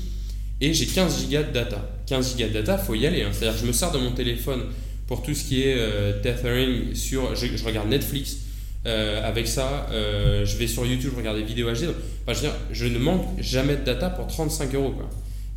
Et 0.61 0.75
j'ai 0.75 0.87
15 0.87 1.21
gigas 1.21 1.45
de 1.45 1.53
data. 1.53 1.89
15 2.07 2.33
gigas 2.33 2.49
de 2.49 2.53
data, 2.53 2.77
faut 2.77 2.95
y 2.95 3.07
aller. 3.07 3.23
Hein. 3.23 3.31
C'est-à-dire 3.33 3.55
que 3.55 3.63
je 3.63 3.67
me 3.67 3.73
sers 3.73 3.91
de 3.91 3.99
mon 3.99 4.13
téléphone 4.13 4.65
pour 5.07 5.23
tout 5.23 5.35
ce 5.35 5.45
qui 5.45 5.63
est 5.63 5.77
tethering 6.23 6.95
sur. 6.95 7.35
je 7.35 7.65
regarde 7.65 7.89
Netflix, 7.89 8.37
euh, 8.85 9.27
avec 9.27 9.47
ça, 9.47 9.87
euh, 9.93 10.45
je 10.45 10.57
vais 10.57 10.67
sur 10.67 10.85
YouTube, 10.85 11.11
je 11.13 11.19
regarde 11.19 11.37
des 11.37 11.45
vidéos 11.45 11.71
HD. 11.71 11.89
Enfin, 12.27 12.49
je, 12.73 12.87
ne 12.87 12.99
manque 12.99 13.41
jamais 13.41 13.77
de 13.77 13.85
data 13.85 14.11
pour 14.11 14.27
35 14.27 14.75
euros. 14.75 14.95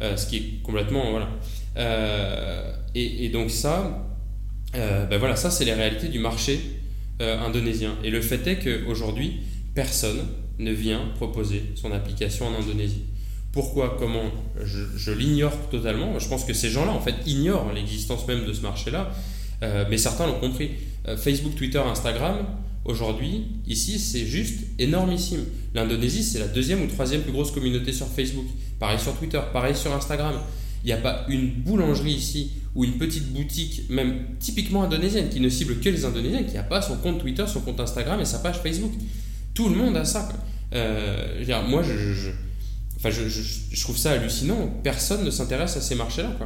Euh, 0.04 0.16
ce 0.16 0.28
qui 0.28 0.38
est 0.38 0.64
complètement. 0.64 1.12
Voilà. 1.12 1.30
Et, 2.94 3.30
donc, 3.30 3.50
ça, 3.50 4.08
ben 4.74 5.18
voilà, 5.18 5.36
ça, 5.36 5.50
c'est 5.50 5.66
les 5.66 5.74
réalités 5.74 6.08
du 6.08 6.20
marché 6.20 6.60
indonésien. 7.20 7.96
Et 8.04 8.10
le 8.10 8.22
fait 8.22 8.46
est 8.48 8.60
qu'aujourd'hui, 8.60 9.42
personne 9.74 10.20
ne 10.60 10.72
vient 10.72 11.02
proposer 11.16 11.64
son 11.76 11.92
application 11.92 12.48
en 12.48 12.62
Indonésie. 12.62 13.04
Pourquoi 13.52 13.96
Comment 13.98 14.32
Je, 14.64 15.12
l'ignore 15.12 15.70
totalement. 15.72 16.20
Je 16.20 16.28
pense 16.30 16.46
que 16.46 16.54
ces 16.54 16.70
gens-là, 16.70 16.92
en 16.92 17.02
fait, 17.02 17.16
ignorent 17.26 17.72
l'existence 17.74 18.28
même 18.28 18.46
de 18.46 18.54
ce 18.54 18.62
marché-là. 18.62 19.12
Mais 19.90 19.98
certains 19.98 20.28
l'ont 20.28 20.40
compris. 20.40 20.72
Facebook, 21.18 21.56
Twitter, 21.56 21.80
Instagram, 21.80 22.46
aujourd'hui, 22.86 23.46
ici, 23.68 24.00
c'est 24.00 24.26
juste 24.26 24.60
énormissime. 24.80 25.44
L'Indonésie, 25.74 26.24
c'est 26.24 26.40
la 26.40 26.48
deuxième 26.48 26.82
ou 26.84 26.88
troisième 26.88 27.22
plus 27.22 27.32
grosse 27.32 27.52
communauté 27.52 27.92
sur 27.92 28.08
Facebook. 28.08 28.46
Pareil 28.80 29.00
sur 29.00 29.14
Twitter, 29.18 29.42
pareil 29.52 29.76
sur 29.76 29.94
Instagram. 29.94 30.36
Il 30.84 30.88
n'y 30.88 30.94
a 30.94 30.98
pas 30.98 31.26
une 31.30 31.50
boulangerie 31.50 32.14
ici 32.14 32.52
ou 32.76 32.84
une 32.84 32.98
petite 32.98 33.34
boutique, 33.34 33.90
même 33.90 34.36
typiquement 34.40 34.84
indonésienne, 34.84 35.30
qui 35.30 35.40
ne 35.40 35.50
cible 35.50 35.80
que 35.80 35.90
les 35.90 36.06
Indonésiens, 36.06 36.44
qui 36.44 36.54
n'a 36.56 36.64
pas 36.64 36.82
son 36.82 36.98
compte 36.98 37.20
Twitter, 37.20 37.46
son 37.48 37.62
compte 37.62 37.80
Instagram 37.80 38.20
et 38.20 38.26
sa 38.26 38.40
page 38.40 38.60
Facebook. 38.62 38.92
Tout 39.54 39.70
le 39.70 39.76
monde 39.76 39.98
a 39.98 40.06
ça. 40.06 40.30
Euh, 40.74 41.44
moi, 41.68 41.82
je 41.84 43.82
trouve 43.82 43.98
ça 43.98 44.12
hallucinant. 44.12 44.80
Personne 44.84 45.24
ne 45.24 45.32
s'intéresse 45.32 45.78
à 45.78 45.82
ces 45.82 45.96
marchés-là. 45.96 46.38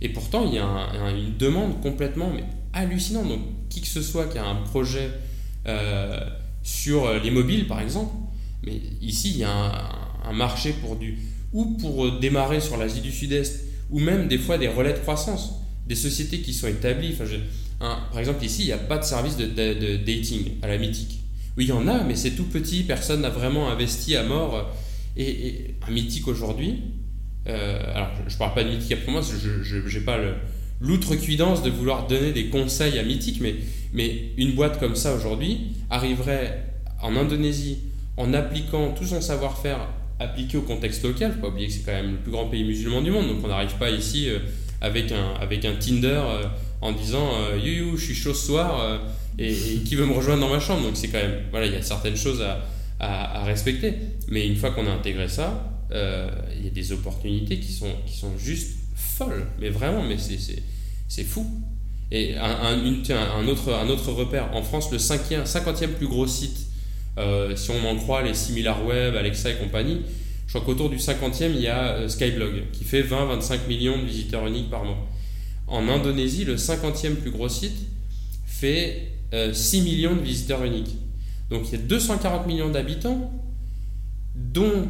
Et 0.00 0.10
pourtant, 0.10 0.46
il 0.46 0.54
y 0.54 0.58
a 0.58 1.10
une 1.10 1.36
demande 1.36 1.80
complètement 1.80 2.30
mais 2.32 2.44
hallucinante. 2.72 3.28
Donc, 3.28 3.40
qui 3.68 3.80
que 3.80 3.88
ce 3.88 4.02
soit 4.02 4.26
qui 4.26 4.38
a 4.38 4.44
un 4.44 4.62
projet 4.62 5.10
euh, 5.66 6.20
sur 6.62 7.12
les 7.14 7.30
mobiles, 7.30 7.66
par 7.66 7.80
exemple, 7.80 8.14
mais 8.64 8.80
ici, 9.00 9.30
il 9.30 9.38
y 9.38 9.44
a 9.44 9.50
un, 10.24 10.32
marché 10.32 10.74
pour 10.80 10.96
du. 10.96 11.18
ou 11.52 11.76
pour 11.80 12.18
démarrer 12.18 12.60
sur 12.60 12.76
l'Asie 12.76 13.00
du 13.00 13.12
Sud-Est, 13.12 13.64
ou 13.90 13.98
même 13.98 14.28
des 14.28 14.38
fois 14.38 14.58
des 14.58 14.68
relais 14.68 14.92
de 14.92 14.98
croissance. 14.98 15.54
Des 15.86 15.94
sociétés 15.94 16.40
qui 16.40 16.52
sont 16.52 16.66
établies. 16.66 17.14
Enfin, 17.14 17.98
par 18.10 18.18
exemple, 18.18 18.44
ici, 18.44 18.62
il 18.62 18.66
n'y 18.66 18.72
a 18.72 18.78
pas 18.78 18.98
de 18.98 19.04
service 19.04 19.36
de, 19.36 19.46
dating 19.46 20.52
à 20.62 20.68
la 20.68 20.76
mythique. 20.76 21.20
Oui, 21.56 21.64
il 21.64 21.68
y 21.68 21.72
en 21.72 21.88
a, 21.88 22.04
mais 22.04 22.14
c'est 22.14 22.32
tout 22.32 22.44
petit. 22.44 22.82
Personne 22.82 23.22
n'a 23.22 23.30
vraiment 23.30 23.70
investi 23.70 24.16
à 24.16 24.22
mort 24.22 24.70
et, 25.18 25.74
un 25.86 25.90
mythique 25.90 26.28
aujourd'hui, 26.28 26.82
euh, 27.48 27.80
alors 27.94 28.10
je 28.26 28.32
ne 28.34 28.38
parle 28.38 28.54
pas 28.54 28.64
de 28.64 28.70
mythique 28.70 28.92
après 28.92 29.10
moi, 29.10 29.20
je 29.22 29.98
n'ai 29.98 30.04
pas 30.04 30.18
l'outrecuidance 30.80 31.62
de 31.62 31.70
vouloir 31.70 32.06
donner 32.06 32.32
des 32.32 32.46
conseils 32.46 32.98
à 32.98 33.02
mythique, 33.02 33.40
mais, 33.40 33.56
mais 33.92 34.32
une 34.36 34.52
boîte 34.52 34.78
comme 34.78 34.96
ça 34.96 35.14
aujourd'hui 35.14 35.72
arriverait 35.90 36.64
en 37.02 37.16
Indonésie 37.16 37.78
en 38.16 38.34
appliquant 38.34 38.92
tout 38.92 39.04
son 39.04 39.20
savoir-faire 39.20 39.78
appliqué 40.18 40.56
au 40.56 40.62
contexte 40.62 41.04
local. 41.04 41.32
Faut 41.32 41.42
pas 41.42 41.48
oublier 41.48 41.68
que 41.68 41.72
c'est 41.72 41.84
quand 41.84 41.92
même 41.92 42.12
le 42.12 42.18
plus 42.18 42.32
grand 42.32 42.46
pays 42.46 42.64
musulman 42.64 43.02
du 43.02 43.10
monde, 43.10 43.28
donc 43.28 43.38
on 43.44 43.48
n'arrive 43.48 43.76
pas 43.78 43.90
ici 43.90 44.28
euh, 44.28 44.38
avec, 44.80 45.12
un, 45.12 45.34
avec 45.40 45.64
un 45.64 45.74
Tinder 45.74 46.08
euh, 46.08 46.44
en 46.80 46.92
disant 46.92 47.30
you, 47.56 47.90
you, 47.90 47.96
je 47.96 48.04
suis 48.04 48.14
chaud 48.14 48.34
ce 48.34 48.46
soir 48.46 49.00
et, 49.38 49.52
et, 49.52 49.78
qui 49.84 49.96
veut 49.96 50.06
me 50.06 50.12
rejoindre 50.12 50.40
dans 50.40 50.52
ma 50.52 50.60
chambre. 50.60 50.82
Donc 50.82 50.96
c'est 50.96 51.08
quand 51.08 51.18
même, 51.18 51.40
voilà, 51.50 51.66
il 51.66 51.72
y 51.72 51.76
a 51.76 51.82
certaines 51.82 52.16
choses 52.16 52.40
à, 52.42 52.60
à, 53.00 53.44
respecter. 53.44 53.94
Mais 54.28 54.46
une 54.46 54.56
fois 54.56 54.70
qu'on 54.70 54.86
a 54.86 54.90
intégré 54.90 55.28
ça, 55.28 55.72
euh, 55.92 56.30
il 56.56 56.64
y 56.64 56.68
a 56.68 56.70
des 56.70 56.92
opportunités 56.92 57.58
qui 57.58 57.72
sont, 57.72 57.92
qui 58.06 58.16
sont 58.16 58.36
juste 58.38 58.76
folles. 58.94 59.46
Mais 59.60 59.70
vraiment, 59.70 60.02
mais 60.02 60.16
c'est 60.18 61.24
fou. 61.24 61.46
Et 62.10 62.36
un, 62.36 63.46
autre, 63.46 63.72
un 63.72 63.88
autre 63.88 64.12
repère, 64.12 64.50
en 64.54 64.62
France, 64.62 64.90
le 64.90 64.98
50e 64.98 65.88
plus 65.88 66.06
gros 66.06 66.26
site, 66.26 66.66
euh, 67.18 67.54
si 67.54 67.70
on 67.70 67.86
en 67.86 67.96
croit 67.96 68.22
les 68.22 68.34
SimilarWeb, 68.34 69.14
Alexa 69.14 69.50
et 69.50 69.56
compagnie, 69.56 70.00
je 70.46 70.54
crois 70.54 70.62
qu'autour 70.64 70.88
du 70.88 70.96
50e, 70.96 71.50
il 71.50 71.60
y 71.60 71.68
a 71.68 71.88
euh, 71.90 72.08
Skyblog, 72.08 72.70
qui 72.72 72.84
fait 72.84 73.02
20-25 73.02 73.66
millions 73.68 73.98
de 73.98 74.06
visiteurs 74.06 74.46
uniques 74.46 74.70
par 74.70 74.84
mois. 74.84 74.96
En 75.66 75.86
Indonésie, 75.88 76.44
le 76.44 76.56
50e 76.56 77.16
plus 77.16 77.30
gros 77.30 77.50
site 77.50 77.76
fait 78.46 79.12
6 79.52 79.82
millions 79.82 80.16
de 80.16 80.22
visiteurs 80.22 80.64
uniques. 80.64 80.96
Donc 81.50 81.64
il 81.68 81.72
y 81.72 81.82
a 81.82 81.84
240 81.84 82.46
millions 82.46 82.70
d'habitants, 82.70 83.30
dont 84.34 84.88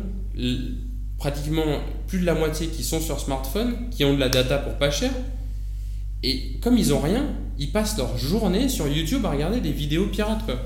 pratiquement 1.19 1.65
plus 2.07 2.21
de 2.21 2.27
la 2.27 2.35
moitié 2.35 2.69
qui 2.69 2.85
sont 2.85 3.01
sur 3.01 3.19
smartphone, 3.19 3.91
qui 3.91 4.05
ont 4.05 4.15
de 4.15 4.21
la 4.21 4.29
data 4.29 4.59
pour 4.59 4.75
pas 4.75 4.93
cher. 4.93 5.11
Et 6.23 6.59
comme 6.63 6.77
ils 6.77 6.93
ont 6.93 7.01
rien, 7.01 7.27
ils 7.59 7.71
passent 7.71 7.97
leur 7.97 8.17
journée 8.19 8.69
sur 8.69 8.89
YouTube 8.89 9.25
à 9.25 9.31
regarder 9.31 9.61
des 9.61 9.73
vidéos 9.73 10.07
pirates. 10.07 10.45
Quoi. 10.45 10.57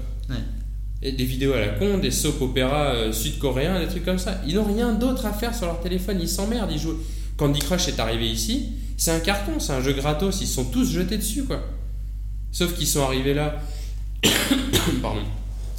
Et 1.03 1.13
des 1.13 1.25
vidéos 1.25 1.53
à 1.53 1.61
la 1.61 1.69
con, 1.69 1.99
des 1.99 2.11
soap 2.11 2.41
opéras 2.41 2.95
euh, 2.95 3.13
sud-coréens, 3.13 3.81
des 3.81 3.89
trucs 3.89 4.05
comme 4.05 4.19
ça. 4.19 4.41
Ils 4.47 4.55
n'ont 4.55 4.65
rien 4.65 4.93
d'autre 4.93 5.27
à 5.27 5.33
faire 5.33 5.55
sur 5.55 5.67
leur 5.67 5.81
téléphone, 5.81 6.19
ils 6.21 6.29
s'emmerdent. 6.29 6.71
Ils 6.71 6.79
jouent. 6.79 6.99
Candy 7.37 7.59
Crush 7.59 7.89
est 7.89 7.99
arrivé 7.99 8.31
ici, 8.31 8.73
c'est 8.97 9.11
un 9.11 9.19
carton, 9.19 9.59
c'est 9.59 9.73
un 9.73 9.83
jeu 9.83 9.95
gratos, 9.95 10.41
ils 10.43 10.47
sont 10.47 10.67
tous 10.67 10.89
jetés 10.91 11.17
dessus. 11.17 11.45
quoi. 11.45 11.61
Sauf 12.53 12.75
qu'ils 12.75 12.87
sont 12.87 13.03
arrivés 13.03 13.35
là. 13.35 13.61
Pardon 15.03 15.23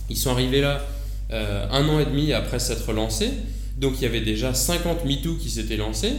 ils 0.09 0.17
sont 0.17 0.31
arrivés 0.31 0.62
là 0.62 0.86
euh, 1.31 1.65
un 1.71 1.88
an 1.89 1.99
et 1.99 2.05
demi 2.05 2.33
après 2.33 2.59
s'être 2.59 2.93
lancés. 2.93 3.31
Donc 3.77 3.93
il 3.97 4.03
y 4.03 4.05
avait 4.05 4.21
déjà 4.21 4.53
50 4.53 5.05
MeToo 5.05 5.36
qui 5.36 5.49
s'étaient 5.49 5.77
lancés. 5.77 6.13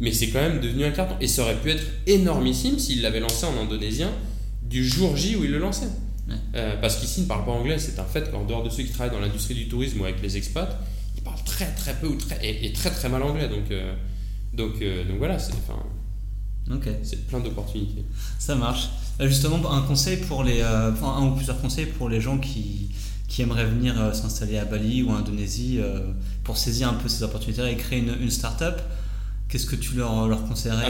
Mais 0.00 0.12
c'est 0.12 0.28
quand 0.28 0.40
même 0.40 0.60
devenu 0.60 0.84
un 0.84 0.90
carton. 0.90 1.14
Et 1.20 1.28
ça 1.28 1.42
aurait 1.42 1.56
pu 1.56 1.70
être 1.70 1.84
énormissime 2.06 2.78
s'ils 2.78 3.02
l'avaient 3.02 3.20
lancé 3.20 3.46
en 3.46 3.60
indonésien 3.62 4.10
du 4.62 4.86
jour 4.86 5.16
J 5.16 5.36
où 5.36 5.44
ils 5.44 5.50
le 5.50 5.58
lançaient. 5.58 5.90
Euh, 6.54 6.76
parce 6.80 6.96
qu'ici, 6.96 7.20
ils 7.20 7.24
ne 7.24 7.28
parlent 7.28 7.44
pas 7.44 7.52
anglais. 7.52 7.78
C'est 7.78 7.98
un 7.98 8.04
fait 8.04 8.30
qu'en 8.30 8.44
dehors 8.44 8.62
de 8.62 8.70
ceux 8.70 8.82
qui 8.82 8.92
travaillent 8.92 9.14
dans 9.14 9.20
l'industrie 9.20 9.54
du 9.54 9.68
tourisme 9.68 10.00
ou 10.00 10.04
avec 10.04 10.20
les 10.22 10.36
expats, 10.36 10.80
ils 11.16 11.22
parlent 11.22 11.44
très 11.44 11.66
très 11.74 11.94
peu 11.94 12.08
ou 12.08 12.16
très, 12.16 12.38
et, 12.42 12.72
très 12.72 12.90
très 12.90 13.08
mal 13.08 13.22
anglais. 13.22 13.48
Donc, 13.48 13.70
euh, 13.70 13.94
donc, 14.52 14.72
donc 14.80 15.18
voilà, 15.18 15.38
c'est 15.38 15.52
c'est 17.02 17.26
plein 17.26 17.40
d'opportunités. 17.40 18.04
Ça 18.38 18.54
marche. 18.54 18.88
Justement, 19.20 19.70
un 19.70 19.82
conseil 19.82 20.16
pour 20.16 20.42
les, 20.42 20.62
un 20.62 21.26
ou 21.26 21.36
plusieurs 21.36 21.60
conseils 21.60 21.86
pour 21.86 22.08
les 22.08 22.20
gens 22.20 22.38
qui, 22.38 22.88
qui 23.34 23.42
aimeraient 23.42 23.66
venir 23.66 24.00
euh, 24.00 24.12
s'installer 24.12 24.58
à 24.58 24.64
Bali 24.64 25.02
ou 25.02 25.10
en 25.10 25.16
Indonésie 25.16 25.78
euh, 25.80 26.12
pour 26.44 26.56
saisir 26.56 26.88
un 26.88 26.94
peu 26.94 27.08
ces 27.08 27.24
opportunités 27.24 27.68
et 27.68 27.74
créer 27.76 27.98
une, 27.98 28.14
une 28.20 28.30
start-up, 28.30 28.80
qu'est-ce 29.48 29.66
que 29.66 29.76
tu 29.76 29.96
leur, 29.96 30.26
leur 30.28 30.46
conseillerais 30.46 30.86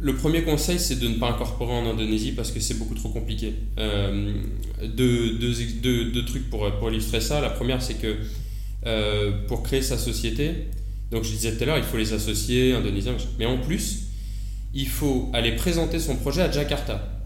Le 0.00 0.14
premier 0.14 0.42
conseil, 0.42 0.78
c'est 0.78 0.98
de 0.98 1.08
ne 1.08 1.14
pas 1.14 1.30
incorporer 1.30 1.72
en 1.72 1.86
Indonésie 1.86 2.32
parce 2.32 2.50
que 2.50 2.60
c'est 2.60 2.74
beaucoup 2.74 2.94
trop 2.94 3.08
compliqué. 3.08 3.54
Euh, 3.78 4.34
deux, 4.84 5.38
deux, 5.38 6.10
deux, 6.10 6.24
trucs 6.24 6.50
pour, 6.50 6.70
pour, 6.78 6.90
illustrer 6.90 7.20
ça. 7.20 7.40
La 7.40 7.50
première, 7.50 7.82
c'est 7.82 7.94
que 7.94 8.16
pour 9.46 9.62
créer 9.62 9.82
sa 9.82 9.98
société, 9.98 10.68
donc 11.10 11.24
je 11.24 11.30
disais 11.30 11.56
tout 11.56 11.62
à 11.62 11.66
l'heure, 11.66 11.78
il 11.78 11.84
faut 11.84 11.96
les 11.96 12.12
associer, 12.12 12.74
indonésiens, 12.74 13.16
mais 13.38 13.46
en 13.46 13.58
plus, 13.58 14.08
il 14.74 14.88
faut 14.88 15.30
aller 15.32 15.52
présenter 15.52 15.98
son 15.98 16.16
projet 16.16 16.42
à 16.42 16.50
Jakarta. 16.50 17.24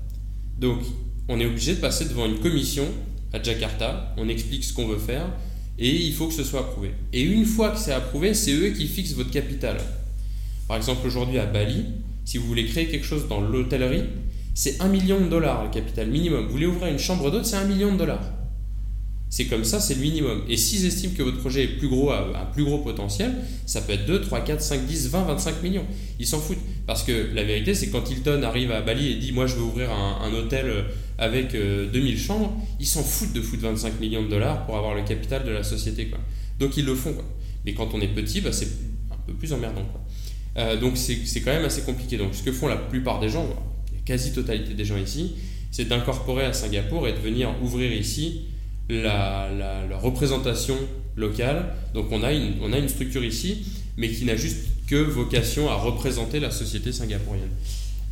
Donc, 0.59 0.81
on 1.29 1.41
est 1.41 1.47
obligé 1.47 1.75
de 1.75 1.81
passer 1.81 2.05
devant 2.05 2.27
une 2.27 2.39
commission 2.39 2.87
à 3.33 3.43
Jakarta, 3.43 4.15
on 4.17 4.29
explique 4.29 4.65
ce 4.65 4.73
qu'on 4.73 4.87
veut 4.87 4.99
faire 4.99 5.27
et 5.79 5.91
il 5.91 6.13
faut 6.13 6.29
que 6.29 6.35
ce 6.35 6.45
soit 6.45 6.61
approuvé. 6.61 6.93
Et 7.13 7.23
une 7.23 7.45
fois 7.45 7.71
que 7.71 7.79
c'est 7.79 7.93
approuvé, 7.93 8.35
c'est 8.35 8.53
eux 8.53 8.71
qui 8.71 8.87
fixent 8.87 9.15
votre 9.15 9.31
capital. 9.31 9.79
Par 10.69 10.77
exemple, 10.77 11.07
aujourd'hui 11.07 11.39
à 11.39 11.47
Bali, 11.47 11.85
si 12.25 12.39
vous 12.39 12.47
voulez 12.47 12.67
créer 12.67 12.87
quelque 12.87 13.07
chose 13.07 13.29
dans 13.29 13.41
l'hôtellerie, 13.41 14.05
c'est 14.55 14.81
1 14.81 14.89
million 14.89 15.21
de 15.21 15.29
dollars 15.29 15.65
le 15.65 15.71
capital 15.71 16.09
minimum. 16.09 16.47
Vous 16.47 16.53
voulez 16.53 16.67
ouvrir 16.67 16.93
une 16.93 16.99
chambre 16.99 17.31
d'hôte, 17.31 17.47
c'est 17.47 17.57
1 17.57 17.65
million 17.65 17.93
de 17.93 17.99
dollars. 17.99 18.25
C'est 19.33 19.47
comme 19.47 19.65
ça, 19.65 19.81
c'est 19.81 19.95
le 19.95 20.03
minimum. 20.03 20.43
Et 20.47 20.59
s'ils 20.59 20.85
estiment 20.85 21.15
que 21.17 21.23
votre 21.23 21.39
projet 21.39 21.65
est 21.65 21.79
plus 21.79 21.89
gros, 21.89 22.11
a 22.11 22.39
un 22.39 22.45
plus 22.53 22.65
gros 22.65 22.81
potentiel, 22.81 23.35
ça 23.65 23.81
peut 23.81 23.95
être 23.95 24.05
2, 24.05 24.21
3, 24.21 24.43
4, 24.43 24.61
5, 24.61 24.85
10, 24.85 25.09
20, 25.09 25.25
25 25.25 25.63
millions. 25.63 25.87
Ils 26.19 26.27
s'en 26.27 26.39
foutent. 26.39 26.59
Parce 26.87 27.03
que 27.03 27.31
la 27.35 27.43
vérité, 27.43 27.75
c'est 27.75 27.89
quand 27.89 28.11
Hilton 28.11 28.43
arrive 28.43 28.71
à 28.73 28.83
Bali 28.83 29.11
et 29.11 29.15
dit 29.17 29.33
Moi, 29.33 29.47
je 29.47 29.55
veux 29.55 29.63
ouvrir 29.63 29.91
un, 29.91 30.31
hôtel 30.35 30.85
avec 31.17 31.53
2000 31.53 32.15
euh, 32.15 32.19
chambres, 32.19 32.53
ils 32.79 32.87
s'en 32.87 33.03
foutent 33.03 33.33
de 33.33 33.41
foutre 33.41 33.63
25 33.63 34.01
millions 34.01 34.23
de 34.23 34.29
dollars 34.29 34.67
pour 34.67 34.77
avoir 34.77 34.95
le 34.95 35.03
capital 35.03 35.45
de 35.45 35.51
la 35.51 35.63
société. 35.63 36.11
Donc, 36.59 36.77
ils 36.77 36.85
le 36.85 36.95
font. 36.95 37.15
Quoi. 37.15 37.25
Mais 37.65 37.73
quand 37.73 37.95
on 37.95 38.03
est 38.03 38.15
petit, 38.15 38.43
bah, 38.43 38.53
c'est 38.53 38.69
un 39.11 39.17
peu 39.27 39.33
plus 39.33 39.51
emmerdant. 39.55 39.87
Euh, 40.57 40.77
donc, 40.77 40.97
c'est 40.97 41.41
quand 41.41 41.53
même 41.53 41.65
assez 41.65 41.83
compliqué. 41.83 42.17
Donc, 42.17 42.35
ce 42.35 42.43
que 42.43 42.53
font 42.53 42.69
la 42.69 42.77
plupart 42.77 43.21
des 43.21 43.29
gens, 43.29 43.47
la 43.93 44.01
quasi-totalité 44.05 44.75
des 44.75 44.85
gens 44.85 44.97
ici, 44.97 45.37
c'est 45.71 45.87
d'incorporer 45.87 46.45
à 46.45 46.53
Singapour 46.53 47.09
et 47.09 47.13
de 47.13 47.19
venir 47.19 47.51
ouvrir 47.63 47.93
ici 47.93 48.43
la, 48.89 49.49
représentation 50.01 50.77
locale. 51.17 51.75
Donc 51.95 52.07
on 52.11 52.23
a, 52.23 52.33
une, 52.33 52.55
on 52.63 52.73
a 52.73 52.79
une 52.79 52.89
structure 52.89 53.25
ici, 53.25 53.65
mais 53.97 54.09
qui 54.09 54.25
n'a 54.25 54.37
juste 54.37 54.67
que 54.87 54.97
vocation 54.97 55.71
à 55.71 55.75
représenter 55.75 56.41
la 56.41 56.51
société 56.51 56.93
singapourienne. 56.93 57.51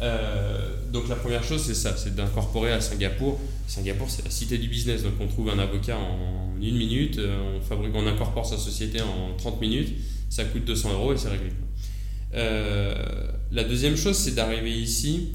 Euh, 0.02 0.76
donc 0.90 1.08
la 1.08 1.16
première 1.16 1.44
chose, 1.44 1.62
c'est 1.62 1.74
ça, 1.74 1.96
c'est 1.96 2.14
d'incorporer 2.14 2.72
à 2.72 2.80
Singapour. 2.80 3.38
Singapour, 3.66 4.08
c'est 4.08 4.24
la 4.24 4.30
cité 4.30 4.56
du 4.56 4.68
business, 4.68 5.02
donc 5.02 5.12
on 5.20 5.26
trouve 5.26 5.50
un 5.50 5.58
avocat 5.58 5.98
en 5.98 6.56
une 6.60 6.76
minute, 6.76 7.18
euh, 7.18 7.58
on, 7.58 7.60
fabrique, 7.60 7.92
on 7.94 8.06
incorpore 8.06 8.46
sa 8.46 8.56
société 8.56 9.00
en 9.02 9.36
30 9.36 9.60
minutes, 9.60 9.94
ça 10.30 10.44
coûte 10.44 10.64
200 10.64 10.92
euros 10.94 11.12
et 11.12 11.18
c'est 11.18 11.28
réglé. 11.28 11.50
Euh, 12.34 12.94
la 13.50 13.64
deuxième 13.64 13.96
chose, 13.96 14.16
c'est 14.16 14.34
d'arriver 14.34 14.72
ici, 14.72 15.30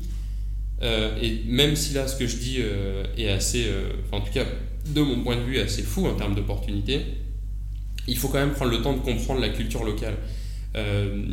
et 0.81 1.41
même 1.47 1.75
si 1.75 1.93
là, 1.93 2.07
ce 2.07 2.15
que 2.15 2.27
je 2.27 2.37
dis 2.37 2.59
est 3.17 3.29
assez, 3.29 3.65
en 4.11 4.21
tout 4.21 4.31
cas, 4.31 4.45
de 4.93 5.01
mon 5.01 5.23
point 5.23 5.35
de 5.35 5.41
vue, 5.41 5.59
assez 5.59 5.81
fou 5.81 6.05
en 6.05 6.13
termes 6.13 6.35
d'opportunités, 6.35 7.01
il 8.07 8.17
faut 8.17 8.27
quand 8.27 8.39
même 8.39 8.53
prendre 8.53 8.71
le 8.71 8.81
temps 8.81 8.93
de 8.93 8.99
comprendre 8.99 9.41
la 9.41 9.49
culture 9.49 9.83
locale. 9.83 10.15
Euh, 10.75 11.25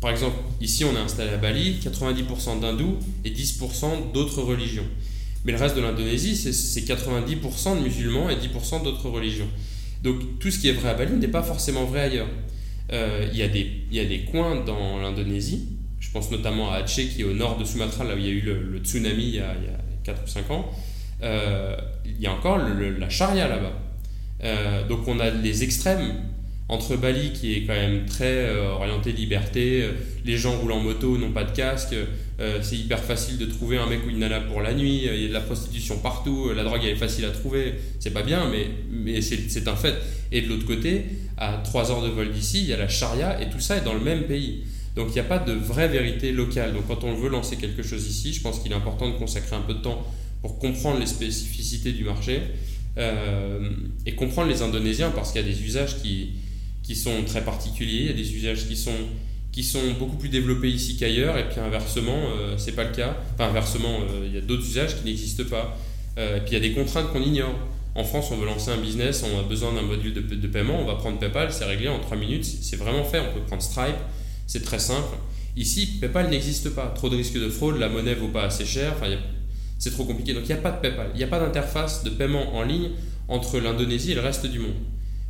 par 0.00 0.10
exemple, 0.10 0.36
ici 0.60 0.84
on 0.84 0.94
est 0.94 1.00
installé 1.00 1.30
à 1.30 1.36
Bali, 1.36 1.78
90% 1.82 2.60
d'hindous 2.60 2.98
et 3.24 3.30
10% 3.30 4.12
d'autres 4.12 4.42
religions. 4.42 4.86
Mais 5.44 5.52
le 5.52 5.58
reste 5.58 5.76
de 5.76 5.80
l'Indonésie, 5.80 6.36
c'est 6.36 6.80
90% 6.80 7.78
de 7.78 7.82
musulmans 7.82 8.30
et 8.30 8.36
10% 8.36 8.82
d'autres 8.82 9.08
religions. 9.08 9.48
Donc 10.02 10.38
tout 10.38 10.50
ce 10.50 10.58
qui 10.58 10.68
est 10.68 10.72
vrai 10.72 10.90
à 10.90 10.94
Bali 10.94 11.14
n'est 11.16 11.28
pas 11.28 11.42
forcément 11.42 11.84
vrai 11.84 12.00
ailleurs. 12.00 12.28
Il, 12.90 13.36
y 13.36 13.42
a 13.42 13.48
des, 13.48 13.66
y 13.90 14.00
a 14.00 14.04
des 14.04 14.20
coins 14.20 14.64
dans 14.64 15.00
l'Indonésie, 15.00 15.68
je 16.00 16.10
pense 16.10 16.30
notamment 16.30 16.70
à 16.70 16.76
Aceh 16.76 17.06
qui 17.08 17.22
est 17.22 17.24
au 17.24 17.32
nord 17.32 17.58
de 17.58 17.64
Sumatra, 17.64 18.04
là 18.04 18.14
où 18.14 18.18
il 18.18 18.26
y 18.26 18.28
a 18.28 18.32
eu 18.32 18.40
le, 18.40 18.78
tsunami 18.78 19.22
il 19.22 19.34
y, 19.36 19.40
a, 19.40 19.54
il 19.54 19.64
y, 19.64 19.74
a, 19.74 19.78
4 20.04 20.22
ou 20.22 20.28
5 20.28 20.50
ans, 20.50 20.70
il 21.22 22.20
y 22.20 22.26
a 22.26 22.32
encore 22.32 22.58
la 22.58 23.08
charia 23.08 23.48
là-bas. 23.48 24.86
donc 24.88 25.08
on 25.08 25.18
a 25.18 25.30
les 25.30 25.64
extrêmes 25.64 26.14
entre 26.68 26.96
Bali 26.96 27.32
qui 27.32 27.54
est 27.54 27.62
quand 27.64 27.74
même 27.74 28.06
très 28.06 28.46
euh, 28.46 28.70
orienté 28.70 29.12
liberté, 29.12 29.82
euh, 29.82 29.92
les 30.24 30.36
gens 30.36 30.56
roulent 30.56 30.72
en 30.72 30.80
moto, 30.80 31.18
n'ont 31.18 31.32
pas 31.32 31.44
de 31.44 31.54
casque, 31.54 31.94
euh, 32.40 32.58
c'est 32.62 32.76
hyper 32.76 33.00
facile 33.00 33.36
de 33.36 33.44
trouver 33.46 33.76
un 33.76 33.86
mec 33.86 34.00
ou 34.06 34.10
une 34.10 34.18
nana 34.18 34.40
pour 34.40 34.62
la 34.62 34.72
nuit, 34.72 35.02
il 35.04 35.22
y 35.22 35.24
a 35.26 35.28
de 35.28 35.32
la 35.32 35.40
prostitution 35.40 35.98
partout, 35.98 36.50
la 36.54 36.64
drogue 36.64 36.80
elle 36.82 36.92
est 36.92 36.96
facile 36.96 37.26
à 37.26 37.30
trouver, 37.30 37.74
c'est 38.00 38.12
pas 38.12 38.22
bien 38.22 38.48
mais, 38.50 38.66
mais 38.90 39.20
c'est 39.20 39.68
un 39.68 39.76
fait. 39.76 39.94
Et 40.32 40.40
de 40.40 40.48
l'autre 40.48 40.66
côté, 40.66 41.04
à 41.36 41.60
3 41.64 41.90
heures 41.90 42.02
de 42.02 42.08
vol 42.08 42.32
d'ici, 42.32 42.60
il 42.62 42.68
y 42.68 42.72
a 42.72 42.76
la 42.76 42.88
charia 42.88 43.40
et 43.40 43.50
tout 43.50 43.60
ça 43.60 43.76
est 43.76 43.84
dans 43.84 43.94
le 43.94 44.00
même 44.00 44.24
pays. 44.24 44.64
Donc 44.96 45.08
il 45.08 45.14
n'y 45.14 45.20
a 45.20 45.24
pas 45.24 45.38
de 45.38 45.52
vraie 45.52 45.88
vérité 45.88 46.32
locale. 46.32 46.72
Donc 46.72 46.86
quand 46.86 47.04
on 47.04 47.14
veut 47.14 47.28
lancer 47.28 47.56
quelque 47.56 47.82
chose 47.82 48.06
ici, 48.06 48.32
je 48.32 48.40
pense 48.40 48.60
qu'il 48.60 48.70
est 48.72 48.76
important 48.76 49.08
de 49.08 49.16
consacrer 49.16 49.56
un 49.56 49.60
peu 49.62 49.74
de 49.74 49.80
temps 49.80 50.06
pour 50.42 50.58
comprendre 50.58 51.00
les 51.00 51.06
spécificités 51.06 51.92
du 51.92 52.04
marché 52.04 52.40
et 54.06 54.14
comprendre 54.14 54.48
les 54.48 54.62
Indonésiens 54.62 55.10
parce 55.10 55.32
qu'il 55.32 55.40
y 55.40 55.44
a 55.44 55.48
des 55.48 55.64
usages 55.64 56.00
qui 56.00 56.34
qui 56.84 56.94
sont 56.94 57.24
très 57.26 57.42
particuliers, 57.42 58.02
il 58.02 58.06
y 58.06 58.10
a 58.10 58.12
des 58.12 58.34
usages 58.34 58.68
qui 58.68 58.76
sont, 58.76 58.92
qui 59.50 59.64
sont 59.64 59.92
beaucoup 59.98 60.16
plus 60.16 60.28
développés 60.28 60.70
ici 60.70 60.96
qu'ailleurs, 60.96 61.36
et 61.38 61.48
puis 61.48 61.58
inversement, 61.58 62.18
euh, 62.36 62.56
c'est 62.58 62.72
pas 62.76 62.84
le 62.84 62.92
cas. 62.92 63.16
Enfin, 63.34 63.48
inversement, 63.48 64.00
euh, 64.00 64.26
il 64.26 64.34
y 64.34 64.38
a 64.38 64.42
d'autres 64.42 64.66
usages 64.66 64.98
qui 64.98 65.04
n'existent 65.06 65.44
pas. 65.44 65.76
Euh, 66.18 66.36
et 66.36 66.40
puis 66.40 66.50
il 66.50 66.54
y 66.54 66.56
a 66.56 66.60
des 66.60 66.72
contraintes 66.72 67.10
qu'on 67.10 67.22
ignore. 67.22 67.54
En 67.94 68.02
France, 68.02 68.30
on 68.32 68.36
veut 68.36 68.46
lancer 68.46 68.70
un 68.70 68.76
business, 68.78 69.24
on 69.24 69.38
a 69.38 69.42
besoin 69.44 69.72
d'un 69.72 69.82
module 69.82 70.12
de, 70.12 70.46
paiement, 70.48 70.80
on 70.80 70.84
va 70.84 70.96
prendre 70.96 71.18
PayPal, 71.18 71.52
c'est 71.52 71.64
réglé 71.64 71.88
en 71.88 72.00
3 72.00 72.16
minutes, 72.16 72.44
c'est 72.44 72.76
vraiment 72.76 73.04
fait. 73.04 73.20
On 73.20 73.32
peut 73.32 73.44
prendre 73.46 73.62
Stripe, 73.62 73.96
c'est 74.46 74.64
très 74.64 74.80
simple. 74.80 75.16
Ici, 75.56 75.98
PayPal 76.00 76.28
n'existe 76.28 76.70
pas. 76.70 76.88
Trop 76.88 77.08
de 77.08 77.16
risques 77.16 77.38
de 77.38 77.48
fraude, 77.48 77.78
la 77.78 77.88
monnaie 77.88 78.14
vaut 78.14 78.28
pas 78.28 78.44
assez 78.44 78.64
cher, 78.64 78.94
enfin, 78.96 79.06
c'est 79.78 79.92
trop 79.92 80.04
compliqué. 80.04 80.34
Donc 80.34 80.42
il 80.44 80.48
n'y 80.48 80.54
a 80.54 80.62
pas 80.62 80.72
de 80.72 80.80
PayPal, 80.80 81.10
il 81.14 81.18
n'y 81.18 81.24
a 81.24 81.28
pas 81.28 81.38
d'interface 81.38 82.02
de 82.02 82.10
paiement 82.10 82.56
en 82.56 82.62
ligne 82.62 82.90
entre 83.28 83.60
l'Indonésie 83.60 84.12
et 84.12 84.14
le 84.14 84.22
reste 84.22 84.46
du 84.46 84.58
monde. 84.58 84.74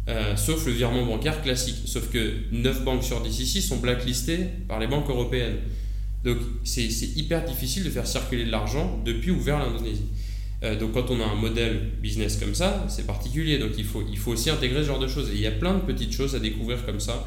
Euh, 0.07 0.37
sauf 0.37 0.67
le 0.67 0.73
virement 0.73 1.05
bancaire 1.07 1.43
classique. 1.43 1.77
Sauf 1.87 2.11
que 2.11 2.35
9 2.53 2.85
banques 2.85 3.05
sur 3.05 3.23
10 3.23 3.41
ici 3.41 3.63
sont 3.63 3.79
blacklistées 3.79 4.47
par 4.69 4.79
les 4.79 4.87
banques 4.87 5.09
européennes. 5.09 5.57
Donc 6.25 6.39
c'est 6.65 6.89
hyper 7.17 7.45
difficile 7.45 7.85
de 7.85 7.91
faire 7.91 8.07
circuler 8.07 8.45
de 8.45 8.51
l'argent 8.51 9.01
depuis 9.05 9.31
ou 9.31 9.41
vers 9.41 9.59
l'Indonésie. 9.59 10.07
Euh, 10.65 10.79
donc 10.79 10.93
quand 10.93 11.11
on 11.11 11.21
a 11.21 11.25
un 11.25 11.35
modèle 11.35 11.91
business 12.03 12.37
comme 12.37 12.55
ça, 12.55 12.87
c'est 12.89 13.07
particulier. 13.07 13.59
Donc 13.59 13.73
il 13.79 13.85
faut, 13.85 14.03
il 14.11 14.19
faut 14.19 14.33
aussi 14.33 14.51
intégrer 14.51 14.83
ce 14.83 14.89
genre 14.89 14.99
de 14.99 15.09
choses. 15.09 15.31
Et 15.31 15.35
il 15.35 15.41
y 15.41 15.47
a 15.47 15.53
plein 15.53 15.75
de 15.75 15.81
petites 15.81 16.13
choses 16.13 16.35
à 16.35 16.39
découvrir 16.39 16.85
comme 16.85 17.01
ça. 17.01 17.27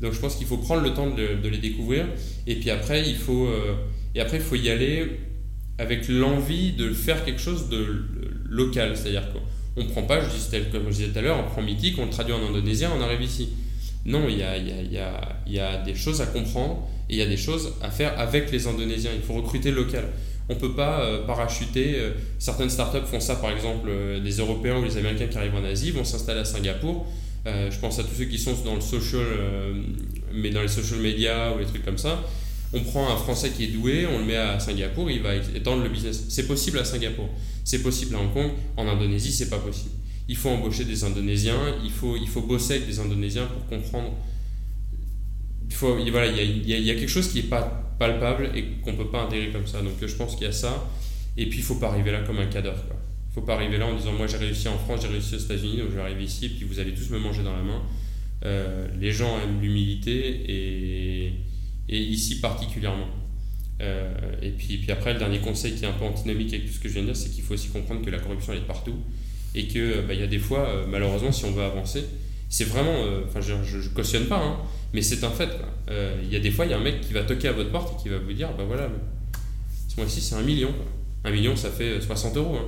Donc 0.00 0.12
je 0.12 0.20
pense 0.20 0.36
qu'il 0.36 0.46
faut 0.46 0.58
prendre 0.58 0.82
le 0.82 0.94
temps 0.94 1.10
de, 1.10 1.48
les 1.48 1.58
découvrir. 1.58 2.06
Et 2.46 2.56
puis 2.56 2.70
après, 2.70 3.08
il 3.08 3.16
faut, 3.16 3.46
euh, 3.46 3.74
et 4.14 4.20
après, 4.20 4.36
il 4.38 4.42
faut 4.42 4.56
y 4.56 4.70
aller 4.70 5.18
avec 5.78 6.08
l'envie 6.08 6.72
de 6.72 6.92
faire 6.92 7.24
quelque 7.24 7.40
chose 7.40 7.68
de 7.68 8.04
local. 8.48 8.96
C'est-à-dire 8.96 9.30
quoi 9.32 9.42
on 9.76 9.84
ne 9.84 9.88
prend 9.88 10.02
pas, 10.02 10.20
je 10.20 10.58
comme 10.72 10.84
je 10.86 10.96
disais 10.96 11.08
tout 11.08 11.18
à 11.18 11.22
l'heure, 11.22 11.38
on 11.38 11.50
prend 11.50 11.62
mythique, 11.62 11.98
on 11.98 12.06
le 12.06 12.10
traduit 12.10 12.32
en 12.32 12.42
indonésien, 12.48 12.90
on 12.96 13.02
arrive 13.02 13.20
ici. 13.20 13.50
Non, 14.06 14.28
y 14.28 14.42
a, 14.42 14.56
y, 14.56 14.98
a, 14.98 15.42
il 15.46 15.52
y 15.52 15.58
a 15.58 15.82
des 15.82 15.94
choses 15.94 16.20
à 16.20 16.26
comprendre 16.26 16.88
et 17.10 17.14
il 17.14 17.18
y 17.18 17.22
a 17.22 17.26
des 17.26 17.36
choses 17.36 17.74
à 17.82 17.90
faire 17.90 18.18
avec 18.18 18.50
les 18.52 18.66
Indonésiens. 18.66 19.10
Il 19.14 19.22
faut 19.22 19.34
recruter 19.34 19.70
local. 19.70 20.04
On 20.48 20.54
ne 20.54 20.58
peut 20.58 20.74
pas 20.74 21.00
euh, 21.00 21.26
parachuter. 21.26 21.94
Euh, 21.96 22.12
certaines 22.38 22.70
startups 22.70 23.06
font 23.06 23.20
ça, 23.20 23.36
par 23.36 23.50
exemple, 23.50 23.88
euh, 23.88 24.20
des 24.20 24.36
Européens 24.36 24.78
ou 24.78 24.84
les 24.84 24.96
Américains 24.96 25.26
qui 25.26 25.36
arrivent 25.38 25.54
en 25.54 25.64
Asie 25.64 25.90
vont 25.90 26.04
s'installer 26.04 26.40
à 26.40 26.44
Singapour. 26.44 27.06
je 27.44 27.78
pense 27.78 27.98
à 27.98 28.02
tous 28.02 28.14
ceux 28.18 28.24
qui 28.24 28.38
sont 28.38 28.54
dans 28.64 28.74
le 28.74 28.80
social, 28.80 29.24
mais 30.34 30.50
dans 30.50 30.62
les 30.62 30.68
social 30.68 30.98
media 31.00 31.52
ou 31.54 31.58
les 31.58 31.64
trucs 31.64 31.84
comme 31.84 31.98
ça 31.98 32.18
on 32.72 32.80
prend 32.80 33.12
un 33.12 33.16
Français 33.16 33.50
qui 33.50 33.64
est 33.64 33.68
doué, 33.68 34.06
on 34.06 34.18
le 34.18 34.24
met 34.24 34.36
à 34.36 34.58
Singapour, 34.58 35.10
il 35.10 35.22
va 35.22 35.34
étendre 35.34 35.82
le 35.82 35.88
business. 35.88 36.24
C'est 36.28 36.46
possible 36.46 36.78
à 36.78 36.84
Singapour, 36.84 37.28
c'est 37.64 37.82
possible 37.82 38.14
à 38.16 38.18
Hong 38.18 38.32
Kong, 38.32 38.50
en 38.76 38.86
Indonésie, 38.88 39.32
c'est 39.32 39.48
pas 39.48 39.58
possible. 39.58 39.94
Il 40.28 40.36
faut 40.36 40.48
embaucher 40.48 40.84
des 40.84 41.04
Indonésiens, 41.04 41.76
il 41.84 41.90
faut, 41.90 42.16
il 42.16 42.28
faut 42.28 42.42
bosser 42.42 42.74
avec 42.74 42.86
des 42.86 42.98
Indonésiens 42.98 43.46
pour 43.46 43.66
comprendre. 43.66 44.12
Il, 45.82 46.68
y 46.68 46.90
a, 46.90 46.94
quelque 46.94 47.08
chose 47.08 47.28
qui 47.28 47.42
n'est 47.42 47.48
pas 47.48 47.62
palpable 47.98 48.50
et 48.54 48.64
qu'on 48.82 48.92
ne 48.92 48.96
peut 48.96 49.08
pas 49.08 49.22
intégrer 49.22 49.50
comme 49.50 49.66
ça. 49.66 49.80
Donc 49.80 49.94
je 50.00 50.14
pense 50.14 50.34
qu'il 50.36 50.46
y 50.46 50.50
a 50.50 50.52
ça. 50.52 50.88
Et 51.36 51.46
puis 51.46 51.58
il 51.58 51.62
ne 51.62 51.66
faut 51.66 51.74
pas 51.76 51.88
arriver 51.88 52.12
là 52.12 52.20
comme 52.22 52.38
un 52.38 52.46
cadre. 52.46 52.74
Il 52.74 53.30
ne 53.30 53.34
faut 53.34 53.46
pas 53.46 53.54
arriver 53.54 53.78
là 53.78 53.86
en 53.86 53.94
disant 53.94 54.12
moi 54.12 54.26
j'ai 54.26 54.38
réussi 54.38 54.68
en 54.68 54.78
France, 54.78 55.00
j'ai 55.02 55.08
réussi 55.08 55.34
aux 55.34 55.38
États-Unis, 55.38 55.78
donc 55.78 55.90
je 55.90 55.96
vais 55.96 56.02
arriver 56.02 56.24
ici 56.24 56.46
et 56.46 56.48
puis 56.48 56.64
vous 56.64 56.78
allez 56.78 56.94
tous 56.94 57.10
me 57.10 57.18
manger 57.18 57.42
dans 57.42 57.54
la 57.54 57.62
main. 57.62 57.82
Euh, 58.44 58.86
les 58.98 59.12
gens 59.12 59.38
aiment 59.40 59.60
l'humilité 59.60 61.32
et 61.88 61.98
ici 61.98 62.40
particulièrement. 62.40 63.08
Euh, 63.82 64.14
et 64.42 64.50
puis, 64.50 64.84
après, 64.90 65.12
le 65.12 65.18
dernier 65.18 65.38
conseil 65.38 65.74
qui 65.74 65.84
est 65.84 65.88
un 65.88 65.92
peu 65.92 66.04
antinomique 66.04 66.52
avec 66.54 66.66
tout 66.66 66.72
ce 66.72 66.80
que 66.80 66.88
je 66.88 66.94
viens 66.94 67.02
de 67.02 67.08
dire, 67.08 67.16
c'est 67.16 67.30
qu'il 67.30 67.44
faut 67.44 67.54
aussi 67.54 67.68
comprendre 67.68 68.04
que 68.04 68.10
la 68.10 68.18
corruption 68.18 68.52
elle 68.52 68.60
est 68.60 68.66
partout 68.66 68.96
et 69.54 69.66
qu'il 69.66 70.02
bah, 70.06 70.14
y 70.14 70.22
a 70.22 70.26
des 70.26 70.38
fois, 70.38 70.68
euh, 70.68 70.86
malheureusement, 70.88 71.32
si 71.32 71.44
on 71.44 71.52
veut 71.52 71.62
avancer, 71.62 72.04
c'est 72.48 72.64
vraiment, 72.64 72.94
euh, 72.94 73.22
enfin, 73.26 73.40
je, 73.40 73.54
je, 73.64 73.88
cautionne 73.88 74.26
pas, 74.26 74.42
hein, 74.42 74.56
mais 74.92 75.02
c'est 75.02 75.24
un 75.24 75.30
fait. 75.30 75.48
Il 76.22 76.32
y 76.32 76.36
a 76.36 76.40
des 76.40 76.50
fois, 76.50 76.64
il 76.66 76.70
y 76.70 76.74
a 76.74 76.78
un 76.78 76.82
mec 76.82 77.00
qui 77.00 77.12
va 77.12 77.22
toquer 77.22 77.48
à 77.48 77.52
votre 77.52 77.70
porte 77.70 77.98
et 77.98 78.02
qui 78.02 78.08
va 78.08 78.18
vous 78.18 78.32
dire, 78.32 78.48
bah 78.56 78.64
voilà, 78.66 78.88
ce 79.88 79.96
mois-ci 79.96 80.20
c'est 80.20 80.34
un 80.34 80.42
million. 80.42 80.70
Un 81.24 81.30
million, 81.30 81.56
ça 81.56 81.70
fait 81.70 82.00
60 82.00 82.36
euros. 82.36 82.56
Hein. 82.56 82.66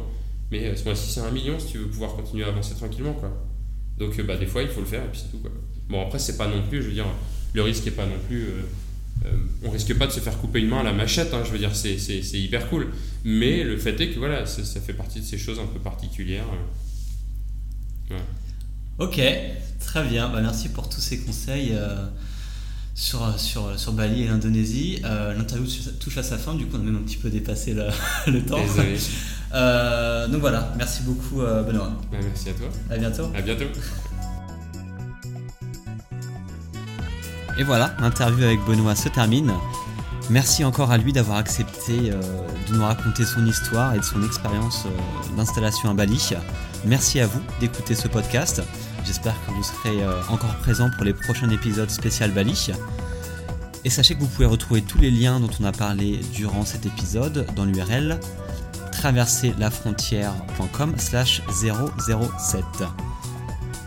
Mais 0.50 0.74
ce 0.74 0.84
mois-ci 0.84 1.10
c'est 1.10 1.20
un 1.20 1.30
million 1.30 1.58
si 1.58 1.72
tu 1.72 1.78
veux 1.78 1.86
pouvoir 1.86 2.14
continuer 2.14 2.44
à 2.44 2.48
avancer 2.48 2.74
tranquillement. 2.74 3.12
Quoi. 3.12 3.30
Donc 3.98 4.20
bah, 4.22 4.36
des 4.36 4.46
fois, 4.46 4.62
il 4.62 4.68
faut 4.68 4.80
le 4.80 4.86
faire 4.86 5.04
et 5.04 5.08
puis 5.08 5.20
c'est 5.20 5.30
tout. 5.30 5.38
Quoi. 5.38 5.50
Bon, 5.88 6.02
après, 6.02 6.18
c'est 6.18 6.36
pas 6.36 6.48
non 6.48 6.62
plus, 6.68 6.82
je 6.82 6.88
veux 6.88 6.94
dire, 6.94 7.06
le 7.54 7.62
risque 7.62 7.84
n'est 7.84 7.92
pas 7.92 8.06
non 8.06 8.18
plus 8.26 8.46
euh, 9.26 9.30
on 9.64 9.70
risque 9.70 9.96
pas 9.96 10.06
de 10.06 10.12
se 10.12 10.20
faire 10.20 10.38
couper 10.38 10.60
une 10.60 10.68
main 10.68 10.80
à 10.80 10.82
la 10.82 10.92
machette, 10.92 11.34
hein, 11.34 11.42
je 11.44 11.50
veux 11.50 11.58
dire, 11.58 11.74
c'est, 11.74 11.96
hyper 12.34 12.68
cool. 12.68 12.88
Mais 13.24 13.64
le 13.64 13.76
fait 13.76 14.00
est 14.00 14.10
que 14.10 14.18
voilà, 14.18 14.46
ça, 14.46 14.80
fait 14.80 14.92
partie 14.92 15.20
de 15.20 15.24
ces 15.24 15.38
choses 15.38 15.58
un 15.58 15.66
peu 15.66 15.80
particulières. 15.80 16.46
Euh. 18.10 18.14
Ok, 18.98 19.20
très 19.80 20.04
bien. 20.04 20.28
Bah, 20.28 20.40
merci 20.40 20.68
pour 20.68 20.88
tous 20.88 21.00
ces 21.00 21.20
conseils 21.20 21.70
euh, 21.72 22.06
sur, 22.94 23.38
sur, 23.38 23.78
sur 23.78 23.92
Bali 23.92 24.22
et 24.22 24.26
l'Indonésie. 24.26 25.00
l'interview 25.02 25.66
touche 26.00 26.18
à 26.18 26.22
sa 26.22 26.36
fin, 26.38 26.54
du 26.54 26.66
coup, 26.66 26.76
on 26.76 26.80
a 26.80 26.84
même 26.84 26.96
un 26.96 27.02
petit 27.02 27.16
peu 27.16 27.30
dépassé 27.30 27.74
le, 28.26 28.42
temps. 28.42 28.58
donc 30.28 30.40
voilà, 30.40 30.72
merci 30.76 31.02
beaucoup, 31.02 31.36
Benoît. 31.36 31.92
Bah, 32.10 32.18
merci 32.22 32.50
à 32.50 32.52
toi. 32.52 32.68
À 32.90 32.98
bientôt. 32.98 33.30
À 33.34 33.40
bientôt. 33.40 33.64
Et 37.58 37.64
voilà, 37.64 37.92
l'interview 38.00 38.44
avec 38.44 38.60
Benoît 38.64 38.94
se 38.94 39.08
termine. 39.08 39.52
Merci 40.30 40.62
encore 40.64 40.92
à 40.92 40.98
lui 40.98 41.12
d'avoir 41.12 41.38
accepté 41.38 42.12
euh, 42.12 42.20
de 42.68 42.74
nous 42.74 42.84
raconter 42.84 43.24
son 43.24 43.44
histoire 43.46 43.94
et 43.94 43.98
de 43.98 44.04
son 44.04 44.22
expérience 44.22 44.84
euh, 44.86 45.36
d'installation 45.36 45.90
à 45.90 45.94
Bali. 45.94 46.30
Merci 46.84 47.18
à 47.18 47.26
vous 47.26 47.40
d'écouter 47.60 47.96
ce 47.96 48.06
podcast. 48.06 48.62
J'espère 49.04 49.34
que 49.46 49.52
vous 49.52 49.62
serez 49.62 50.02
euh, 50.02 50.20
encore 50.28 50.54
présent 50.56 50.90
pour 50.90 51.04
les 51.04 51.14
prochains 51.14 51.50
épisodes 51.50 51.90
spécial 51.90 52.30
Bali. 52.30 52.70
Et 53.84 53.90
sachez 53.90 54.14
que 54.14 54.20
vous 54.20 54.26
pouvez 54.26 54.46
retrouver 54.46 54.82
tous 54.82 54.98
les 54.98 55.10
liens 55.10 55.40
dont 55.40 55.50
on 55.60 55.64
a 55.64 55.72
parlé 55.72 56.20
durant 56.32 56.64
cet 56.64 56.86
épisode 56.86 57.46
dans 57.54 57.64
l'URL 57.64 58.18
traverserlafrontière.com 58.92 60.94
slash 60.98 61.42
007. 61.48 62.64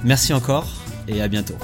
Merci 0.04 0.34
encore 0.34 0.68
et 1.08 1.22
à 1.22 1.28
bientôt. 1.28 1.58